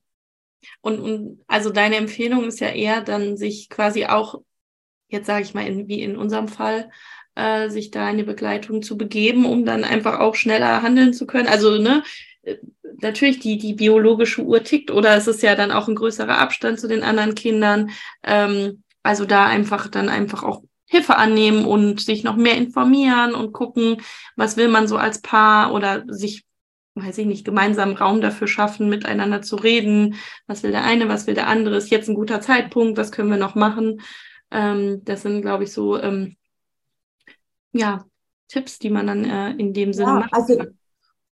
Und, 0.81 0.99
und 0.99 1.43
also 1.47 1.71
deine 1.71 1.95
Empfehlung 1.97 2.45
ist 2.45 2.59
ja 2.59 2.69
eher 2.69 3.01
dann, 3.01 3.37
sich 3.37 3.69
quasi 3.69 4.05
auch, 4.05 4.41
jetzt 5.07 5.27
sage 5.27 5.43
ich 5.43 5.53
mal, 5.53 5.65
in, 5.65 5.87
wie 5.87 6.01
in 6.01 6.17
unserem 6.17 6.47
Fall, 6.47 6.89
äh, 7.35 7.69
sich 7.69 7.91
da 7.91 8.05
eine 8.05 8.23
Begleitung 8.23 8.81
zu 8.81 8.97
begeben, 8.97 9.45
um 9.45 9.65
dann 9.65 9.83
einfach 9.83 10.19
auch 10.19 10.35
schneller 10.35 10.81
handeln 10.81 11.13
zu 11.13 11.27
können. 11.27 11.47
Also, 11.47 11.77
ne, 11.77 12.03
natürlich 13.01 13.39
die, 13.39 13.57
die 13.57 13.73
biologische 13.73 14.43
Uhr 14.43 14.63
tickt 14.63 14.91
oder 14.91 15.15
es 15.15 15.27
ist 15.27 15.43
ja 15.43 15.55
dann 15.55 15.71
auch 15.71 15.87
ein 15.87 15.95
größerer 15.95 16.37
Abstand 16.37 16.79
zu 16.79 16.87
den 16.87 17.03
anderen 17.03 17.35
Kindern. 17.35 17.91
Ähm, 18.23 18.83
also 19.03 19.25
da 19.25 19.45
einfach 19.45 19.87
dann 19.87 20.09
einfach 20.09 20.43
auch 20.43 20.63
Hilfe 20.85 21.17
annehmen 21.17 21.65
und 21.65 22.01
sich 22.01 22.23
noch 22.23 22.37
mehr 22.37 22.55
informieren 22.55 23.35
und 23.35 23.51
gucken, 23.51 24.01
was 24.35 24.57
will 24.57 24.69
man 24.69 24.87
so 24.87 24.97
als 24.97 25.21
Paar 25.21 25.73
oder 25.73 26.03
sich, 26.07 26.45
weiß 27.03 27.17
ich 27.19 27.25
nicht, 27.25 27.45
gemeinsam 27.45 27.93
Raum 27.93 28.21
dafür 28.21 28.47
schaffen, 28.47 28.89
miteinander 28.89 29.41
zu 29.41 29.55
reden. 29.55 30.15
Was 30.47 30.63
will 30.63 30.71
der 30.71 30.83
eine, 30.83 31.09
was 31.09 31.27
will 31.27 31.33
der 31.33 31.47
andere? 31.47 31.77
Ist 31.77 31.91
jetzt 31.91 32.09
ein 32.09 32.15
guter 32.15 32.41
Zeitpunkt? 32.41 32.97
Was 32.97 33.11
können 33.11 33.29
wir 33.29 33.37
noch 33.37 33.55
machen? 33.55 34.01
Ähm, 34.51 35.01
das 35.03 35.23
sind, 35.23 35.41
glaube 35.41 35.65
ich, 35.65 35.71
so 35.71 35.99
ähm, 35.99 36.35
ja 37.73 38.05
Tipps, 38.47 38.79
die 38.79 38.89
man 38.89 39.07
dann 39.07 39.25
äh, 39.25 39.51
in 39.51 39.73
dem 39.73 39.93
Sinne 39.93 40.09
ja, 40.09 40.19
macht. 40.19 40.33
Also 40.33 40.57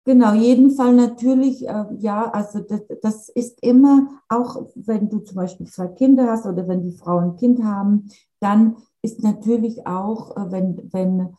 Genau, 0.10 0.34
jeden 0.34 0.72
Fall 0.72 0.96
natürlich, 0.96 1.68
äh, 1.68 1.86
ja, 2.00 2.32
also 2.32 2.62
das, 2.62 2.82
das, 3.04 3.30
ist 3.30 3.62
immer, 3.62 4.08
auch 4.28 4.66
wenn 4.74 5.08
du 5.08 5.20
zum 5.20 5.36
Beispiel 5.36 5.68
zwei 5.68 5.88
Kinder 5.88 6.32
hast 6.32 6.48
oder 6.48 6.68
wenn 6.68 6.82
die 6.82 6.98
Frauen 6.98 7.26
ein 7.26 7.36
Kind 7.36 7.64
haben, 7.64 8.10
dann 8.40 8.78
ist 9.04 9.22
natürlich 9.22 9.86
auch, 9.86 10.36
äh, 10.36 10.52
wenn, 10.52 10.90
wenn 10.92 11.36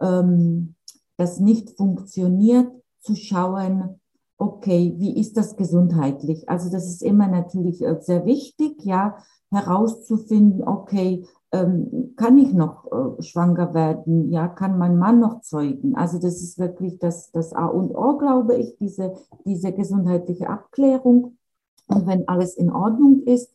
ähm, 0.00 0.74
das 1.16 1.38
nicht 1.38 1.76
funktioniert, 1.76 2.72
zu 3.08 3.16
schauen, 3.16 4.00
okay, 4.36 4.94
wie 4.98 5.18
ist 5.18 5.36
das 5.36 5.56
gesundheitlich? 5.56 6.48
Also 6.48 6.70
das 6.70 6.86
ist 6.86 7.02
immer 7.02 7.26
natürlich 7.26 7.82
äh, 7.82 7.96
sehr 8.00 8.26
wichtig, 8.26 8.84
ja, 8.84 9.16
herauszufinden, 9.50 10.62
okay, 10.62 11.26
ähm, 11.52 12.12
kann 12.16 12.36
ich 12.36 12.52
noch 12.52 12.84
äh, 12.92 13.22
schwanger 13.22 13.72
werden? 13.72 14.30
Ja, 14.30 14.46
kann 14.48 14.76
mein 14.76 14.98
Mann 14.98 15.20
noch 15.20 15.40
zeugen? 15.40 15.96
Also 15.96 16.18
das 16.18 16.42
ist 16.42 16.58
wirklich 16.58 16.98
das, 16.98 17.32
das 17.32 17.54
A 17.54 17.64
und 17.66 17.94
O, 17.94 18.18
glaube 18.18 18.56
ich, 18.56 18.76
diese, 18.78 19.14
diese 19.46 19.72
gesundheitliche 19.72 20.50
Abklärung. 20.50 21.38
Und 21.86 22.06
wenn 22.06 22.28
alles 22.28 22.54
in 22.56 22.70
Ordnung 22.70 23.22
ist, 23.22 23.50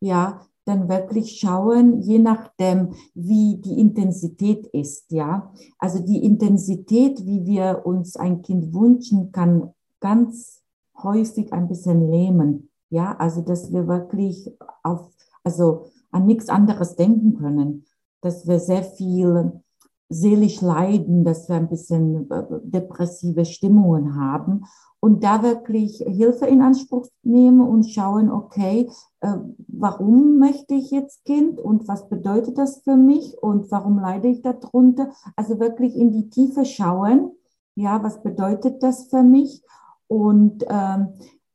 ja, 0.00 0.40
dann 0.66 0.88
wirklich 0.88 1.38
schauen, 1.38 2.00
je 2.00 2.18
nachdem, 2.18 2.92
wie 3.14 3.56
die 3.58 3.80
Intensität 3.80 4.66
ist, 4.66 5.10
ja. 5.12 5.52
Also 5.78 6.00
die 6.00 6.24
Intensität, 6.24 7.24
wie 7.24 7.46
wir 7.46 7.82
uns 7.84 8.16
ein 8.16 8.42
Kind 8.42 8.74
wünschen, 8.74 9.30
kann 9.30 9.72
ganz 10.00 10.62
häufig 11.02 11.52
ein 11.52 11.68
bisschen 11.68 12.10
lähmen, 12.10 12.68
ja. 12.90 13.16
Also 13.16 13.42
dass 13.42 13.72
wir 13.72 13.86
wirklich 13.86 14.50
auf, 14.82 15.08
also 15.44 15.86
an 16.10 16.26
nichts 16.26 16.48
anderes 16.48 16.96
denken 16.96 17.36
können, 17.36 17.84
dass 18.20 18.46
wir 18.48 18.58
sehr 18.58 18.82
viel 18.82 19.62
seelisch 20.08 20.60
leiden, 20.60 21.24
dass 21.24 21.48
wir 21.48 21.56
ein 21.56 21.68
bisschen 21.68 22.30
äh, 22.30 22.44
depressive 22.62 23.44
Stimmungen 23.44 24.16
haben 24.16 24.64
und 25.06 25.22
da 25.22 25.40
wirklich 25.44 25.98
Hilfe 25.98 26.46
in 26.46 26.60
Anspruch 26.60 27.06
nehmen 27.22 27.60
und 27.60 27.84
schauen, 27.84 28.28
okay, 28.28 28.90
äh, 29.20 29.36
warum 29.68 30.40
möchte 30.40 30.74
ich 30.74 30.90
jetzt 30.90 31.24
Kind 31.24 31.60
und 31.60 31.86
was 31.86 32.08
bedeutet 32.08 32.58
das 32.58 32.82
für 32.82 32.96
mich 32.96 33.40
und 33.40 33.70
warum 33.70 34.00
leide 34.00 34.26
ich 34.26 34.42
darunter? 34.42 35.12
Also 35.36 35.60
wirklich 35.60 35.94
in 35.94 36.10
die 36.10 36.28
Tiefe 36.28 36.64
schauen, 36.64 37.30
ja, 37.76 38.02
was 38.02 38.20
bedeutet 38.24 38.82
das 38.82 39.06
für 39.06 39.22
mich? 39.22 39.62
Und 40.08 40.64
ähm, 40.68 41.10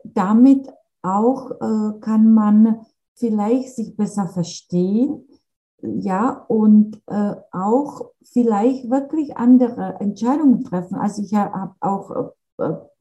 damit 0.06 0.72
auch 1.02 1.52
äh, 1.52 2.00
kann 2.00 2.34
man 2.34 2.86
vielleicht 3.16 3.76
sich 3.76 3.98
besser 3.98 4.30
verstehen, 4.30 5.28
ja, 5.82 6.46
und 6.48 7.02
äh, 7.08 7.36
auch 7.52 8.12
vielleicht 8.24 8.90
wirklich 8.90 9.36
andere 9.36 9.98
Entscheidungen 10.00 10.64
treffen. 10.64 10.96
Also 10.96 11.22
ich 11.22 11.34
habe 11.34 11.76
auch 11.82 12.12
äh, 12.12 12.30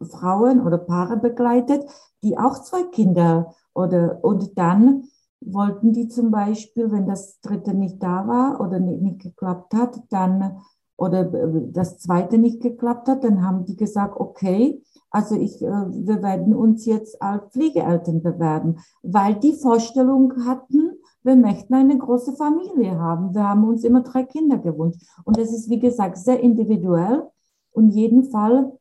Frauen 0.02 0.64
oder 0.66 0.78
Paare 0.78 1.16
begleitet, 1.16 1.84
die 2.22 2.38
auch 2.38 2.62
zwei 2.62 2.82
Kinder 2.84 3.54
oder 3.74 4.18
und 4.22 4.58
dann 4.58 5.04
wollten 5.40 5.92
die 5.92 6.08
zum 6.08 6.30
Beispiel, 6.30 6.92
wenn 6.92 7.06
das 7.06 7.40
dritte 7.40 7.72
nicht 7.74 8.02
da 8.02 8.26
war 8.26 8.60
oder 8.60 8.78
nicht, 8.78 9.00
nicht 9.00 9.22
geklappt 9.22 9.74
hat, 9.74 9.98
dann 10.10 10.58
oder 10.96 11.32
äh, 11.32 11.72
das 11.72 11.98
zweite 11.98 12.36
nicht 12.36 12.60
geklappt 12.60 13.08
hat, 13.08 13.24
dann 13.24 13.42
haben 13.42 13.64
die 13.64 13.76
gesagt, 13.76 14.20
okay, 14.20 14.82
also 15.10 15.34
ich, 15.34 15.62
äh, 15.62 15.66
wir 15.66 16.22
werden 16.22 16.54
uns 16.54 16.84
jetzt 16.84 17.20
als 17.22 17.50
Pflegeeltern 17.52 18.22
bewerben, 18.22 18.76
weil 19.02 19.34
die 19.36 19.54
Vorstellung 19.54 20.44
hatten, 20.44 20.92
wir 21.22 21.36
möchten 21.36 21.74
eine 21.74 21.98
große 21.98 22.34
Familie 22.34 22.98
haben. 22.98 23.34
Wir 23.34 23.48
haben 23.48 23.64
uns 23.64 23.84
immer 23.84 24.02
drei 24.02 24.24
Kinder 24.24 24.56
gewünscht. 24.58 25.02
Und 25.24 25.36
das 25.36 25.52
ist, 25.52 25.68
wie 25.68 25.78
gesagt, 25.78 26.16
sehr 26.16 26.40
individuell. 26.40 27.28
Und 27.72 27.90
jeden 27.90 28.24
Fall, 28.24 28.72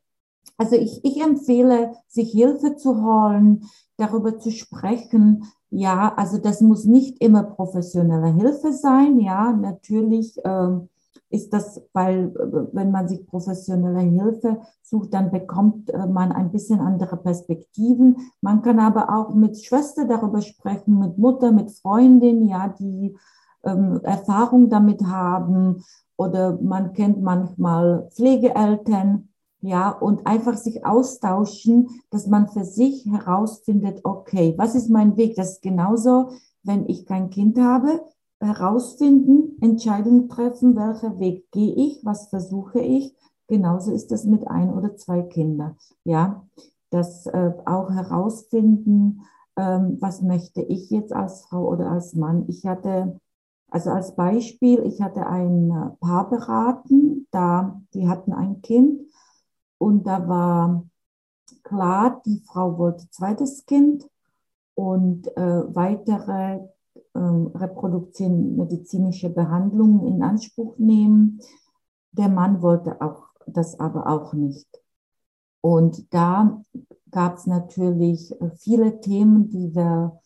also 0.57 0.75
ich, 0.75 1.03
ich 1.03 1.21
empfehle, 1.21 1.93
sich 2.07 2.31
Hilfe 2.31 2.75
zu 2.75 3.03
holen, 3.03 3.65
darüber 3.97 4.39
zu 4.39 4.51
sprechen. 4.51 5.45
Ja, 5.69 6.13
also 6.15 6.37
das 6.37 6.61
muss 6.61 6.85
nicht 6.85 7.21
immer 7.21 7.43
professionelle 7.43 8.33
Hilfe 8.33 8.73
sein. 8.73 9.19
Ja, 9.19 9.51
natürlich. 9.53 10.43
Äh, 10.43 10.79
ist 11.31 11.53
das, 11.53 11.81
weil 11.93 12.33
wenn 12.73 12.91
man 12.91 13.07
sich 13.07 13.25
professionelle 13.27 13.99
Hilfe 13.99 14.61
sucht, 14.81 15.13
dann 15.13 15.31
bekommt 15.31 15.89
äh, 15.91 16.07
man 16.07 16.31
ein 16.31 16.51
bisschen 16.51 16.79
andere 16.79 17.17
Perspektiven. 17.17 18.17
Man 18.41 18.61
kann 18.61 18.79
aber 18.79 19.15
auch 19.15 19.33
mit 19.35 19.63
Schwester 19.63 20.05
darüber 20.05 20.41
sprechen, 20.41 20.97
mit 20.97 21.17
Mutter, 21.17 21.51
mit 21.51 21.71
Freundin, 21.71 22.45
ja, 22.45 22.67
die 22.67 23.15
ähm, 23.63 23.99
Erfahrung 24.03 24.69
damit 24.69 25.03
haben 25.05 25.83
oder 26.17 26.57
man 26.61 26.93
kennt 26.93 27.21
manchmal 27.21 28.09
Pflegeeltern, 28.11 29.28
ja, 29.61 29.89
und 29.89 30.25
einfach 30.25 30.57
sich 30.57 30.85
austauschen, 30.85 32.01
dass 32.09 32.27
man 32.27 32.47
für 32.47 32.63
sich 32.63 33.05
herausfindet, 33.05 34.01
okay, 34.03 34.53
was 34.57 34.75
ist 34.75 34.89
mein 34.89 35.17
Weg? 35.17 35.35
Das 35.35 35.53
ist 35.53 35.61
genauso, 35.61 36.31
wenn 36.63 36.87
ich 36.87 37.05
kein 37.05 37.29
Kind 37.29 37.59
habe, 37.59 38.01
herausfinden, 38.39 39.57
Entscheidungen 39.61 40.29
treffen, 40.29 40.75
welcher 40.75 41.19
Weg 41.19 41.51
gehe 41.51 41.73
ich, 41.73 41.99
was 42.05 42.29
versuche 42.29 42.79
ich. 42.79 43.13
Genauso 43.47 43.91
ist 43.91 44.11
das 44.11 44.25
mit 44.25 44.47
ein 44.47 44.73
oder 44.73 44.95
zwei 44.95 45.23
Kindern. 45.23 45.75
Ja, 46.05 46.45
das 46.89 47.25
äh, 47.25 47.51
auch 47.65 47.89
herausfinden, 47.89 49.23
ähm, 49.57 49.97
was 49.99 50.21
möchte 50.21 50.61
ich 50.61 50.89
jetzt 50.89 51.11
als 51.11 51.41
Frau 51.41 51.67
oder 51.67 51.91
als 51.91 52.13
Mann. 52.15 52.45
Ich 52.47 52.65
hatte, 52.65 53.19
also 53.69 53.89
als 53.89 54.15
Beispiel, 54.15 54.79
ich 54.85 55.01
hatte 55.01 55.27
ein 55.27 55.97
Paar 55.99 56.29
beraten, 56.29 57.27
da, 57.31 57.81
die 57.93 58.07
hatten 58.07 58.31
ein 58.31 58.61
Kind 58.61 59.01
und 59.79 60.05
da 60.05 60.27
war 60.27 60.83
klar, 61.63 62.21
die 62.25 62.43
Frau 62.45 62.77
wollte 62.77 63.09
zweites 63.09 63.65
Kind 63.65 64.07
und 64.75 65.27
äh, 65.35 65.75
weitere 65.75 66.59
ähm, 67.15 67.47
Reproduktion 67.55 68.55
medizinische 68.55 69.29
Behandlungen 69.29 70.05
in 70.05 70.21
Anspruch 70.21 70.77
nehmen. 70.77 71.39
Der 72.11 72.29
Mann 72.29 72.61
wollte 72.61 73.01
auch 73.01 73.29
das 73.47 73.79
aber 73.79 74.07
auch 74.07 74.33
nicht. 74.33 74.67
Und 75.61 76.13
da 76.13 76.61
gab 77.11 77.37
es 77.37 77.47
natürlich 77.47 78.33
viele 78.57 79.01
Themen, 79.01 79.49
die 79.49 79.73
wir 79.73 80.19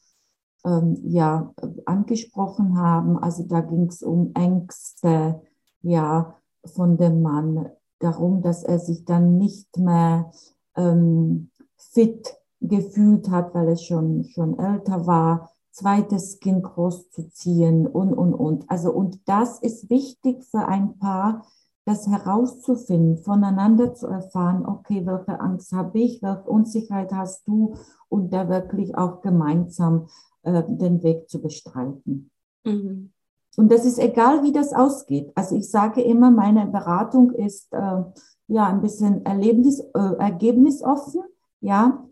ähm, 0.65 0.97
ja, 1.03 1.53
angesprochen 1.85 2.77
haben. 2.77 3.17
Also 3.17 3.43
da 3.43 3.61
ging 3.61 3.87
es 3.87 4.03
um 4.03 4.31
Ängste, 4.35 5.41
ja, 5.81 6.35
von 6.65 6.97
dem 6.97 7.21
Mann, 7.21 7.69
darum, 8.03 8.41
dass 8.41 8.63
er 8.63 8.79
sich 8.79 9.05
dann 9.05 9.37
nicht 9.37 9.77
mehr 9.77 10.31
ähm, 10.75 11.49
fit 11.77 12.35
gefühlt 12.59 13.29
hat, 13.29 13.53
weil 13.53 13.69
er 13.69 13.77
schon, 13.77 14.25
schon 14.25 14.57
älter 14.57 15.05
war, 15.05 15.51
zweites 15.71 16.39
Kind 16.39 16.63
großzuziehen 16.63 17.87
und, 17.87 18.13
und, 18.13 18.33
und. 18.33 18.69
Also, 18.69 18.91
und 18.91 19.27
das 19.27 19.59
ist 19.59 19.89
wichtig 19.89 20.43
für 20.45 20.67
ein 20.67 20.97
Paar, 20.99 21.45
das 21.85 22.07
herauszufinden, 22.07 23.17
voneinander 23.17 23.93
zu 23.93 24.07
erfahren, 24.07 24.65
okay, 24.65 25.05
welche 25.05 25.39
Angst 25.39 25.73
habe 25.73 25.99
ich, 25.99 26.21
welche 26.21 26.49
Unsicherheit 26.49 27.11
hast 27.11 27.47
du 27.47 27.75
und 28.07 28.31
da 28.31 28.47
wirklich 28.47 28.95
auch 28.95 29.21
gemeinsam 29.21 30.07
äh, 30.43 30.63
den 30.67 31.03
Weg 31.03 31.29
zu 31.29 31.41
bestreiten. 31.41 32.31
Mhm. 32.63 33.12
Und 33.55 33.71
das 33.71 33.85
ist 33.85 33.99
egal, 33.99 34.43
wie 34.43 34.51
das 34.51 34.73
ausgeht. 34.73 35.31
Also 35.35 35.55
ich 35.55 35.69
sage 35.69 36.01
immer, 36.01 36.31
meine 36.31 36.65
Beratung 36.67 37.31
ist 37.31 37.71
äh, 37.73 38.03
ja 38.47 38.67
ein 38.67 38.81
bisschen 38.81 39.25
Erlebnis, 39.25 39.79
äh, 39.79 40.15
ergebnisoffen, 40.17 41.21
ja, 41.61 42.03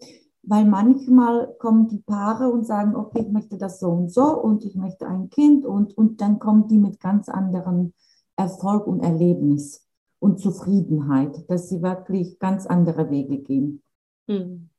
weil 0.43 0.65
manchmal 0.65 1.53
kommen 1.59 1.87
die 1.87 1.99
Paare 1.99 2.49
und 2.49 2.65
sagen, 2.65 2.95
okay, 2.95 3.23
ich 3.25 3.31
möchte 3.31 3.57
das 3.57 3.79
so 3.79 3.89
und 3.89 4.11
so 4.11 4.23
und 4.23 4.65
ich 4.65 4.75
möchte 4.75 5.07
ein 5.07 5.29
Kind 5.29 5.65
und, 5.65 5.97
und 5.97 6.21
dann 6.21 6.39
kommen 6.39 6.67
die 6.67 6.77
mit 6.77 6.99
ganz 6.99 7.29
anderen 7.29 7.93
Erfolg 8.35 8.87
und 8.87 9.01
Erlebnis 9.01 9.87
und 10.19 10.39
Zufriedenheit, 10.39 11.49
dass 11.49 11.69
sie 11.69 11.81
wirklich 11.81 12.39
ganz 12.39 12.65
andere 12.65 13.09
Wege 13.09 13.39
gehen. 13.39 13.81
Hm. 14.27 14.69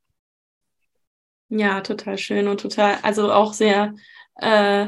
Ja, 1.49 1.81
total 1.81 2.17
schön 2.17 2.47
und 2.47 2.61
total, 2.61 2.95
also 3.03 3.31
auch 3.31 3.53
sehr 3.53 3.93
äh, 4.35 4.87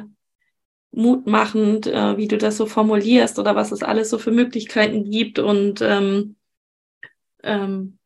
mutmachend, 0.91 1.87
äh, 1.87 2.17
wie 2.17 2.27
du 2.27 2.37
das 2.37 2.57
so 2.57 2.65
formulierst 2.65 3.39
oder 3.39 3.55
was 3.55 3.71
es 3.71 3.83
alles 3.83 4.09
so 4.09 4.17
für 4.17 4.31
Möglichkeiten 4.31 5.09
gibt. 5.09 5.39
Und 5.39 5.81
ähm, 5.81 6.35
ähm, 7.43 7.99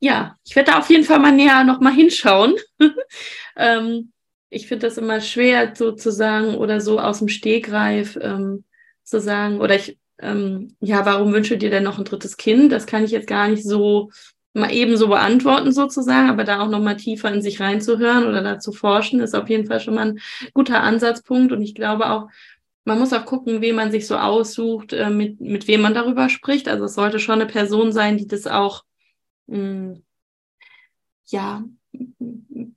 ja, 0.00 0.36
ich 0.44 0.54
werde 0.56 0.72
da 0.72 0.78
auf 0.78 0.90
jeden 0.90 1.04
Fall 1.04 1.18
mal 1.18 1.32
näher 1.32 1.64
noch 1.64 1.80
mal 1.80 1.92
hinschauen. 1.92 2.56
ähm, 3.56 4.12
ich 4.50 4.68
finde 4.68 4.86
das 4.86 4.98
immer 4.98 5.20
schwer 5.20 5.74
sozusagen 5.74 6.54
oder 6.56 6.80
so 6.80 7.00
aus 7.00 7.18
dem 7.18 7.28
Stegreif 7.28 8.16
ähm, 8.20 8.64
zu 9.02 9.20
sagen, 9.20 9.60
oder 9.60 9.74
ich, 9.76 9.98
ähm, 10.18 10.76
ja, 10.80 11.04
warum 11.04 11.32
wünsche 11.32 11.58
dir 11.58 11.70
denn 11.70 11.82
noch 11.82 11.98
ein 11.98 12.04
drittes 12.04 12.36
Kind? 12.36 12.70
Das 12.70 12.86
kann 12.86 13.04
ich 13.04 13.10
jetzt 13.10 13.26
gar 13.26 13.48
nicht 13.48 13.64
so 13.64 14.10
mal 14.54 14.72
eben 14.72 14.96
so 14.96 15.08
beantworten 15.08 15.72
sozusagen, 15.72 16.30
aber 16.30 16.44
da 16.44 16.60
auch 16.60 16.68
noch 16.68 16.80
mal 16.80 16.96
tiefer 16.96 17.30
in 17.32 17.42
sich 17.42 17.60
reinzuhören 17.60 18.26
oder 18.26 18.42
da 18.42 18.58
zu 18.58 18.72
forschen, 18.72 19.20
ist 19.20 19.34
auf 19.34 19.48
jeden 19.50 19.66
Fall 19.66 19.80
schon 19.80 19.94
mal 19.94 20.12
ein 20.12 20.20
guter 20.54 20.80
Ansatzpunkt. 20.82 21.52
Und 21.52 21.60
ich 21.60 21.74
glaube 21.74 22.10
auch, 22.10 22.28
man 22.84 22.98
muss 22.98 23.12
auch 23.12 23.24
gucken, 23.24 23.60
wen 23.60 23.74
man 23.74 23.90
sich 23.90 24.06
so 24.06 24.16
aussucht, 24.16 24.92
äh, 24.92 25.10
mit, 25.10 25.40
mit 25.40 25.66
wem 25.68 25.82
man 25.82 25.94
darüber 25.94 26.28
spricht. 26.28 26.68
Also 26.68 26.84
es 26.84 26.94
sollte 26.94 27.18
schon 27.18 27.40
eine 27.40 27.46
Person 27.46 27.92
sein, 27.92 28.16
die 28.16 28.26
das 28.28 28.46
auch, 28.46 28.84
mh, 29.46 29.58
hm, 29.58 30.02
ja, 31.26 31.64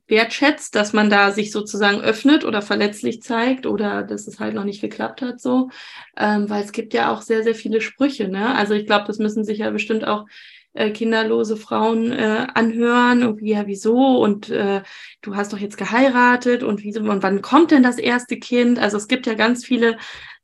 wertschätzt, 0.06 0.74
dass 0.74 0.92
man 0.92 1.10
da 1.10 1.32
sich 1.32 1.52
sozusagen 1.52 2.00
öffnet 2.00 2.44
oder 2.44 2.62
verletzlich 2.62 3.22
zeigt 3.22 3.66
oder 3.66 4.02
dass 4.02 4.26
es 4.26 4.40
halt 4.40 4.54
noch 4.54 4.64
nicht 4.64 4.80
geklappt 4.80 5.22
hat 5.22 5.40
so, 5.40 5.70
ähm, 6.16 6.48
weil 6.48 6.64
es 6.64 6.72
gibt 6.72 6.94
ja 6.94 7.12
auch 7.12 7.20
sehr, 7.20 7.42
sehr 7.42 7.54
viele 7.54 7.80
Sprüche. 7.80 8.28
Ne? 8.28 8.54
Also 8.54 8.74
ich 8.74 8.86
glaube, 8.86 9.06
das 9.06 9.18
müssen 9.18 9.44
sich 9.44 9.58
ja 9.58 9.70
bestimmt 9.70 10.06
auch 10.06 10.24
äh, 10.72 10.90
kinderlose 10.90 11.56
Frauen 11.56 12.12
äh, 12.12 12.46
anhören, 12.54 13.22
irgendwie, 13.22 13.50
ja, 13.50 13.66
wieso? 13.66 14.18
Und 14.18 14.50
äh, 14.50 14.82
du 15.22 15.36
hast 15.36 15.52
doch 15.52 15.58
jetzt 15.58 15.76
geheiratet 15.76 16.62
und 16.62 16.82
wieso 16.82 17.00
und 17.00 17.22
wann 17.22 17.42
kommt 17.42 17.70
denn 17.70 17.82
das 17.82 17.98
erste 17.98 18.38
Kind? 18.38 18.78
Also 18.78 18.96
es 18.96 19.08
gibt 19.08 19.26
ja 19.26 19.34
ganz 19.34 19.64
viele 19.64 19.98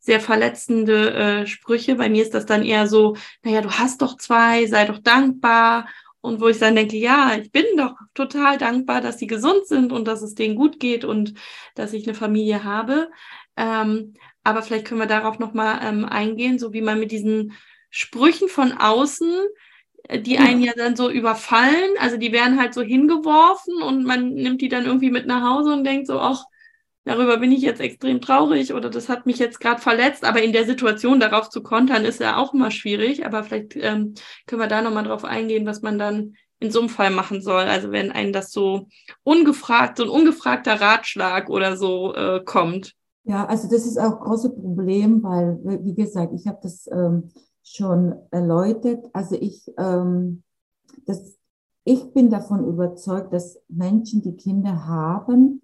sehr 0.05 0.21
verletzende 0.21 1.15
äh, 1.15 1.47
Sprüche. 1.47 1.95
Bei 1.97 2.11
mir 2.11 2.23
ist 2.23 2.35
das 2.35 2.47
dann 2.47 2.63
eher 2.63 2.87
so, 2.87 3.17
naja, 3.43 3.63
du 3.63 3.71
hast 3.71 4.03
doch 4.03 4.17
zwei, 4.19 4.67
sei 4.67 4.85
doch 4.85 4.99
dankbar. 4.99 5.89
Und 6.21 6.41
wo 6.41 6.49
ich 6.49 6.59
dann 6.59 6.75
denke, 6.75 6.97
ja, 6.97 7.37
ich 7.41 7.53
bin 7.53 7.65
doch 7.77 7.95
total 8.15 8.57
dankbar, 8.57 9.03
dass 9.03 9.19
sie 9.19 9.27
gesund 9.27 9.67
sind 9.67 9.93
und 9.93 10.07
dass 10.09 10.23
es 10.23 10.35
denen 10.35 10.57
gut 10.57 10.81
geht 10.81 11.05
und 11.05 11.35
dass 11.75 11.93
ich 11.93 12.07
eine 12.07 12.15
Familie 12.15 12.65
habe. 12.65 13.11
Ähm, 13.57 14.15
aber 14.43 14.63
vielleicht 14.63 14.87
können 14.87 15.01
wir 15.01 15.07
darauf 15.07 15.39
nochmal 15.39 15.81
ähm, 15.83 16.05
eingehen, 16.05 16.59
so 16.59 16.73
wie 16.73 16.83
man 16.83 16.99
mit 16.99 17.11
diesen 17.11 17.53
Sprüchen 17.91 18.49
von 18.49 18.73
außen 18.73 19.47
die 20.13 20.39
einen 20.39 20.63
ja 20.63 20.73
dann 20.77 20.97
so 20.97 21.11
überfallen. 21.11 21.95
Also 21.99 22.17
die 22.17 22.33
werden 22.33 22.59
halt 22.61 22.75
so 22.75 22.83
hingeworfen 22.83 23.83
und 23.83 24.05
man 24.05 24.35
nimmt 24.35 24.61
die 24.61 24.69
dann 24.69 24.85
irgendwie 24.85 25.11
mit 25.11 25.27
nach 25.27 25.43
Hause 25.43 25.73
und 25.73 25.85
denkt 25.85 26.07
so, 26.07 26.19
ach, 26.19 26.45
darüber 27.05 27.39
bin 27.39 27.53
ich 27.53 27.63
jetzt 27.63 27.81
extrem 27.81 28.21
traurig 28.21 28.75
oder 28.75 28.91
das 28.91 29.09
hat 29.09 29.27
mich 29.27 29.39
jetzt 29.39 29.61
gerade 29.61 29.81
verletzt. 29.81 30.25
Aber 30.25 30.43
in 30.43 30.53
der 30.53 30.67
Situation 30.67 31.21
darauf 31.21 31.49
zu 31.49 31.63
kontern, 31.63 32.05
ist 32.05 32.21
ja 32.21 32.37
auch 32.37 32.53
immer 32.53 32.71
schwierig. 32.71 33.25
Aber 33.25 33.45
vielleicht 33.45 33.77
ähm, 33.77 34.15
können 34.47 34.61
wir 34.61 34.69
da 34.69 34.83
nochmal 34.83 35.05
drauf 35.05 35.25
eingehen, 35.25 35.67
was 35.67 35.83
man 35.83 35.99
dann 35.99 36.37
in 36.61 36.71
so 36.71 36.81
einem 36.81 36.89
Fall 36.89 37.11
machen 37.11 37.41
soll. 37.41 37.65
Also 37.65 37.91
wenn 37.91 38.13
einen 38.13 38.33
das 38.33 38.53
so 38.53 38.89
ungefragt, 39.23 39.99
so 39.99 40.05
ein 40.05 40.11
ungefragter 40.11 40.81
Ratschlag 40.81 41.49
oder 41.49 41.77
so 41.77 42.15
äh, 42.15 42.43
kommt. 42.45 42.95
Ja, 43.25 43.47
also 43.47 43.69
das 43.71 43.87
ist 43.87 43.99
auch 43.99 44.21
ein 44.21 44.21
großes 44.21 44.55
Problem, 44.55 45.23
weil, 45.23 45.59
wie 45.83 45.95
gesagt, 45.95 46.33
ich 46.35 46.47
habe 46.47 46.59
das 46.63 46.87
ähm, 46.89 47.31
schon 47.65 48.15
erläutert. 48.31 49.07
Also 49.13 49.37
ich, 49.37 49.73
ähm, 49.79 50.45
das, 51.07 51.37
ich 51.85 52.13
bin 52.13 52.31
davon 52.31 52.65
überzeugt, 52.67 53.33
dass 53.33 53.59
Menschen, 53.69 54.23
die 54.23 54.37
Kinder 54.37 54.87
haben, 54.87 55.63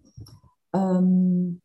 ähm, 0.72 1.60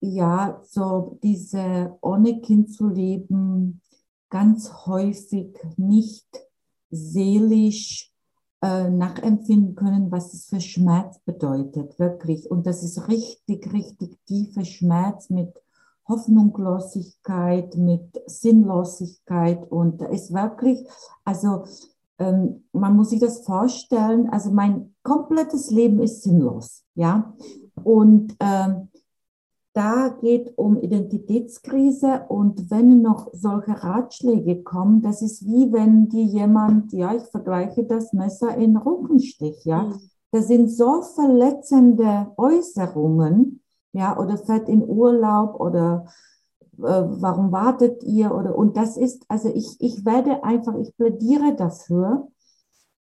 ja, 0.00 0.60
so 0.64 1.18
diese 1.22 1.96
ohne 2.00 2.40
Kind 2.40 2.72
zu 2.72 2.88
leben, 2.88 3.82
ganz 4.30 4.86
häufig 4.86 5.56
nicht 5.76 6.28
seelisch 6.90 8.12
äh, 8.62 8.90
nachempfinden 8.90 9.74
können, 9.74 10.10
was 10.10 10.34
es 10.34 10.46
für 10.46 10.60
Schmerz 10.60 11.18
bedeutet, 11.20 11.98
wirklich. 11.98 12.50
Und 12.50 12.66
das 12.66 12.82
ist 12.82 13.08
richtig, 13.08 13.72
richtig 13.72 14.18
tiefer 14.26 14.64
Schmerz 14.64 15.30
mit 15.30 15.52
Hoffnungslosigkeit, 16.10 17.76
mit 17.76 18.20
Sinnlosigkeit. 18.26 19.70
Und 19.70 20.02
da 20.02 20.06
ist 20.06 20.34
wirklich, 20.34 20.86
also 21.24 21.64
ähm, 22.18 22.64
man 22.72 22.96
muss 22.96 23.10
sich 23.10 23.20
das 23.20 23.44
vorstellen, 23.44 24.28
also 24.28 24.50
mein 24.50 24.94
komplettes 25.02 25.70
Leben 25.70 26.00
ist 26.00 26.22
sinnlos, 26.22 26.84
ja. 26.94 27.34
Und 27.82 28.36
ähm, 28.40 28.88
da 29.72 30.08
geht 30.20 30.58
um 30.58 30.80
Identitätskrise 30.80 32.24
und 32.28 32.70
wenn 32.70 33.02
noch 33.02 33.30
solche 33.32 33.82
Ratschläge 33.82 34.62
kommen, 34.62 35.00
das 35.00 35.22
ist 35.22 35.46
wie 35.46 35.72
wenn 35.72 36.08
dir 36.08 36.24
jemand, 36.24 36.92
ja, 36.92 37.14
ich 37.14 37.22
vergleiche 37.22 37.84
das 37.84 38.12
Messer 38.12 38.56
in 38.56 38.76
Rückenstich, 38.76 39.64
ja. 39.64 39.84
Mhm. 39.84 40.00
Das 40.32 40.48
sind 40.48 40.70
so 40.70 41.02
verletzende 41.02 42.32
Äußerungen, 42.36 43.59
ja, 43.92 44.16
oder 44.18 44.38
fährt 44.38 44.68
in 44.68 44.86
Urlaub 44.86 45.58
oder 45.58 46.06
äh, 46.78 46.82
warum 46.82 47.52
wartet 47.52 48.02
ihr 48.02 48.34
oder 48.34 48.56
und 48.56 48.76
das 48.76 48.96
ist, 48.96 49.24
also 49.28 49.48
ich, 49.54 49.76
ich 49.80 50.04
werde 50.04 50.44
einfach, 50.44 50.74
ich 50.76 50.96
plädiere 50.96 51.54
dafür, 51.56 52.28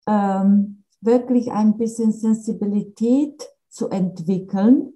ähm, 0.07 0.83
wirklich 1.01 1.51
ein 1.51 1.77
bisschen 1.77 2.11
Sensibilität 2.11 3.47
zu 3.69 3.89
entwickeln, 3.89 4.93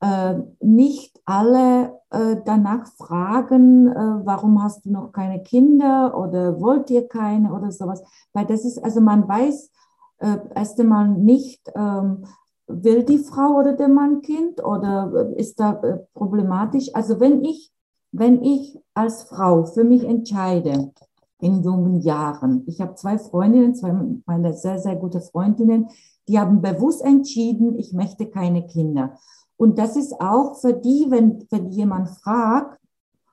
äh, 0.00 0.34
nicht 0.60 1.20
alle 1.24 2.00
äh, 2.10 2.36
danach 2.44 2.86
fragen, 2.86 3.88
äh, 3.88 4.26
warum 4.26 4.62
hast 4.62 4.84
du 4.84 4.92
noch 4.92 5.12
keine 5.12 5.42
Kinder 5.42 6.16
oder 6.18 6.60
wollt 6.60 6.90
ihr 6.90 7.08
keine 7.08 7.52
oder 7.52 7.70
sowas, 7.70 8.02
weil 8.32 8.46
das 8.46 8.64
ist, 8.64 8.82
also 8.82 9.00
man 9.00 9.28
weiß 9.28 9.70
äh, 10.18 10.38
erst 10.54 10.78
einmal 10.80 11.08
nicht, 11.08 11.70
ähm, 11.74 12.24
will 12.72 13.04
die 13.04 13.18
Frau 13.18 13.58
oder 13.58 13.74
der 13.74 13.88
Mann 13.88 14.22
Kind 14.22 14.62
oder 14.64 15.32
ist 15.36 15.60
da 15.60 15.74
äh, 15.82 15.98
problematisch? 16.14 16.94
Also 16.94 17.20
wenn 17.20 17.44
ich, 17.44 17.72
wenn 18.12 18.42
ich 18.42 18.78
als 18.94 19.24
Frau 19.24 19.64
für 19.64 19.84
mich 19.84 20.04
entscheide, 20.04 20.92
in 21.40 21.62
jungen 21.64 22.00
Jahren, 22.02 22.62
ich 22.66 22.80
habe 22.80 22.94
zwei 22.94 23.18
Freundinnen, 23.18 23.74
zwei 23.74 23.92
meine 24.26 24.54
sehr, 24.54 24.78
sehr 24.78 24.94
gute 24.94 25.20
Freundinnen, 25.20 25.88
die 26.28 26.38
haben 26.38 26.62
bewusst 26.62 27.02
entschieden, 27.02 27.76
ich 27.78 27.92
möchte 27.92 28.26
keine 28.26 28.64
Kinder. 28.66 29.18
Und 29.56 29.78
das 29.78 29.96
ist 29.96 30.20
auch 30.20 30.60
für 30.60 30.72
die, 30.72 31.06
wenn, 31.08 31.44
wenn 31.50 31.70
jemand 31.70 32.10
fragt, 32.10 32.78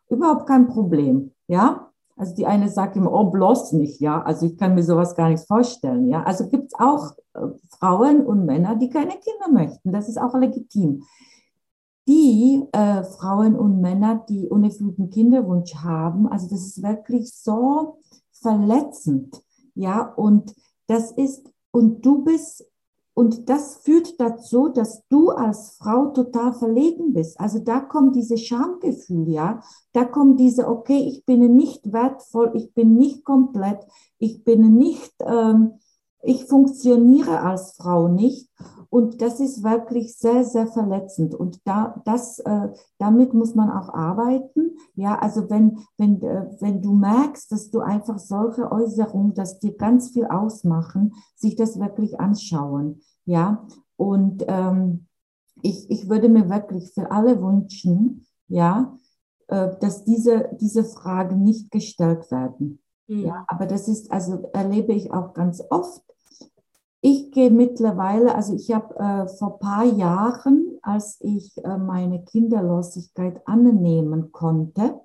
überhaupt 0.09 0.47
kein 0.47 0.67
Problem. 0.67 1.31
Ja, 1.47 1.88
also 2.19 2.35
die 2.35 2.45
eine 2.45 2.67
sagt 2.67 2.97
immer, 2.97 3.13
oh, 3.13 3.31
bloß 3.31 3.71
nicht, 3.73 4.01
ja. 4.01 4.21
Also 4.21 4.45
ich 4.45 4.57
kann 4.57 4.75
mir 4.75 4.83
sowas 4.83 5.15
gar 5.15 5.29
nicht 5.29 5.47
vorstellen, 5.47 6.09
ja. 6.09 6.21
Also 6.23 6.49
gibt 6.49 6.65
es 6.65 6.73
auch 6.77 7.13
äh, 7.33 7.47
Frauen 7.69 8.25
und 8.25 8.45
Männer, 8.45 8.75
die 8.75 8.89
keine 8.89 9.13
Kinder 9.13 9.49
möchten. 9.49 9.93
Das 9.93 10.09
ist 10.09 10.19
auch 10.19 10.35
legitim. 10.35 11.03
Die 12.09 12.65
äh, 12.73 13.03
Frauen 13.03 13.55
und 13.55 13.79
Männer, 13.79 14.25
die 14.27 14.49
unerfüllten 14.49 15.09
Kinderwunsch 15.09 15.73
haben, 15.75 16.27
also 16.27 16.49
das 16.49 16.59
ist 16.65 16.83
wirklich 16.83 17.33
so 17.33 17.99
verletzend, 18.33 19.41
ja. 19.73 20.01
Und 20.01 20.53
das 20.87 21.11
ist, 21.13 21.49
und 21.71 22.05
du 22.05 22.25
bist 22.25 22.68
Und 23.19 23.49
das 23.49 23.75
führt 23.75 24.17
dazu, 24.21 24.69
dass 24.69 25.05
du 25.09 25.31
als 25.31 25.71
Frau 25.71 26.11
total 26.11 26.53
verlegen 26.53 27.11
bist. 27.11 27.37
Also 27.37 27.59
da 27.59 27.81
kommt 27.81 28.15
dieses 28.15 28.39
Schamgefühl, 28.45 29.27
ja. 29.27 29.59
Da 29.91 30.05
kommt 30.05 30.39
diese, 30.39 30.69
okay, 30.69 30.99
ich 30.99 31.25
bin 31.25 31.53
nicht 31.57 31.91
wertvoll, 31.91 32.51
ich 32.53 32.73
bin 32.73 32.95
nicht 32.95 33.25
komplett, 33.25 33.85
ich 34.19 34.45
bin 34.45 34.73
nicht, 34.77 35.11
ähm, 35.25 35.73
ich 36.21 36.45
funktioniere 36.45 37.41
als 37.41 37.73
Frau 37.73 38.07
nicht. 38.07 38.49
Und 38.89 39.21
das 39.21 39.41
ist 39.41 39.63
wirklich 39.63 40.15
sehr, 40.17 40.45
sehr 40.45 40.67
verletzend. 40.67 41.35
Und 41.35 41.59
da, 41.67 42.01
das, 42.05 42.39
äh, 42.39 42.69
damit 42.99 43.33
muss 43.33 43.53
man 43.53 43.69
auch 43.69 43.93
arbeiten. 43.93 44.77
Ja, 44.95 45.19
also 45.19 45.49
wenn, 45.49 45.79
wenn, 45.97 46.21
äh, 46.21 46.47
wenn 46.61 46.81
du 46.81 46.93
merkst, 46.93 47.51
dass 47.51 47.69
du 47.69 47.81
einfach 47.81 48.17
solche 48.17 48.71
Äußerungen, 48.71 49.33
dass 49.33 49.59
dir 49.59 49.75
ganz 49.75 50.11
viel 50.11 50.25
ausmachen, 50.25 51.15
sich 51.35 51.57
das 51.57 51.81
wirklich 51.81 52.21
anschauen. 52.21 53.01
Ja, 53.29 53.67
und 53.95 54.43
ähm, 54.47 55.05
ich, 55.61 55.87
ich 55.91 56.09
würde 56.09 56.29
mir 56.29 56.49
wirklich 56.49 56.91
für 56.93 57.11
alle 57.11 57.39
wünschen, 57.39 58.25
ja, 58.47 58.97
äh, 59.49 59.69
dass 59.79 60.03
diese, 60.03 60.49
diese 60.59 60.83
Fragen 60.83 61.43
nicht 61.43 61.69
gestellt 61.69 62.31
werden. 62.31 62.81
Mhm. 63.07 63.25
Ja, 63.25 63.45
aber 63.47 63.67
das 63.67 63.87
ist, 63.87 64.11
also 64.11 64.49
erlebe 64.51 64.93
ich 64.93 65.13
auch 65.13 65.35
ganz 65.35 65.61
oft, 65.69 66.01
ich 67.01 67.31
gehe 67.31 67.51
mittlerweile, 67.51 68.33
also 68.33 68.55
ich 68.55 68.73
habe 68.73 68.95
äh, 68.95 69.27
vor 69.27 69.53
ein 69.53 69.59
paar 69.59 69.85
Jahren, 69.85 70.79
als 70.81 71.19
ich 71.21 71.55
äh, 71.63 71.77
meine 71.77 72.23
Kinderlosigkeit 72.23 73.45
annehmen 73.45 74.31
konnte, 74.31 75.01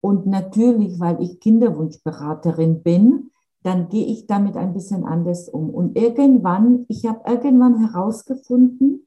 und 0.00 0.26
natürlich, 0.26 0.98
weil 1.00 1.20
ich 1.20 1.40
Kinderwunschberaterin 1.40 2.82
bin, 2.82 3.30
dann 3.66 3.88
gehe 3.88 4.06
ich 4.06 4.28
damit 4.28 4.56
ein 4.56 4.72
bisschen 4.72 5.04
anders 5.04 5.48
um. 5.48 5.70
Und 5.70 5.98
irgendwann, 5.98 6.86
ich 6.86 7.04
habe 7.04 7.28
irgendwann 7.28 7.80
herausgefunden, 7.80 9.04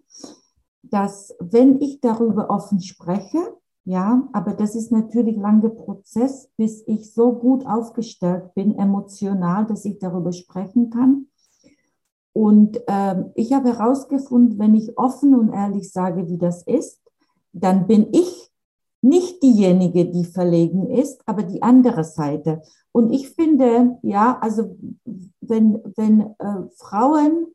dass 0.84 1.34
wenn 1.39 1.80
ich 1.80 2.01
darüber 2.01 2.49
offen 2.49 2.82
spreche, 2.82 3.39
ja, 3.86 4.28
aber 4.34 4.53
das 4.53 4.76
ist 4.76 4.91
natürlich 4.91 5.38
ein 5.38 5.41
langer 5.41 5.70
Prozess, 5.70 6.49
bis 6.57 6.84
ich 6.88 7.14
so 7.14 7.32
gut 7.32 7.66
aufgestellt 7.66 8.53
bin, 8.53 8.78
emotional, 8.78 9.66
dass 9.66 9.86
ich 9.86 9.97
darüber 9.97 10.34
sprechen 10.34 10.89
kann. 10.89 11.28
Und 12.34 12.82
ähm, 12.88 13.32
ich 13.36 13.53
habe 13.53 13.70
herausgefunden, 13.70 14.60
wenn 14.60 14.76
ich 14.76 14.97
offen 14.97 15.36
und 15.36 15.53
ehrlich 15.53 15.89
sage, 15.89 16.28
wie 16.28 16.38
das 16.38 16.64
ist, 16.64 17.01
dann 17.53 17.88
bin 17.88 18.07
ich 18.12 18.49
nicht 19.02 19.41
diejenige, 19.41 20.06
die 20.06 20.26
verlegen 20.26 20.89
ist, 20.89 21.22
aber 21.26 21.43
die 21.43 21.62
andere 21.62 22.04
Seite. 22.04 22.62
Und 22.91 23.12
ich 23.12 23.30
finde, 23.30 23.97
ja, 24.02 24.38
also 24.41 24.76
wenn, 25.41 25.80
wenn 25.95 26.22
äh, 26.39 26.70
Frauen 26.76 27.47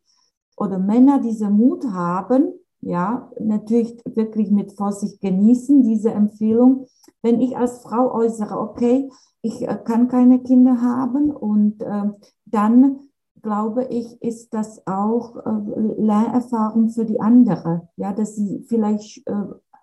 oder 0.56 0.78
Männer 0.78 1.20
diese 1.20 1.50
Mut 1.50 1.84
haben, 1.84 2.52
ja, 2.80 3.30
natürlich 3.40 3.96
wirklich 4.04 4.50
mit 4.50 4.72
Vorsicht 4.72 5.20
genießen, 5.20 5.82
diese 5.82 6.10
Empfehlung. 6.10 6.86
Wenn 7.22 7.40
ich 7.40 7.56
als 7.56 7.82
Frau 7.82 8.12
äußere, 8.12 8.58
okay, 8.58 9.10
ich 9.42 9.62
äh, 9.62 9.78
kann 9.84 10.08
keine 10.08 10.40
Kinder 10.40 10.80
haben 10.80 11.30
und 11.30 11.82
äh, 11.82 12.10
dann 12.44 13.00
glaube 13.42 13.84
ich, 13.84 14.22
ist 14.22 14.54
das 14.54 14.86
auch 14.86 15.36
äh, 15.36 16.00
Lernerfahrung 16.00 16.90
für 16.90 17.04
die 17.04 17.20
andere, 17.20 17.88
ja, 17.96 18.12
dass 18.12 18.36
sie 18.36 18.64
vielleicht 18.68 19.22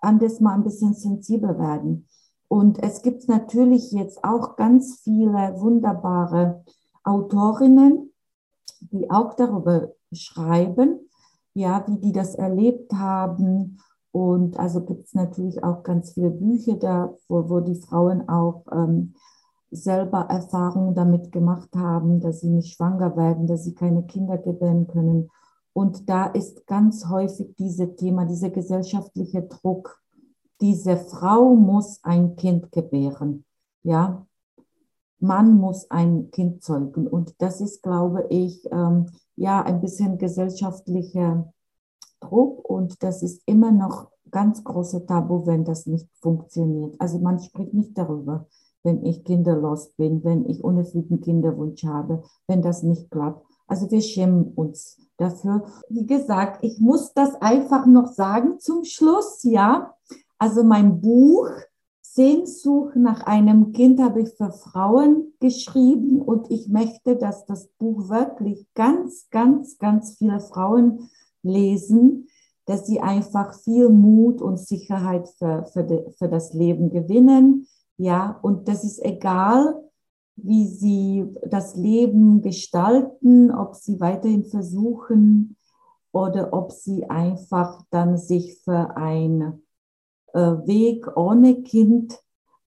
anders 0.02 0.40
mal 0.40 0.54
ein 0.54 0.64
bisschen 0.64 0.94
sensibel 0.94 1.58
werden. 1.58 2.06
Und 2.48 2.82
es 2.82 3.02
gibt 3.02 3.28
natürlich 3.28 3.92
jetzt 3.92 4.22
auch 4.24 4.56
ganz 4.56 5.00
viele 5.02 5.54
wunderbare 5.58 6.64
Autorinnen, 7.02 8.12
die 8.80 9.10
auch 9.10 9.34
darüber 9.34 9.92
schreiben, 10.12 11.08
ja, 11.54 11.84
wie 11.86 11.98
die 11.98 12.12
das 12.12 12.34
erlebt 12.34 12.92
haben. 12.92 13.78
Und 14.10 14.58
also 14.58 14.84
gibt 14.84 15.06
es 15.06 15.14
natürlich 15.14 15.64
auch 15.64 15.82
ganz 15.82 16.12
viele 16.12 16.30
Bücher 16.30 16.76
da, 16.76 17.14
wo, 17.28 17.48
wo 17.48 17.60
die 17.60 17.80
Frauen 17.80 18.28
auch 18.28 18.64
ähm, 18.70 19.14
selber 19.70 20.26
Erfahrungen 20.28 20.94
damit 20.94 21.32
gemacht 21.32 21.70
haben, 21.74 22.20
dass 22.20 22.40
sie 22.40 22.50
nicht 22.50 22.74
schwanger 22.74 23.16
werden, 23.16 23.46
dass 23.46 23.64
sie 23.64 23.74
keine 23.74 24.02
Kinder 24.02 24.36
gebären 24.36 24.86
können. 24.86 25.30
Und 25.72 26.08
da 26.08 26.26
ist 26.26 26.66
ganz 26.66 27.08
häufig 27.08 27.54
dieses 27.56 27.96
Thema, 27.96 28.26
dieser 28.26 28.50
gesellschaftliche 28.50 29.42
Druck. 29.42 30.00
Diese 30.60 30.96
Frau 30.96 31.54
muss 31.54 32.00
ein 32.02 32.36
Kind 32.36 32.70
gebären. 32.72 33.44
Ja, 33.82 34.26
man 35.18 35.56
muss 35.56 35.90
ein 35.90 36.30
Kind 36.30 36.62
zeugen. 36.62 37.06
Und 37.06 37.34
das 37.40 37.60
ist, 37.60 37.82
glaube 37.82 38.26
ich, 38.28 38.64
ähm, 38.70 39.06
ja, 39.36 39.62
ein 39.62 39.80
bisschen 39.80 40.18
gesellschaftlicher 40.18 41.52
Druck. 42.20 42.68
Und 42.68 43.02
das 43.02 43.22
ist 43.22 43.42
immer 43.46 43.72
noch 43.72 44.10
ganz 44.30 44.62
große 44.62 45.06
Tabu, 45.06 45.46
wenn 45.46 45.64
das 45.64 45.86
nicht 45.86 46.08
funktioniert. 46.20 46.94
Also 46.98 47.18
man 47.18 47.38
spricht 47.38 47.74
nicht 47.74 47.96
darüber 47.96 48.46
wenn 48.82 49.04
ich 49.04 49.24
kinderlos 49.24 49.90
bin, 49.96 50.24
wenn 50.24 50.48
ich 50.48 50.64
unerfüllten 50.64 51.20
Kinderwunsch 51.20 51.84
habe, 51.84 52.22
wenn 52.46 52.62
das 52.62 52.82
nicht 52.82 53.10
klappt. 53.10 53.46
Also 53.66 53.90
wir 53.90 54.00
schämen 54.00 54.52
uns 54.54 54.98
dafür. 55.16 55.64
Wie 55.88 56.06
gesagt, 56.06 56.62
ich 56.62 56.80
muss 56.80 57.12
das 57.14 57.34
einfach 57.40 57.86
noch 57.86 58.12
sagen 58.12 58.58
zum 58.58 58.84
Schluss, 58.84 59.42
ja. 59.42 59.94
Also 60.38 60.64
mein 60.64 61.00
Buch 61.00 61.48
Sehnsucht 62.14 62.96
nach 62.96 63.22
einem 63.22 63.72
Kind 63.72 63.98
habe 63.98 64.20
ich 64.20 64.34
für 64.34 64.52
Frauen 64.52 65.32
geschrieben 65.40 66.20
und 66.20 66.50
ich 66.50 66.68
möchte, 66.68 67.16
dass 67.16 67.46
das 67.46 67.68
Buch 67.78 68.10
wirklich 68.10 68.66
ganz, 68.74 69.28
ganz, 69.30 69.78
ganz 69.78 70.16
viele 70.18 70.40
Frauen 70.40 71.08
lesen, 71.42 72.28
dass 72.66 72.86
sie 72.86 73.00
einfach 73.00 73.54
viel 73.54 73.88
Mut 73.88 74.42
und 74.42 74.58
Sicherheit 74.58 75.26
für, 75.38 75.64
für, 75.72 75.84
de, 75.84 76.10
für 76.12 76.28
das 76.28 76.52
Leben 76.52 76.90
gewinnen, 76.90 77.66
ja, 77.96 78.38
und 78.42 78.68
das 78.68 78.84
ist 78.84 79.02
egal, 79.04 79.82
wie 80.36 80.66
sie 80.66 81.26
das 81.46 81.76
Leben 81.76 82.42
gestalten, 82.42 83.50
ob 83.50 83.74
sie 83.74 84.00
weiterhin 84.00 84.44
versuchen 84.44 85.56
oder 86.12 86.52
ob 86.52 86.72
sie 86.72 87.08
einfach 87.08 87.82
dann 87.90 88.16
sich 88.16 88.60
für 88.64 88.96
einen 88.96 89.62
äh, 90.32 90.40
Weg 90.40 91.16
ohne 91.16 91.62
Kind 91.62 92.18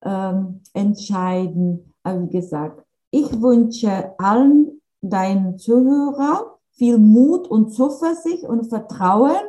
ähm, 0.02 0.62
entscheiden. 0.72 1.92
Aber 2.02 2.22
wie 2.22 2.38
gesagt, 2.38 2.84
ich 3.10 3.40
wünsche 3.40 4.12
allen 4.18 4.80
deinen 5.00 5.58
Zuhörern 5.58 6.44
viel 6.72 6.98
Mut 6.98 7.48
und 7.48 7.70
Zuversicht 7.70 8.44
und 8.44 8.66
Vertrauen. 8.66 9.44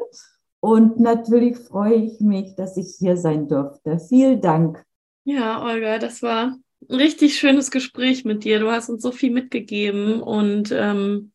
Und 0.60 1.00
natürlich 1.00 1.58
freue 1.58 1.96
ich 1.96 2.20
mich, 2.20 2.56
dass 2.56 2.78
ich 2.78 2.96
hier 2.98 3.18
sein 3.18 3.48
durfte. 3.48 4.00
Vielen 4.00 4.42
Dank. 4.42 4.84
Ja, 5.24 5.64
Olga, 5.64 6.00
das 6.00 6.22
war 6.24 6.56
richtig 6.90 7.40
schönes 7.40 7.72
Gespräch 7.72 8.26
mit 8.26 8.44
dir. 8.44 8.60
Du 8.60 8.72
hast 8.72 8.90
uns 8.90 9.02
so 9.02 9.12
viel 9.12 9.32
mitgegeben 9.32 10.22
und 10.22 10.72
ähm, 10.72 11.32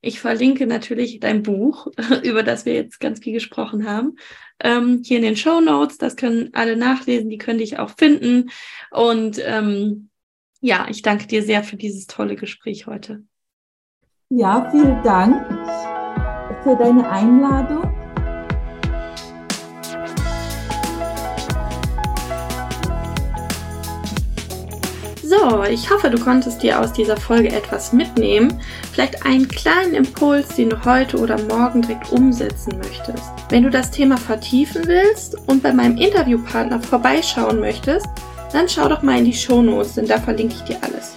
ich 0.00 0.20
verlinke 0.20 0.66
natürlich 0.66 1.20
dein 1.20 1.42
Buch, 1.42 1.88
über 2.22 2.42
das 2.42 2.64
wir 2.64 2.74
jetzt 2.74 3.00
ganz 3.00 3.20
viel 3.20 3.32
gesprochen 3.32 3.88
haben, 3.88 4.16
ähm, 4.60 5.02
hier 5.04 5.18
in 5.18 5.24
den 5.24 5.36
Show 5.36 5.60
Notes. 5.60 5.98
Das 5.98 6.16
können 6.16 6.50
alle 6.52 6.76
nachlesen, 6.76 7.30
die 7.30 7.38
können 7.38 7.58
dich 7.58 7.78
auch 7.78 7.90
finden. 7.90 8.50
Und 8.90 9.40
ähm, 9.44 10.10
ja, 10.60 10.86
ich 10.88 11.02
danke 11.02 11.26
dir 11.26 11.42
sehr 11.42 11.62
für 11.62 11.76
dieses 11.76 12.06
tolle 12.06 12.36
Gespräch 12.36 12.86
heute. 12.86 13.24
Ja, 14.28 14.68
vielen 14.70 15.02
Dank 15.02 15.46
für 16.62 16.76
deine 16.76 17.08
Einladung. 17.08 17.85
Ich 25.70 25.90
hoffe, 25.90 26.10
du 26.10 26.18
konntest 26.18 26.64
dir 26.64 26.80
aus 26.80 26.92
dieser 26.92 27.16
Folge 27.16 27.52
etwas 27.52 27.92
mitnehmen. 27.92 28.60
Vielleicht 28.92 29.24
einen 29.24 29.46
kleinen 29.46 29.94
Impuls, 29.94 30.48
den 30.48 30.70
du 30.70 30.84
heute 30.84 31.18
oder 31.18 31.40
morgen 31.42 31.82
direkt 31.82 32.10
umsetzen 32.10 32.76
möchtest. 32.78 33.22
Wenn 33.48 33.62
du 33.62 33.70
das 33.70 33.92
Thema 33.92 34.16
vertiefen 34.16 34.82
willst 34.86 35.36
und 35.46 35.62
bei 35.62 35.72
meinem 35.72 35.98
Interviewpartner 35.98 36.80
vorbeischauen 36.80 37.60
möchtest, 37.60 38.08
dann 38.52 38.68
schau 38.68 38.88
doch 38.88 39.02
mal 39.02 39.18
in 39.18 39.24
die 39.24 39.32
Shownotes, 39.32 39.94
denn 39.94 40.08
da 40.08 40.18
verlinke 40.18 40.56
ich 40.56 40.62
dir 40.62 40.78
alles. 40.82 41.12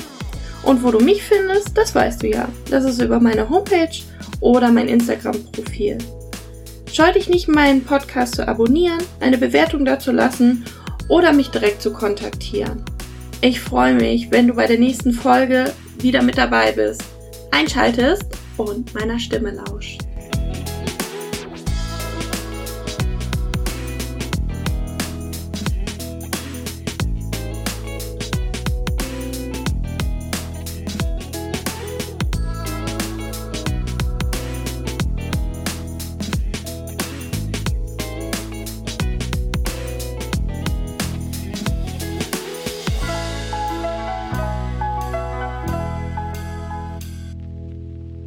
Und 0.62 0.84
wo 0.84 0.92
du 0.92 1.00
mich 1.00 1.24
findest, 1.24 1.76
das 1.76 1.96
weißt 1.96 2.22
du 2.22 2.28
ja. 2.28 2.48
Das 2.70 2.86
ist 2.86 3.02
über 3.02 3.20
meine 3.20 3.50
Homepage 3.50 4.04
oder 4.42 4.72
mein 4.72 4.90
Instagram-Profil. 4.90 5.98
Scheu 6.94 7.12
dich 7.14 7.30
nicht, 7.30 7.48
meinen 7.48 7.84
Podcast 7.84 8.36
zu 8.36 8.48
abonnieren, 8.48 9.02
eine 9.22 9.40
Bewertung 9.40 9.86
dazu 9.86 10.12
lassen 10.12 10.66
oder 11.08 11.34
mich 11.34 11.50
direkt 11.50 11.82
zu 11.82 11.92
kontaktieren. 11.92 12.86
Ich 13.42 13.62
freue 13.62 13.94
mich, 13.94 14.30
wenn 14.32 14.48
du 14.48 14.54
bei 14.54 14.68
der 14.68 14.78
nächsten 14.78 15.14
Folge 15.14 15.72
wieder 16.00 16.22
mit 16.22 16.38
dabei 16.38 16.74
bist, 16.74 17.02
einschaltest 17.52 18.26
und 18.58 18.94
meiner 18.94 19.18
Stimme 19.18 19.52
lauschst. 19.52 20.09